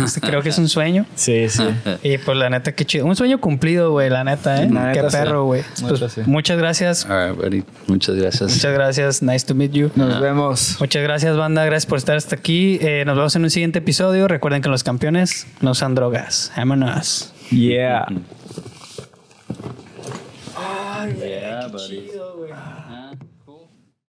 Este, 0.09 0.21
creo 0.21 0.43
que 0.43 0.49
es 0.49 0.59
un 0.59 0.69
sueño. 0.69 1.05
Sí, 1.15 1.49
sí. 1.49 1.63
Y 2.03 2.19
pues 2.19 2.39
la 2.39 2.49
neta, 2.49 2.73
qué 2.73 2.85
chido. 2.85 3.05
Un 3.05 3.17
sueño 3.17 3.39
cumplido, 3.41 3.91
güey, 3.91 4.09
la 4.09 4.25
neta, 4.25 4.63
¿eh? 4.63 4.71
La 4.71 4.93
qué 4.93 5.03
neta, 5.03 5.11
perro, 5.11 5.45
güey. 5.45 5.63
Pues, 5.87 6.13
sí. 6.13 6.23
muchas 6.25 6.57
gracias. 6.57 7.05
All 7.05 7.31
right, 7.31 7.37
buddy. 7.37 7.65
Muchas 7.87 8.17
gracias. 8.17 8.51
Muchas 8.55 8.73
gracias. 8.73 9.23
Nice 9.23 9.47
to 9.47 9.55
meet 9.55 9.73
you. 9.73 9.91
Nos 9.95 10.21
vemos. 10.21 10.77
Muchas 10.81 11.03
gracias, 11.03 11.37
banda. 11.37 11.65
Gracias 11.65 11.87
por 11.87 11.99
estar 11.99 12.17
hasta 12.17 12.37
aquí. 12.37 12.79
Eh, 12.81 13.05
nos 13.05 13.17
vemos 13.17 13.37
en 13.37 13.45
un 13.45 13.51
siguiente 13.51 13.81
episodio. 13.81 14.27
Recuerden 14.27 14.63
que 14.63 14.71
los 14.71 14.83
campeones 14.83 15.47
no 15.61 15.73
usan 15.73 15.95
drogas. 15.95 16.53
Vámonos. 16.57 17.33
Yeah. 17.51 18.07
Yeah, 21.17 21.69
buddy. 21.69 22.11
Ah. 22.53 22.78